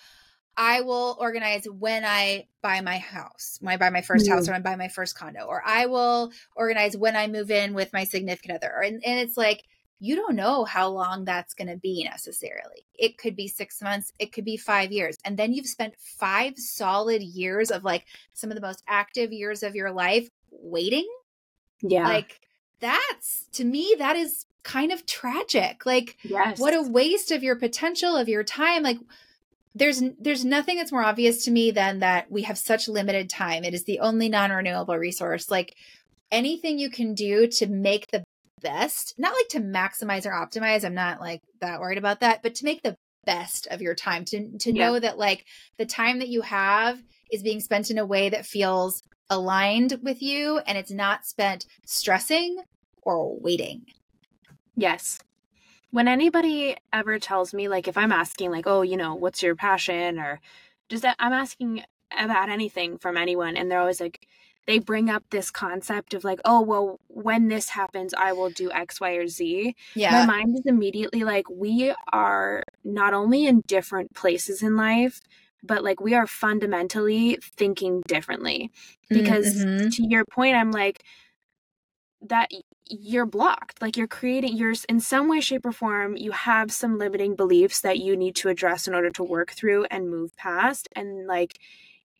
I 0.57 0.82
will 0.82 1.16
organize 1.18 1.64
when 1.64 2.05
I 2.05 2.46
buy 2.61 2.80
my 2.80 2.98
house, 2.98 3.59
when 3.61 3.72
I 3.72 3.76
buy 3.76 3.90
my 3.90 4.03
first 4.03 4.26
mm. 4.26 4.30
house 4.30 4.48
or 4.48 4.53
when 4.53 4.61
I 4.61 4.64
buy 4.64 4.76
my 4.76 4.88
first 4.88 5.16
condo, 5.18 5.44
or 5.44 5.62
I 5.64 5.86
will 5.86 6.32
organize 6.55 6.96
when 6.96 7.16
I 7.16 7.26
move 7.26 7.50
in 7.50 7.74
with 7.74 7.92
my 7.92 8.05
significant 8.05 8.57
other. 8.57 8.82
And, 8.84 9.03
and 9.05 9.18
it's 9.20 9.36
like, 9.36 9.62
you 9.98 10.16
don't 10.16 10.34
know 10.34 10.64
how 10.64 10.88
long 10.88 11.24
that's 11.24 11.55
going 11.55 11.68
to 11.68 11.76
be 11.76 12.05
necessarily. 12.05 12.84
It 12.94 13.18
could 13.18 13.36
be 13.36 13.46
six 13.46 13.80
months, 13.80 14.12
it 14.18 14.32
could 14.32 14.44
be 14.44 14.57
five 14.57 14.90
years. 14.90 15.16
And 15.24 15.38
then 15.38 15.53
you've 15.53 15.66
spent 15.66 15.94
five 15.96 16.59
solid 16.59 17.22
years 17.22 17.70
of 17.70 17.84
like 17.84 18.05
some 18.32 18.50
of 18.50 18.57
the 18.57 18.66
most 18.66 18.82
active 18.88 19.32
years 19.32 19.62
of 19.62 19.76
your 19.76 19.92
life 19.92 20.28
waiting. 20.50 21.09
Yeah. 21.80 22.09
Like 22.09 22.40
that's 22.80 23.46
to 23.53 23.64
me, 23.64 23.94
that 23.98 24.16
is 24.16 24.46
kind 24.64 24.92
of 24.92 25.07
tragic. 25.07 25.86
Like, 25.86 26.16
yes. 26.22 26.59
what 26.59 26.74
a 26.74 26.82
waste 26.82 27.30
of 27.30 27.42
your 27.42 27.57
potential, 27.57 28.16
of 28.16 28.28
your 28.28 28.44
time. 28.44 28.82
Like, 28.82 28.98
there's 29.75 30.03
there's 30.18 30.45
nothing 30.45 30.77
that's 30.77 30.93
more 30.93 31.03
obvious 31.03 31.45
to 31.45 31.51
me 31.51 31.70
than 31.70 32.01
that 32.01 32.31
we 32.31 32.43
have 32.43 32.59
such 32.59 32.89
limited 32.89 33.31
time. 33.31 33.64
It 33.64 33.75
is 33.75 33.85
the 33.85 34.01
only 34.01 34.29
non-renewable 34.29 34.97
resource. 34.97 35.51
Like 35.51 35.75
anything 36.31 36.79
you 36.79 36.91
can 36.91 37.14
do 37.14 37.47
to 37.47 37.66
make 37.66 38.09
the 38.09 38.23
best, 38.61 39.14
not 39.18 39.33
like 39.33 39.49
to 39.49 39.61
maximize 39.61 40.27
or 40.27 40.31
optimize. 40.31 40.85
I'm 40.85 40.95
not 40.95 41.20
like 41.20 41.41
that 41.61 41.81
worried 41.81 41.99
about 41.99 42.20
that, 42.20 42.43
but 42.43 42.55
to 42.57 42.64
make 42.64 42.83
the 42.83 42.97
best 43.25 43.66
of 43.70 43.81
your 43.81 43.95
time 43.95 44.25
to 44.27 44.59
to 44.59 44.73
yeah. 44.73 44.87
know 44.87 44.99
that 44.99 45.16
like 45.16 45.45
the 45.79 45.87
time 45.87 46.18
that 46.18 46.29
you 46.29 46.43
have 46.43 47.01
is 47.31 47.43
being 47.43 47.61
spent 47.61 47.91
in 47.91 47.99
a 47.99 48.07
way 48.07 48.29
that 48.29 48.45
feels 48.45 49.03
aligned 49.31 49.99
with 50.03 50.20
you 50.20 50.59
and 50.66 50.77
it's 50.77 50.91
not 50.91 51.25
spent 51.25 51.64
stressing 51.87 52.59
or 53.03 53.39
waiting. 53.41 53.87
Yes 54.77 55.18
when 55.93 56.09
anybody 56.09 56.76
ever 56.93 57.18
tells 57.18 57.55
me 57.55 57.68
like 57.68 57.86
if 57.86 57.97
i'm 57.97 58.11
asking 58.11 58.51
like 58.51 58.66
oh 58.66 58.82
you 58.82 58.97
know 58.97 59.14
what's 59.14 59.43
your 59.43 59.55
passion? 59.55 60.18
or 60.18 60.40
just 60.88 61.03
that 61.03 61.16
i'm 61.20 61.32
asking 61.32 61.82
about 62.18 62.49
anything 62.49 62.99
from 62.99 63.16
anyone 63.16 63.57
and 63.57 63.70
they're 63.70 63.80
always 63.80 64.01
like 64.01 64.26
they 64.66 64.78
bring 64.78 65.11
up 65.11 65.24
this 65.30 65.51
concept 65.51 66.14
of 66.14 66.24
like 66.24 66.40
oh 66.45 66.61
well 66.61 67.01
when 67.09 67.49
this 67.49 67.70
happens 67.70 68.12
i 68.14 68.32
will 68.32 68.51
do 68.51 68.70
x 68.72 69.01
y 69.01 69.12
or 69.12 69.26
z. 69.26 69.74
Yeah. 69.95 70.11
my 70.11 70.26
mind 70.26 70.57
is 70.57 70.66
immediately 70.66 71.24
like 71.24 71.49
we 71.49 71.95
are 72.12 72.64
not 72.84 73.14
only 73.14 73.47
in 73.47 73.62
different 73.66 74.14
places 74.14 74.62
in 74.62 74.76
life 74.76 75.20
but 75.62 75.84
like 75.84 76.01
we 76.01 76.14
are 76.14 76.26
fundamentally 76.26 77.38
thinking 77.40 78.03
differently. 78.09 78.72
Because 79.09 79.62
mm-hmm. 79.62 79.90
to 79.90 80.07
your 80.09 80.24
point 80.24 80.57
i'm 80.57 80.72
like 80.72 81.03
that 82.22 82.51
you're 82.89 83.26
blocked. 83.26 83.80
Like 83.80 83.97
you're 83.97 84.07
creating 84.07 84.57
you're 84.57 84.74
in 84.89 85.01
some 85.01 85.28
way 85.28 85.41
shape 85.41 85.64
or 85.64 85.72
form 85.72 86.16
you 86.16 86.33
have 86.33 86.72
some 86.72 86.99
limiting 86.99 87.35
beliefs 87.35 87.80
that 87.80 87.99
you 87.99 88.16
need 88.16 88.37
to 88.37 88.49
address 88.49 88.87
in 88.87 88.95
order 88.95 89.11
to 89.11 89.24
work 89.24 89.53
through 89.53 89.85
and 89.85 90.11
move 90.11 90.37
past. 90.37 90.89
And 90.95 91.26
like 91.26 91.59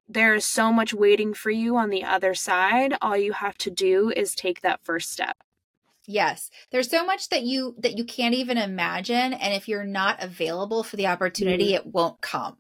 there's 0.09 0.45
so 0.45 0.73
much 0.73 0.93
waiting 0.95 1.35
for 1.35 1.51
you 1.51 1.77
on 1.77 1.91
the 1.91 2.05
other 2.05 2.35
side. 2.35 2.95
All 3.01 3.17
you 3.17 3.33
have 3.33 3.57
to 3.59 3.71
do 3.71 4.13
is 4.15 4.35
take 4.35 4.61
that 4.61 4.85
first 4.85 5.11
step. 5.11 5.37
Yes. 6.07 6.51
There's 6.71 6.91
so 6.91 7.07
much 7.07 7.29
that 7.29 7.43
you 7.43 7.75
that 7.79 7.97
you 7.97 8.05
can't 8.05 8.35
even 8.35 8.59
imagine. 8.59 9.33
And 9.33 9.55
if 9.55 9.69
you're 9.69 9.85
not 9.85 10.23
available 10.23 10.83
for 10.83 10.97
the 10.97 11.07
opportunity 11.07 11.73
mm-hmm. 11.73 11.87
it 11.89 11.95
won't 11.95 12.21
come. 12.21 12.57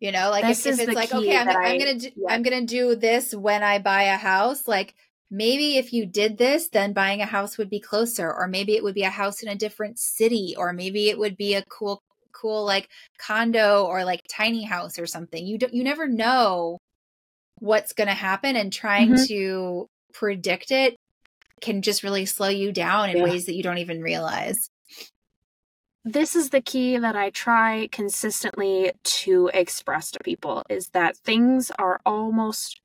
You 0.00 0.12
know 0.12 0.30
like 0.30 0.44
this 0.44 0.64
if, 0.64 0.78
if 0.78 0.88
it's 0.88 0.94
like 0.94 1.12
okay 1.12 1.36
I'm, 1.36 1.48
I, 1.48 1.52
I'm, 1.54 1.78
gonna 1.78 1.98
do, 1.98 2.10
yeah. 2.14 2.32
i'm 2.32 2.44
gonna 2.44 2.64
do 2.64 2.94
this 2.94 3.34
when 3.34 3.64
i 3.64 3.80
buy 3.80 4.04
a 4.04 4.16
house 4.16 4.68
like 4.68 4.94
maybe 5.30 5.76
if 5.76 5.92
you 5.92 6.06
did 6.06 6.38
this, 6.38 6.68
then 6.68 6.92
buying 6.92 7.20
a 7.20 7.26
house 7.26 7.58
would 7.58 7.70
be 7.70 7.80
closer, 7.80 8.32
or 8.32 8.46
maybe 8.48 8.76
it 8.76 8.82
would 8.82 8.94
be 8.94 9.02
a 9.02 9.10
house 9.10 9.42
in 9.42 9.48
a 9.48 9.54
different 9.54 9.98
city, 9.98 10.54
or 10.56 10.72
maybe 10.72 11.08
it 11.08 11.18
would 11.18 11.36
be 11.36 11.54
a 11.54 11.64
cool, 11.64 12.02
cool 12.32 12.64
like 12.64 12.88
condo 13.18 13.84
or 13.84 14.04
like 14.04 14.22
tiny 14.28 14.64
house 14.64 14.98
or 14.98 15.06
something. 15.06 15.46
You 15.46 15.58
don't, 15.58 15.74
you 15.74 15.84
never 15.84 16.06
know 16.06 16.78
what's 17.58 17.92
going 17.92 18.08
to 18.08 18.14
happen, 18.14 18.56
and 18.56 18.72
trying 18.72 19.10
mm-hmm. 19.10 19.24
to 19.26 19.88
predict 20.12 20.70
it 20.70 20.96
can 21.60 21.82
just 21.82 22.02
really 22.02 22.24
slow 22.24 22.48
you 22.48 22.72
down 22.72 23.10
in 23.10 23.18
yeah. 23.18 23.24
ways 23.24 23.46
that 23.46 23.54
you 23.54 23.62
don't 23.62 23.78
even 23.78 24.00
realize. 24.00 24.70
This 26.04 26.34
is 26.36 26.50
the 26.50 26.62
key 26.62 26.96
that 26.96 27.16
I 27.16 27.30
try 27.30 27.88
consistently 27.92 28.92
to 29.02 29.50
express 29.52 30.10
to 30.12 30.20
people 30.20 30.62
is 30.70 30.88
that 30.90 31.16
things 31.18 31.70
are 31.78 32.00
almost 32.06 32.80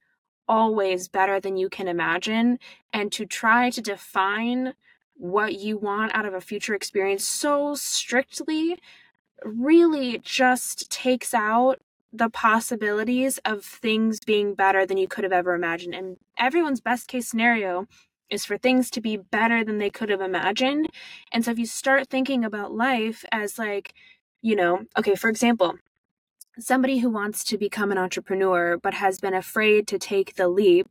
always 0.47 1.07
better 1.07 1.39
than 1.39 1.57
you 1.57 1.69
can 1.69 1.87
imagine 1.87 2.59
and 2.91 3.11
to 3.11 3.25
try 3.25 3.69
to 3.69 3.81
define 3.81 4.73
what 5.15 5.53
you 5.53 5.77
want 5.77 6.13
out 6.15 6.25
of 6.25 6.33
a 6.33 6.41
future 6.41 6.73
experience 6.73 7.25
so 7.25 7.75
strictly 7.75 8.77
really 9.43 10.19
just 10.19 10.89
takes 10.89 11.33
out 11.33 11.79
the 12.11 12.29
possibilities 12.29 13.39
of 13.43 13.65
things 13.65 14.19
being 14.19 14.53
better 14.53 14.85
than 14.85 14.97
you 14.97 15.07
could 15.07 15.23
have 15.23 15.33
ever 15.33 15.55
imagined. 15.55 15.95
And 15.95 16.17
everyone's 16.37 16.81
best 16.81 17.07
case 17.07 17.27
scenario 17.27 17.87
is 18.29 18.45
for 18.45 18.57
things 18.57 18.89
to 18.91 19.01
be 19.01 19.17
better 19.17 19.63
than 19.63 19.79
they 19.79 19.89
could 19.89 20.09
have 20.09 20.21
imagined. 20.21 20.89
And 21.31 21.43
so 21.43 21.51
if 21.51 21.59
you 21.59 21.65
start 21.65 22.09
thinking 22.09 22.45
about 22.45 22.73
life 22.73 23.25
as 23.31 23.57
like, 23.57 23.93
you 24.41 24.55
know, 24.55 24.85
okay, 24.97 25.15
for 25.15 25.29
example, 25.29 25.75
somebody 26.59 26.99
who 26.99 27.09
wants 27.09 27.43
to 27.43 27.57
become 27.57 27.91
an 27.91 27.97
entrepreneur 27.97 28.77
but 28.77 28.93
has 28.93 29.19
been 29.19 29.33
afraid 29.33 29.87
to 29.87 29.97
take 29.97 30.35
the 30.35 30.47
leap 30.47 30.87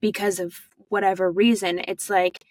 because 0.00 0.38
of 0.38 0.68
whatever 0.88 1.30
reason, 1.30 1.80
it's 1.86 2.08
like 2.08 2.44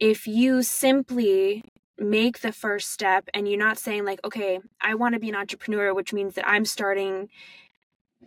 if 0.00 0.26
you 0.26 0.62
simply 0.62 1.64
make 1.98 2.40
the 2.40 2.52
first 2.52 2.90
step 2.90 3.28
and 3.34 3.48
you're 3.48 3.58
not 3.58 3.76
saying 3.76 4.04
like 4.04 4.20
okay 4.24 4.60
i 4.80 4.94
want 4.94 5.14
to 5.14 5.18
be 5.18 5.28
an 5.28 5.34
entrepreneur 5.34 5.92
which 5.92 6.12
means 6.12 6.34
that 6.34 6.48
i'm 6.48 6.64
starting 6.64 7.28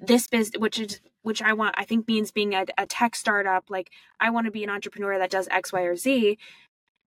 this 0.01 0.27
business 0.27 0.59
which 0.59 0.77
is 0.77 0.99
which 1.21 1.41
i 1.41 1.53
want 1.53 1.73
i 1.77 1.85
think 1.85 2.07
means 2.07 2.31
being 2.31 2.53
a, 2.53 2.65
a 2.77 2.85
tech 2.85 3.15
startup 3.15 3.63
like 3.69 3.89
i 4.19 4.29
want 4.29 4.45
to 4.45 4.51
be 4.51 4.63
an 4.63 4.69
entrepreneur 4.69 5.17
that 5.17 5.31
does 5.31 5.47
x 5.51 5.71
y 5.71 5.83
or 5.83 5.95
z 5.95 6.37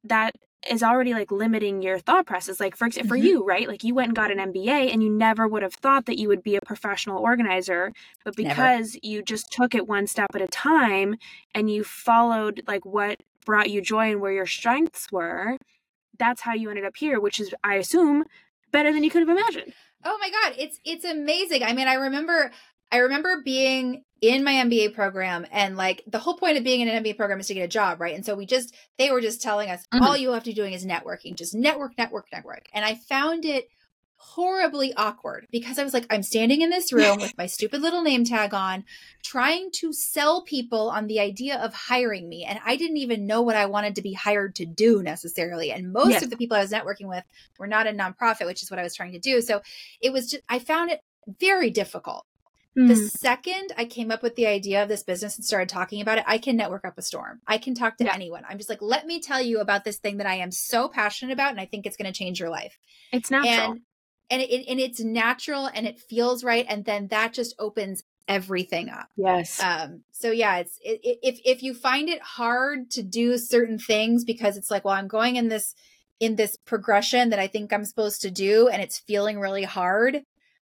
that 0.06 0.36
is 0.70 0.84
already 0.84 1.14
like 1.14 1.32
limiting 1.32 1.82
your 1.82 2.00
thought 2.00 2.26
process 2.26 2.60
like 2.60 2.76
for 2.76 2.90
mm-hmm. 2.90 3.08
for 3.08 3.16
you 3.16 3.44
right 3.44 3.68
like 3.68 3.84
you 3.84 3.94
went 3.94 4.10
and 4.10 4.16
got 4.16 4.32
an 4.32 4.38
MBA 4.38 4.92
and 4.92 5.04
you 5.04 5.10
never 5.10 5.48
would 5.48 5.64
have 5.64 5.74
thought 5.74 6.06
that 6.06 6.18
you 6.18 6.28
would 6.28 6.44
be 6.44 6.56
a 6.56 6.62
professional 6.62 7.20
organizer 7.20 7.92
but 8.24 8.36
because 8.36 8.94
never. 8.96 9.00
you 9.08 9.22
just 9.22 9.52
took 9.52 9.76
it 9.76 9.88
one 9.88 10.08
step 10.08 10.30
at 10.34 10.42
a 10.42 10.48
time 10.48 11.16
and 11.54 11.70
you 11.70 11.84
followed 11.84 12.62
like 12.68 12.86
what 12.86 13.22
brought 13.46 13.70
you 13.70 13.82
joy 13.82 14.12
and 14.12 14.22
where 14.22 14.32
your 14.32 14.46
strengths 14.46 15.12
were 15.12 15.58
that's 16.18 16.42
how 16.42 16.54
you 16.54 16.70
ended 16.70 16.86
up 16.86 16.96
here 16.96 17.20
which 17.20 17.40
is 17.40 17.54
i 17.64 17.76
assume 17.76 18.24
better 18.72 18.92
than 18.92 19.04
you 19.04 19.10
could 19.10 19.22
have 19.22 19.30
imagined 19.30 19.74
oh 20.06 20.18
my 20.20 20.30
god 20.30 20.54
it's 20.58 20.80
it's 20.86 21.04
amazing 21.04 21.64
i 21.64 21.74
mean 21.74 21.88
i 21.88 21.96
remember 21.96 22.52
i 22.92 22.98
remember 22.98 23.42
being 23.44 24.04
in 24.24 24.42
my 24.42 24.54
MBA 24.54 24.94
program. 24.94 25.46
And 25.52 25.76
like 25.76 26.02
the 26.08 26.18
whole 26.18 26.38
point 26.38 26.58
of 26.58 26.64
being 26.64 26.80
in 26.80 26.88
an 26.88 27.04
MBA 27.04 27.18
program 27.18 27.42
is 27.42 27.48
to 27.48 27.54
get 27.54 27.64
a 27.64 27.68
job, 27.68 28.00
right? 28.00 28.16
And 28.16 28.26
so 28.26 28.36
we 28.36 28.46
just, 28.46 28.74
they 28.98 29.12
were 29.12 29.20
just 29.20 29.42
telling 29.42 29.70
us 29.70 29.86
mm-hmm. 29.94 30.02
all 30.02 30.16
you 30.16 30.32
have 30.32 30.44
to 30.44 30.52
be 30.52 30.56
doing 30.56 30.72
is 30.72 30.86
networking, 30.86 31.36
just 31.36 31.54
network, 31.54 31.98
network, 31.98 32.28
network. 32.32 32.68
And 32.74 32.86
I 32.86 32.96
found 32.96 33.44
it 33.44 33.68
horribly 34.16 34.94
awkward 34.94 35.46
because 35.52 35.78
I 35.78 35.84
was 35.84 35.94
like, 35.94 36.06
I'm 36.10 36.24
standing 36.24 36.62
in 36.62 36.70
this 36.70 36.94
room 36.94 37.20
with 37.20 37.34
my 37.38 37.48
stupid 37.48 37.82
little 37.82 38.02
name 38.02 38.24
tag 38.24 38.54
on, 38.54 38.86
trying 39.26 39.72
to 39.80 39.92
sell 39.92 40.42
people 40.44 40.90
on 40.90 41.08
the 41.08 41.20
idea 41.20 41.58
of 41.58 41.74
hiring 41.74 42.30
me. 42.30 42.46
And 42.46 42.60
I 42.66 42.78
didn't 42.78 42.98
even 42.98 43.28
know 43.28 43.42
what 43.42 43.58
I 43.58 43.66
wanted 43.66 43.96
to 43.96 44.02
be 44.02 44.14
hired 44.14 44.56
to 44.56 44.66
do 44.66 45.04
necessarily. 45.04 45.70
And 45.70 45.92
most 45.92 46.12
yes. 46.12 46.24
of 46.24 46.30
the 46.30 46.38
people 46.38 46.56
I 46.56 46.62
was 46.62 46.72
networking 46.72 47.10
with 47.10 47.26
were 47.60 47.68
not 47.68 47.88
a 47.88 47.92
nonprofit, 47.92 48.46
which 48.46 48.64
is 48.64 48.72
what 48.72 48.80
I 48.80 48.84
was 48.84 48.96
trying 48.96 49.12
to 49.12 49.20
do. 49.20 49.42
So 49.42 49.62
it 50.00 50.14
was 50.14 50.32
just, 50.32 50.44
I 50.48 50.60
found 50.60 50.92
it 50.92 51.02
very 51.42 51.70
difficult 51.70 52.26
Mm. 52.78 52.88
The 52.88 52.96
second 52.96 53.72
I 53.78 53.86
came 53.86 54.10
up 54.10 54.24
with 54.24 54.36
the 54.36 54.48
idea 54.48 54.82
of 54.82 54.90
this 54.90 55.04
business 55.04 55.36
and 55.38 55.46
started 55.46 55.70
talking 55.70 56.02
about 56.02 56.18
it, 56.18 56.24
I 56.28 56.38
can 56.38 56.56
network 56.56 56.86
up 56.86 56.98
a 56.98 57.02
storm. 57.02 57.40
I 57.46 57.58
can 57.58 57.76
talk 57.76 57.98
to 57.98 58.06
yeah. 58.06 58.16
anyone. 58.16 58.44
I'm 58.50 58.58
just 58.58 58.70
like, 58.70 58.82
let 58.82 59.06
me 59.06 59.20
tell 59.20 59.42
you 59.42 59.60
about 59.60 59.84
this 59.84 59.98
thing 59.98 60.18
that 60.18 60.28
I 60.28 60.36
am 60.36 60.52
so 60.52 60.88
passionate 60.88 61.34
about 61.34 61.52
and 61.52 61.60
I 61.60 61.66
think 61.66 61.86
it's 61.86 61.98
going 61.98 62.12
to 62.12 62.18
change 62.18 62.40
your 62.40 62.50
life. 62.50 62.78
It's 63.12 63.30
natural. 63.30 63.74
And, 63.74 63.82
and, 64.30 64.42
it, 64.42 64.66
and 64.68 64.80
it's 64.80 65.00
natural 65.00 65.68
and 65.68 65.86
it 65.86 66.00
feels 66.00 66.44
right. 66.44 66.66
And 66.68 66.84
then 66.84 67.10
that 67.10 67.34
just 67.34 67.56
opens 67.60 68.04
everything 68.28 68.90
up. 68.90 69.08
Yes. 69.16 69.62
Um, 69.62 70.04
so 70.12 70.32
yeah, 70.32 70.58
it's 70.58 70.80
it, 70.82 71.00
it, 71.04 71.20
if 71.22 71.40
if 71.44 71.64
you 71.64 71.74
find 71.74 72.10
it 72.10 72.22
hard 72.22 72.90
to 72.92 73.04
do 73.04 73.38
certain 73.38 73.78
things 73.78 74.24
because 74.24 74.58
it's 74.58 74.72
like, 74.72 74.86
well, 74.86 74.94
I'm 74.94 75.08
going 75.08 75.36
in 75.36 75.50
this 75.50 75.76
in 76.20 76.36
this 76.36 76.58
progression 76.66 77.30
that 77.30 77.40
I 77.40 77.48
think 77.48 77.74
I'm 77.74 77.86
supposed 77.86 78.22
to 78.22 78.32
do 78.32 78.70
and 78.70 78.82
it's 78.82 78.98
feeling 79.00 79.40
really 79.40 79.64
hard, 79.64 80.22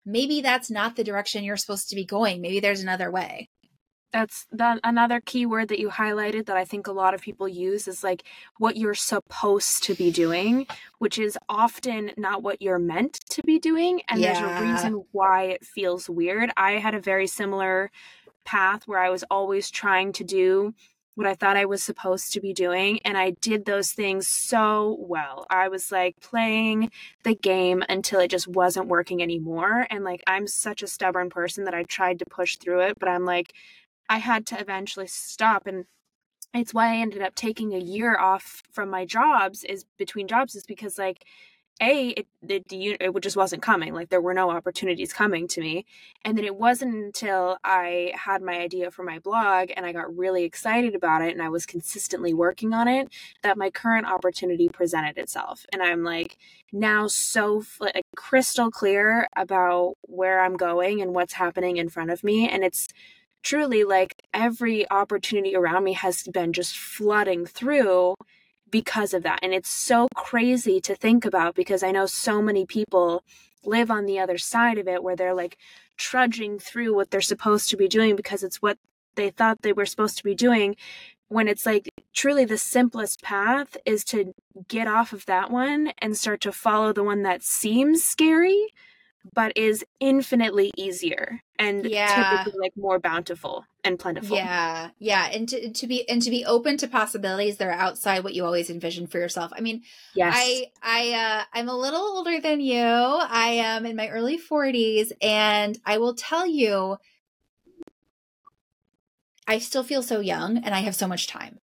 maybe 0.04 0.40
that's 0.40 0.70
not 0.70 0.96
the 0.96 1.04
direction 1.04 1.44
you're 1.44 1.56
supposed 1.56 1.88
to 1.90 1.96
be 1.96 2.04
going. 2.04 2.40
Maybe 2.40 2.60
there's 2.60 2.82
another 2.82 3.10
way. 3.10 3.48
That's 4.12 4.46
that 4.52 4.78
another 4.84 5.20
key 5.20 5.44
word 5.44 5.66
that 5.68 5.80
you 5.80 5.88
highlighted 5.88 6.46
that 6.46 6.56
I 6.56 6.64
think 6.64 6.86
a 6.86 6.92
lot 6.92 7.14
of 7.14 7.20
people 7.20 7.48
use 7.48 7.88
is 7.88 8.04
like 8.04 8.22
what 8.58 8.76
you're 8.76 8.94
supposed 8.94 9.82
to 9.84 9.94
be 9.94 10.12
doing, 10.12 10.68
which 10.98 11.18
is 11.18 11.36
often 11.48 12.12
not 12.16 12.40
what 12.40 12.62
you're 12.62 12.78
meant 12.78 13.18
to 13.30 13.42
be 13.42 13.58
doing. 13.58 14.02
And 14.08 14.20
yeah. 14.20 14.40
there's 14.40 14.62
a 14.62 14.64
reason 14.64 15.04
why 15.10 15.44
it 15.46 15.64
feels 15.64 16.08
weird. 16.08 16.52
I 16.56 16.72
had 16.72 16.94
a 16.94 17.00
very 17.00 17.26
similar 17.26 17.90
path 18.44 18.86
where 18.86 19.00
I 19.00 19.10
was 19.10 19.24
always 19.32 19.68
trying 19.68 20.12
to 20.12 20.22
do 20.22 20.74
what 21.14 21.26
I 21.26 21.34
thought 21.34 21.56
I 21.56 21.64
was 21.64 21.82
supposed 21.82 22.32
to 22.32 22.40
be 22.40 22.52
doing. 22.52 23.00
And 23.04 23.16
I 23.16 23.30
did 23.30 23.64
those 23.64 23.92
things 23.92 24.26
so 24.28 24.96
well. 25.00 25.46
I 25.48 25.68
was 25.68 25.92
like 25.92 26.20
playing 26.20 26.90
the 27.22 27.34
game 27.34 27.82
until 27.88 28.20
it 28.20 28.30
just 28.30 28.48
wasn't 28.48 28.88
working 28.88 29.22
anymore. 29.22 29.86
And 29.90 30.04
like, 30.04 30.22
I'm 30.26 30.46
such 30.46 30.82
a 30.82 30.88
stubborn 30.88 31.30
person 31.30 31.64
that 31.64 31.74
I 31.74 31.84
tried 31.84 32.18
to 32.18 32.26
push 32.26 32.56
through 32.56 32.80
it, 32.80 32.98
but 32.98 33.08
I'm 33.08 33.24
like, 33.24 33.52
I 34.08 34.18
had 34.18 34.46
to 34.46 34.60
eventually 34.60 35.06
stop. 35.06 35.66
And 35.66 35.84
it's 36.52 36.74
why 36.74 36.94
I 36.94 36.98
ended 36.98 37.22
up 37.22 37.34
taking 37.34 37.74
a 37.74 37.78
year 37.78 38.18
off 38.18 38.62
from 38.72 38.90
my 38.90 39.04
jobs 39.04 39.64
is 39.64 39.84
between 39.98 40.28
jobs 40.28 40.54
is 40.54 40.64
because 40.64 40.98
like 40.98 41.24
a 41.80 42.08
it, 42.10 42.26
it, 42.48 42.64
it 42.70 43.20
just 43.20 43.36
wasn't 43.36 43.62
coming 43.62 43.94
like 43.94 44.08
there 44.08 44.20
were 44.20 44.34
no 44.34 44.50
opportunities 44.50 45.12
coming 45.12 45.48
to 45.48 45.60
me. 45.60 45.84
And 46.24 46.38
then 46.38 46.44
it 46.44 46.56
wasn't 46.56 46.94
until 46.94 47.58
i 47.64 48.12
had 48.14 48.42
my 48.42 48.54
idea 48.58 48.90
for 48.90 49.02
my 49.02 49.18
blog 49.18 49.70
and 49.76 49.84
i 49.84 49.92
got 49.92 50.16
really 50.16 50.44
excited 50.44 50.94
about 50.94 51.22
it 51.22 51.32
and 51.32 51.42
i 51.42 51.48
was 51.48 51.66
consistently 51.66 52.32
working 52.32 52.72
on 52.72 52.86
it 52.88 53.08
that 53.42 53.58
my 53.58 53.70
current 53.70 54.06
opportunity 54.06 54.68
presented 54.68 55.18
itself. 55.18 55.66
And 55.72 55.82
i'm 55.82 56.04
like 56.04 56.38
now 56.72 57.06
so 57.06 57.62
like 57.80 58.04
crystal 58.16 58.70
clear 58.70 59.28
about 59.36 59.94
where 60.02 60.40
i'm 60.40 60.56
going 60.56 61.00
and 61.00 61.14
what's 61.14 61.34
happening 61.34 61.76
in 61.76 61.88
front 61.88 62.10
of 62.10 62.22
me. 62.22 62.48
And 62.48 62.64
it's 62.64 62.88
truly 63.42 63.84
like 63.84 64.22
every 64.32 64.90
opportunity 64.90 65.54
around 65.54 65.84
me 65.84 65.92
has 65.92 66.22
been 66.24 66.52
just 66.52 66.76
flooding 66.76 67.46
through 67.46 68.14
because 68.70 69.14
of 69.14 69.22
that. 69.22 69.38
And 69.42 69.52
it's 69.52 69.70
so 69.70 70.08
crazy 70.14 70.80
to 70.82 70.94
think 70.94 71.24
about 71.24 71.54
because 71.54 71.82
I 71.82 71.90
know 71.90 72.06
so 72.06 72.42
many 72.42 72.66
people 72.66 73.22
live 73.64 73.90
on 73.90 74.06
the 74.06 74.18
other 74.18 74.38
side 74.38 74.78
of 74.78 74.88
it 74.88 75.02
where 75.02 75.16
they're 75.16 75.34
like 75.34 75.56
trudging 75.96 76.58
through 76.58 76.94
what 76.94 77.10
they're 77.10 77.20
supposed 77.20 77.70
to 77.70 77.76
be 77.76 77.88
doing 77.88 78.16
because 78.16 78.42
it's 78.42 78.60
what 78.60 78.78
they 79.14 79.30
thought 79.30 79.62
they 79.62 79.72
were 79.72 79.86
supposed 79.86 80.18
to 80.18 80.24
be 80.24 80.34
doing 80.34 80.76
when 81.28 81.48
it's 81.48 81.64
like 81.64 81.88
truly 82.12 82.44
the 82.44 82.58
simplest 82.58 83.22
path 83.22 83.76
is 83.84 84.04
to 84.04 84.34
get 84.68 84.86
off 84.86 85.12
of 85.12 85.24
that 85.26 85.50
one 85.50 85.92
and 85.98 86.16
start 86.16 86.40
to 86.40 86.52
follow 86.52 86.92
the 86.92 87.04
one 87.04 87.22
that 87.22 87.42
seems 87.42 88.02
scary 88.02 88.72
but 89.32 89.56
is 89.56 89.84
infinitely 90.00 90.70
easier 90.76 91.40
and 91.58 91.86
yeah. 91.86 92.42
typically 92.42 92.60
like 92.60 92.76
more 92.76 92.98
bountiful 92.98 93.64
and 93.84 93.98
plentiful. 93.98 94.36
Yeah. 94.36 94.90
Yeah. 94.98 95.28
And 95.30 95.48
to, 95.50 95.70
to 95.70 95.86
be 95.86 96.08
and 96.08 96.22
to 96.22 96.30
be 96.30 96.44
open 96.44 96.76
to 96.78 96.88
possibilities 96.88 97.58
that 97.58 97.68
are 97.68 97.72
outside 97.72 98.24
what 98.24 98.34
you 98.34 98.44
always 98.44 98.70
envisioned 98.70 99.12
for 99.12 99.18
yourself. 99.18 99.52
I 99.54 99.60
mean, 99.60 99.82
yes. 100.14 100.32
I 100.34 100.70
I 100.82 101.12
uh 101.12 101.44
I'm 101.52 101.68
a 101.68 101.76
little 101.76 102.00
older 102.00 102.40
than 102.40 102.60
you. 102.60 102.82
I 102.82 103.60
am 103.62 103.86
in 103.86 103.94
my 103.94 104.08
early 104.08 104.38
40s 104.38 105.12
and 105.20 105.78
I 105.84 105.98
will 105.98 106.14
tell 106.14 106.46
you 106.46 106.96
I 109.46 109.58
still 109.58 109.84
feel 109.84 110.02
so 110.02 110.20
young 110.20 110.58
and 110.58 110.74
I 110.74 110.80
have 110.80 110.94
so 110.94 111.06
much 111.06 111.26
time. 111.26 111.58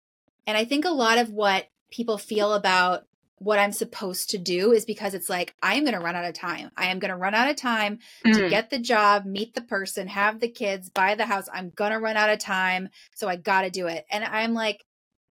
And 0.45 0.55
I 0.55 0.65
think 0.65 0.85
a 0.85 0.91
lot 0.91 1.17
of 1.17 1.31
what 1.31 1.67
people 1.91 2.17
feel 2.17 2.53
about 2.53 3.05
what 3.41 3.57
I'm 3.57 3.71
supposed 3.71 4.29
to 4.29 4.37
do 4.37 4.71
is 4.71 4.85
because 4.85 5.15
it's 5.15 5.27
like, 5.27 5.55
I 5.63 5.73
am 5.73 5.83
going 5.83 5.95
to 5.95 5.99
run 5.99 6.15
out 6.15 6.25
of 6.25 6.35
time. 6.35 6.69
I 6.77 6.89
am 6.89 6.99
going 6.99 7.09
to 7.09 7.17
run 7.17 7.33
out 7.33 7.49
of 7.49 7.55
time 7.55 7.97
mm. 8.23 8.35
to 8.35 8.49
get 8.49 8.69
the 8.69 8.77
job, 8.77 9.25
meet 9.25 9.55
the 9.55 9.63
person, 9.63 10.07
have 10.09 10.39
the 10.39 10.47
kids, 10.47 10.91
buy 10.91 11.15
the 11.15 11.25
house. 11.25 11.49
I'm 11.51 11.71
going 11.71 11.91
to 11.91 11.97
run 11.97 12.17
out 12.17 12.29
of 12.29 12.37
time. 12.37 12.89
So 13.15 13.27
I 13.27 13.37
got 13.37 13.63
to 13.63 13.71
do 13.71 13.87
it. 13.87 14.05
And 14.11 14.23
I'm 14.23 14.53
like, 14.53 14.85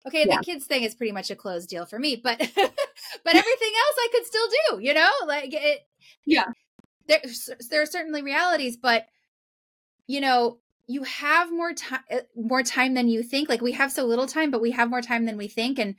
okay, 0.07 0.23
yeah. 0.25 0.37
the 0.37 0.43
kids 0.45 0.65
thing 0.65 0.83
is 0.83 0.95
pretty 0.95 1.11
much 1.11 1.31
a 1.31 1.35
closed 1.35 1.67
deal 1.67 1.85
for 1.85 1.99
me, 1.99 2.15
but, 2.15 2.37
but 2.39 2.55
everything 2.55 3.73
else 3.75 3.97
I 3.97 4.07
could 4.13 4.25
still 4.25 4.47
do, 4.69 4.79
you 4.79 4.93
know, 4.93 5.09
like 5.25 5.49
it, 5.51 5.85
yeah, 6.25 6.45
there, 7.09 7.19
there 7.69 7.81
are 7.81 7.87
certainly 7.87 8.21
realities, 8.21 8.77
but 8.77 9.05
you 10.07 10.21
know, 10.21 10.59
you 10.87 11.03
have 11.03 11.51
more 11.51 11.73
time, 11.73 12.03
uh, 12.09 12.19
more 12.37 12.63
time 12.63 12.93
than 12.93 13.09
you 13.09 13.21
think. 13.21 13.49
Like 13.49 13.61
we 13.61 13.73
have 13.73 13.91
so 13.91 14.05
little 14.05 14.27
time, 14.27 14.49
but 14.49 14.61
we 14.61 14.71
have 14.71 14.89
more 14.89 15.01
time 15.01 15.25
than 15.25 15.35
we 15.35 15.49
think. 15.49 15.77
And, 15.77 15.95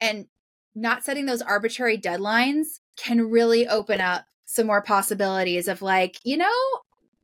and 0.00 0.26
not 0.74 1.04
setting 1.04 1.26
those 1.26 1.42
arbitrary 1.42 1.98
deadlines 1.98 2.80
can 2.96 3.30
really 3.30 3.66
open 3.66 4.00
up 4.00 4.24
some 4.44 4.66
more 4.66 4.82
possibilities 4.82 5.68
of 5.68 5.82
like, 5.82 6.18
you 6.24 6.36
know, 6.36 6.50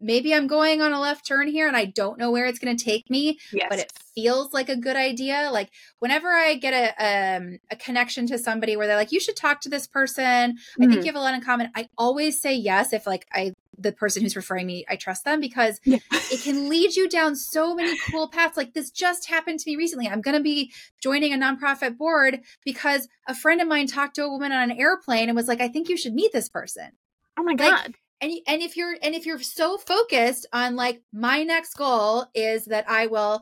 maybe 0.01 0.35
I'm 0.35 0.47
going 0.47 0.81
on 0.81 0.93
a 0.93 1.01
left 1.01 1.27
turn 1.27 1.49
here 1.49 1.69
and 1.69 1.77
I 1.77 1.85
don't 1.85 2.19
know 2.19 2.31
where 2.31 2.47
it's 2.47 2.59
going 2.59 2.77
to 2.77 2.85
take 2.85 3.11
me, 3.11 3.39
yes. 3.53 3.67
but 3.69 3.79
it 3.79 3.93
feels 4.15 4.53
like 4.53 4.69
a 4.69 4.77
good 4.77 4.97
idea. 4.97 5.51
Like 5.53 5.71
whenever 5.99 6.29
I 6.29 6.55
get 6.55 6.95
a 6.99 7.37
um, 7.37 7.59
a 7.71 7.77
connection 7.77 8.27
to 8.29 8.39
somebody 8.39 8.77
where 8.77 8.87
they're 8.87 8.97
like, 8.97 9.13
you 9.13 9.21
should 9.21 9.37
talk 9.37 9.61
to 9.63 9.69
this 9.69 9.87
person. 9.87 10.25
Mm-hmm. 10.25 10.83
I 10.83 10.87
think 10.87 10.93
mm-hmm. 10.93 11.01
you 11.01 11.07
have 11.07 11.17
a 11.17 11.21
lot 11.21 11.35
in 11.35 11.43
common. 11.43 11.71
I 11.75 11.89
always 11.99 12.41
say 12.41 12.55
yes 12.55 12.93
if 12.93 13.07
like 13.07 13.27
I 13.33 13.53
the 13.81 13.93
person 13.93 14.23
who's 14.23 14.37
referring 14.37 14.67
me, 14.67 14.85
I 14.89 14.97
trust 14.97 15.25
them 15.25 15.41
because 15.41 15.81
yeah. 15.85 15.99
it 16.13 16.43
can 16.43 16.69
lead 16.69 16.95
you 16.95 17.09
down 17.09 17.37
so 17.37 17.75
many 17.75 17.97
cool 18.11 18.29
paths. 18.29 18.57
Like 18.57 18.75
this 18.75 18.91
just 18.91 19.29
happened 19.29 19.61
to 19.61 19.71
me 19.71 19.77
recently. 19.77 20.09
I'm 20.09 20.21
going 20.21 20.37
to 20.37 20.43
be 20.43 20.73
joining 21.03 21.33
a 21.33 21.37
nonprofit 21.37 21.97
board 21.97 22.41
because 22.65 23.09
a 23.27 23.35
friend 23.35 23.61
of 23.61 23.69
mine 23.69 23.87
talked 23.87 24.17
to 24.17 24.25
a 24.25 24.31
woman 24.31 24.53
on 24.53 24.71
an 24.71 24.79
airplane 24.79 25.29
and 25.29 25.37
was 25.37 25.49
like, 25.49 25.61
I 25.61 25.69
think 25.69 25.89
you 25.89 25.97
should 25.97 26.15
meet 26.15 26.33
this 26.33 26.49
person. 26.49 26.93
Oh 27.39 27.43
my 27.43 27.55
God. 27.55 27.87
Like, 27.87 27.95
and 28.21 28.33
and 28.47 28.63
if 28.63 28.77
you're 28.77 28.97
and 29.03 29.15
if 29.15 29.25
you're 29.25 29.39
so 29.39 29.79
focused 29.79 30.47
on 30.53 30.77
like 30.77 31.01
my 31.13 31.43
next 31.43 31.75
goal 31.75 32.27
is 32.35 32.67
that 32.67 32.89
I 32.89 33.07
will 33.07 33.41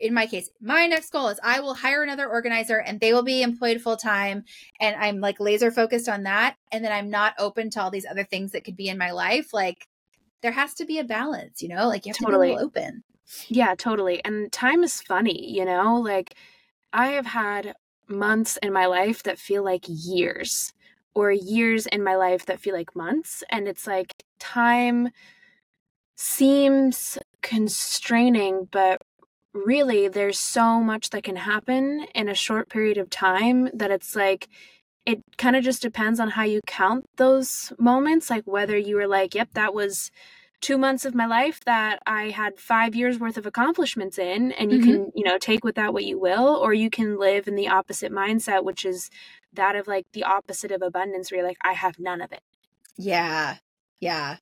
in 0.00 0.14
my 0.14 0.26
case, 0.26 0.50
my 0.60 0.86
next 0.86 1.10
goal 1.10 1.28
is 1.28 1.40
I 1.42 1.60
will 1.60 1.74
hire 1.74 2.02
another 2.02 2.28
organizer 2.28 2.78
and 2.78 3.00
they 3.00 3.12
will 3.12 3.22
be 3.22 3.42
employed 3.42 3.80
full 3.80 3.96
time. 3.96 4.44
And 4.80 4.96
I'm 4.96 5.20
like 5.20 5.40
laser 5.40 5.70
focused 5.70 6.08
on 6.08 6.24
that. 6.24 6.56
And 6.70 6.84
then 6.84 6.92
I'm 6.92 7.10
not 7.10 7.34
open 7.38 7.70
to 7.70 7.82
all 7.82 7.90
these 7.90 8.06
other 8.06 8.24
things 8.24 8.52
that 8.52 8.64
could 8.64 8.76
be 8.76 8.88
in 8.88 8.98
my 8.98 9.10
life. 9.10 9.52
Like 9.52 9.86
there 10.42 10.52
has 10.52 10.74
to 10.74 10.84
be 10.84 10.98
a 10.98 11.04
balance, 11.04 11.62
you 11.62 11.68
know, 11.68 11.88
like 11.88 12.06
you 12.06 12.10
have 12.10 12.18
totally. 12.18 12.50
to 12.50 12.56
be 12.56 12.62
open. 12.62 13.04
Yeah, 13.48 13.74
totally. 13.76 14.24
And 14.24 14.52
time 14.52 14.82
is 14.82 15.00
funny, 15.00 15.50
you 15.50 15.64
know, 15.64 15.96
like 15.96 16.34
I 16.92 17.08
have 17.08 17.26
had 17.26 17.74
months 18.08 18.58
in 18.62 18.72
my 18.72 18.86
life 18.86 19.22
that 19.22 19.38
feel 19.38 19.64
like 19.64 19.84
years 19.86 20.72
or 21.14 21.30
years 21.30 21.86
in 21.86 22.02
my 22.02 22.16
life 22.16 22.46
that 22.46 22.60
feel 22.60 22.74
like 22.74 22.96
months. 22.96 23.42
And 23.50 23.68
it's 23.68 23.86
like 23.86 24.24
time 24.38 25.10
seems 26.16 27.18
constraining, 27.42 28.68
but 28.70 29.01
really 29.54 30.08
there's 30.08 30.38
so 30.38 30.80
much 30.80 31.10
that 31.10 31.22
can 31.22 31.36
happen 31.36 32.06
in 32.14 32.28
a 32.28 32.34
short 32.34 32.68
period 32.68 32.98
of 32.98 33.10
time 33.10 33.68
that 33.74 33.90
it's 33.90 34.16
like 34.16 34.48
it 35.04 35.20
kind 35.36 35.56
of 35.56 35.64
just 35.64 35.82
depends 35.82 36.20
on 36.20 36.30
how 36.30 36.44
you 36.44 36.60
count 36.66 37.04
those 37.16 37.72
moments 37.78 38.30
like 38.30 38.44
whether 38.44 38.76
you 38.76 38.96
were 38.96 39.06
like 39.06 39.34
yep 39.34 39.48
that 39.52 39.74
was 39.74 40.10
two 40.60 40.78
months 40.78 41.04
of 41.04 41.14
my 41.14 41.26
life 41.26 41.60
that 41.66 41.98
i 42.06 42.30
had 42.30 42.58
five 42.58 42.94
years 42.94 43.18
worth 43.18 43.36
of 43.36 43.44
accomplishments 43.44 44.18
in 44.18 44.52
and 44.52 44.72
you 44.72 44.78
mm-hmm. 44.78 44.90
can 44.90 45.12
you 45.14 45.24
know 45.24 45.36
take 45.36 45.64
with 45.64 45.74
that 45.74 45.92
what 45.92 46.04
you 46.04 46.18
will 46.18 46.56
or 46.56 46.72
you 46.72 46.88
can 46.88 47.18
live 47.18 47.46
in 47.46 47.56
the 47.56 47.68
opposite 47.68 48.12
mindset 48.12 48.64
which 48.64 48.86
is 48.86 49.10
that 49.52 49.76
of 49.76 49.86
like 49.86 50.06
the 50.12 50.24
opposite 50.24 50.70
of 50.70 50.80
abundance 50.80 51.30
where 51.30 51.40
you're 51.40 51.48
like 51.48 51.58
i 51.62 51.72
have 51.72 51.98
none 51.98 52.22
of 52.22 52.32
it. 52.32 52.40
Yeah. 52.96 53.56
Yeah. 54.00 54.36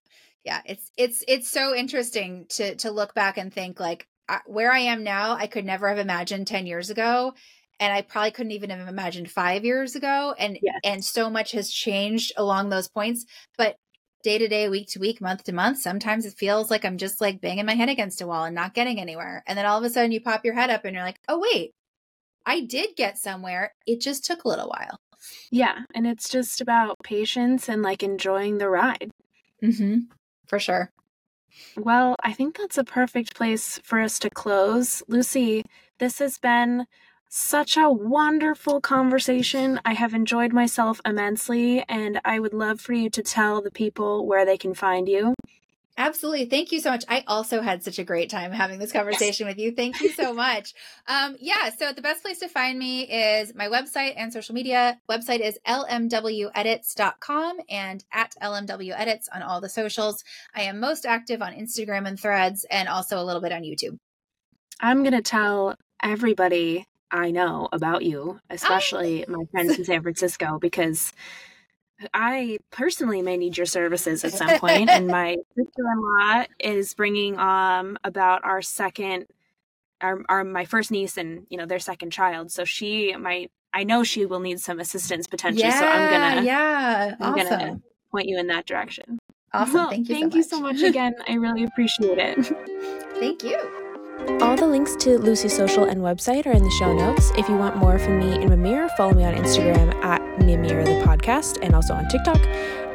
Yeah. 0.45 0.61
It's 0.65 0.91
it's 0.97 1.25
it's 1.29 1.51
so 1.51 1.75
interesting 1.75 2.47
to 2.51 2.75
to 2.77 2.91
look 2.91 3.15
back 3.15 3.39
and 3.39 3.53
think 3.53 3.79
like 3.79 4.07
where 4.47 4.73
I 4.73 4.81
am 4.81 5.03
now, 5.03 5.35
I 5.35 5.47
could 5.47 5.65
never 5.65 5.89
have 5.89 5.99
imagined 5.99 6.47
10 6.47 6.67
years 6.67 6.91
ago. 6.91 7.35
And 7.79 7.93
I 7.93 8.03
probably 8.03 8.31
couldn't 8.33 8.53
even 8.53 8.71
have 8.71 8.89
imagined 8.89 9.31
five 9.31 9.65
years 9.65 9.97
ago. 9.97 10.35
And, 10.39 10.59
yes. 10.61 10.81
and 10.85 11.05
so 11.05 11.31
much 11.31 11.53
has 11.53 11.71
changed 11.71 12.33
along 12.37 12.69
those 12.69 12.89
points. 12.89 13.25
But 13.57 13.77
day 14.23 14.37
to 14.37 14.49
day, 14.49 14.69
week 14.69 14.89
to 14.89 14.99
week, 14.99 15.21
month 15.21 15.45
to 15.45 15.53
month, 15.53 15.79
sometimes 15.79 16.27
it 16.27 16.35
feels 16.37 16.71
like 16.71 16.85
I'm 16.85 16.99
just 16.99 17.21
like 17.21 17.41
banging 17.41 17.65
my 17.65 17.75
head 17.75 17.89
against 17.89 18.21
a 18.21 18.27
wall 18.27 18.45
and 18.45 18.55
not 18.55 18.75
getting 18.75 19.01
anywhere. 19.01 19.43
And 19.47 19.57
then 19.57 19.65
all 19.65 19.79
of 19.79 19.85
a 19.85 19.91
sudden 19.91 20.13
you 20.13 20.21
pop 20.21 20.45
your 20.45 20.55
head 20.55 20.69
up 20.69 20.85
and 20.85 20.95
you're 20.95 21.05
like, 21.05 21.21
oh, 21.27 21.39
wait, 21.39 21.73
I 22.45 22.61
did 22.61 22.97
get 22.97 23.17
somewhere. 23.17 23.75
It 23.87 24.01
just 24.01 24.25
took 24.25 24.45
a 24.45 24.49
little 24.49 24.69
while. 24.69 24.99
Yeah. 25.51 25.81
And 25.95 26.07
it's 26.07 26.29
just 26.29 26.61
about 26.61 26.97
patience 27.03 27.69
and 27.69 27.83
like 27.83 28.03
enjoying 28.03 28.59
the 28.59 28.69
ride. 28.69 29.11
Mm-hmm. 29.63 29.99
For 30.47 30.59
sure. 30.59 30.91
Well, 31.77 32.17
I 32.23 32.33
think 32.33 32.57
that's 32.57 32.79
a 32.79 32.85
perfect 32.85 33.35
place 33.35 33.81
for 33.83 34.01
us 34.01 34.19
to 34.21 34.31
close. 34.31 35.03
Lucy, 35.09 35.65
this 35.99 36.19
has 36.19 36.39
been 36.39 36.87
such 37.29 37.77
a 37.77 37.91
wonderful 37.91 38.81
conversation. 38.81 39.81
I 39.85 39.95
have 39.95 40.13
enjoyed 40.15 40.53
myself 40.53 41.01
immensely, 41.05 41.85
and 41.89 42.21
I 42.25 42.41
would 42.41 42.53
love 42.55 42.81
for 42.81 42.93
you 42.93 43.09
to 43.11 43.23
tell 43.23 43.63
the 43.63 43.71
people 43.71 44.27
where 44.27 44.45
they 44.45 44.59
can 44.59 44.75
find 44.75 45.09
you. 45.09 45.35
Absolutely. 46.01 46.47
Thank 46.47 46.73
you 46.73 46.81
so 46.81 46.89
much. 46.89 47.05
I 47.09 47.25
also 47.27 47.61
had 47.61 47.85
such 47.85 47.99
a 47.99 48.05
great 48.05 48.31
time 48.31 48.53
having 48.53 48.79
this 48.79 48.91
conversation 48.91 49.47
yes. 49.47 49.55
with 49.55 49.63
you. 49.63 49.73
Thank 49.73 50.01
you 50.01 50.11
so 50.11 50.33
much. 50.33 50.73
Um, 51.07 51.37
yeah, 51.41 51.71
so 51.71 51.93
the 51.93 52.03
best 52.03 52.23
place 52.23 52.39
to 52.39 52.49
find 52.49 52.79
me 52.79 53.03
is 53.03 53.53
my 53.55 53.67
website 53.67 54.15
and 54.17 54.33
social 54.33 54.55
media. 54.55 55.01
Website 55.11 55.41
is 55.41 55.59
lmwedits.com 55.67 57.57
and 57.69 58.05
at 58.13 58.35
lmwedits 58.41 59.25
on 59.35 59.43
all 59.43 59.61
the 59.61 59.69
socials. 59.69 60.23
I 60.55 60.63
am 60.63 60.79
most 60.79 61.05
active 61.05 61.43
on 61.43 61.53
Instagram 61.55 62.07
and 62.07 62.19
threads 62.19 62.65
and 62.71 62.89
also 62.89 63.21
a 63.21 63.25
little 63.25 63.43
bit 63.43 63.51
on 63.51 63.63
YouTube. 63.63 63.97
I'm 64.79 65.03
going 65.03 65.15
to 65.15 65.23
tell 65.23 65.75
everybody 66.01 66.85
I 67.11 67.33
know 67.33 67.69
about 67.73 68.05
you, 68.05 68.39
especially 68.49 69.27
oh. 69.27 69.33
my 69.33 69.45
friends 69.51 69.77
in 69.79 69.85
San 69.85 70.03
Francisco, 70.03 70.59
because 70.61 71.13
I 72.15 72.59
personally 72.71 73.23
may 73.23 73.37
need 73.37 73.57
your 73.57 73.67
services 73.67 74.25
at 74.25 74.33
some 74.33 74.59
point, 74.59 74.89
and 74.89 75.07
my 75.09 75.37
sister-in-law 75.57 76.45
is 76.59 76.95
bringing 76.95 77.39
um 77.39 77.99
about 78.05 78.45
our 78.45 78.63
second, 78.63 79.27
our, 80.01 80.23
our 80.29 80.45
my 80.45 80.65
first 80.65 80.91
niece 80.91 81.17
and 81.17 81.47
you 81.51 81.59
know 81.59 81.67
their 81.67 81.79
second 81.79 82.11
child. 82.11 82.51
So 82.51 82.65
she 82.65 83.15
might, 83.17 83.51
I 83.73 83.85
know 83.85 84.05
she 84.05 84.27
will 84.27 84.41
need 84.41 84.61
some 84.61 84.81
assistance 84.81 85.27
potentially. 85.27 85.69
Yeah, 85.69 85.81
so 85.81 85.87
I'm 85.87 86.11
gonna, 86.11 86.43
yeah, 86.43 87.17
I'm 87.21 87.35
awesome. 87.35 87.59
gonna 87.59 87.81
point 88.11 88.29
you 88.29 88.39
in 88.39 88.47
that 88.49 88.67
direction. 88.67 89.19
Awesome, 89.53 89.75
well, 89.75 89.91
thank 89.91 90.09
you. 90.09 90.15
Thank 90.15 90.33
so 90.33 90.37
you 90.37 90.43
so 90.45 90.61
much 90.61 90.81
again. 90.83 91.15
I 91.29 91.35
really 91.35 91.65
appreciate 91.65 92.19
it. 92.19 92.37
Thank 93.19 93.43
you. 93.43 93.90
All 94.41 94.57
the 94.57 94.67
links 94.67 94.97
to 94.97 95.19
Lucy's 95.19 95.57
social 95.57 95.85
and 95.85 96.01
website 96.01 96.47
are 96.47 96.53
in 96.53 96.63
the 96.63 96.71
show 96.79 96.93
notes. 96.93 97.31
If 97.37 97.49
you 97.49 97.57
want 97.57 97.77
more 97.77 97.99
from 97.99 98.19
me 98.19 98.33
and 98.33 98.51
Mimir, 98.51 98.89
follow 98.97 99.13
me 99.13 99.25
on 99.25 99.35
Instagram 99.35 99.95
at 100.03 100.21
Mimir 100.45 100.85
the 100.85 101.03
podcast 101.05 101.59
and 101.63 101.75
also 101.75 101.95
on 101.95 102.09
TikTok. 102.09 102.41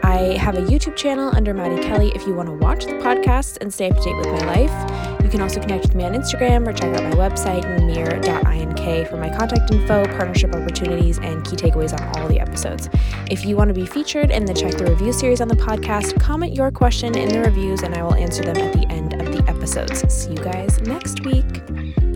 I 0.06 0.38
have 0.38 0.54
a 0.54 0.62
YouTube 0.62 0.96
channel 0.96 1.32
under 1.36 1.52
Maddie 1.52 1.82
Kelly 1.82 2.12
if 2.14 2.28
you 2.28 2.36
want 2.36 2.48
to 2.48 2.54
watch 2.54 2.86
the 2.86 2.92
podcast 2.92 3.58
and 3.60 3.74
stay 3.74 3.90
up 3.90 3.98
to 3.98 4.04
date 4.04 4.16
with 4.18 4.28
my 4.28 4.46
life. 4.46 5.24
You 5.24 5.32
can 5.32 5.42
also 5.42 5.60
connect 5.60 5.88
with 5.88 5.96
me 5.96 6.04
on 6.04 6.14
Instagram 6.14 6.68
or 6.68 6.74
check 6.74 6.96
out 6.96 7.04
my 7.04 7.16
website, 7.16 7.64
mimir.ink, 7.68 9.08
for 9.10 9.18
my 9.18 9.36
contact 9.36 9.74
info, 9.74 10.06
partnership 10.06 10.54
opportunities, 10.54 11.18
and 11.18 11.44
key 11.44 11.56
takeaways 11.56 12.00
on 12.00 12.20
all 12.20 12.28
the 12.28 12.40
episodes. 12.40 12.88
If 13.32 13.46
you 13.46 13.58
want 13.58 13.70
to 13.70 13.74
be 13.74 13.88
featured 13.88 14.30
in 14.30 14.46
the 14.46 14.54
Check 14.54 14.76
the 14.76 14.86
Review 14.86 15.12
series 15.12 15.42
on 15.42 15.48
the 15.48 15.56
podcast, 15.56 16.20
comment 16.20 16.54
your 16.54 16.70
question 16.70 17.18
in 17.18 17.30
the 17.30 17.40
reviews 17.40 17.82
and 17.82 17.96
I 17.96 18.04
will 18.04 18.14
answer 18.14 18.44
them 18.44 18.58
at 18.58 18.74
the 18.74 18.88
end 18.92 19.20
of 19.20 19.36
the 19.36 19.44
episodes. 19.50 20.14
See 20.14 20.34
you 20.34 20.38
guys 20.38 20.80
next 20.82 21.26
week. 21.26 22.15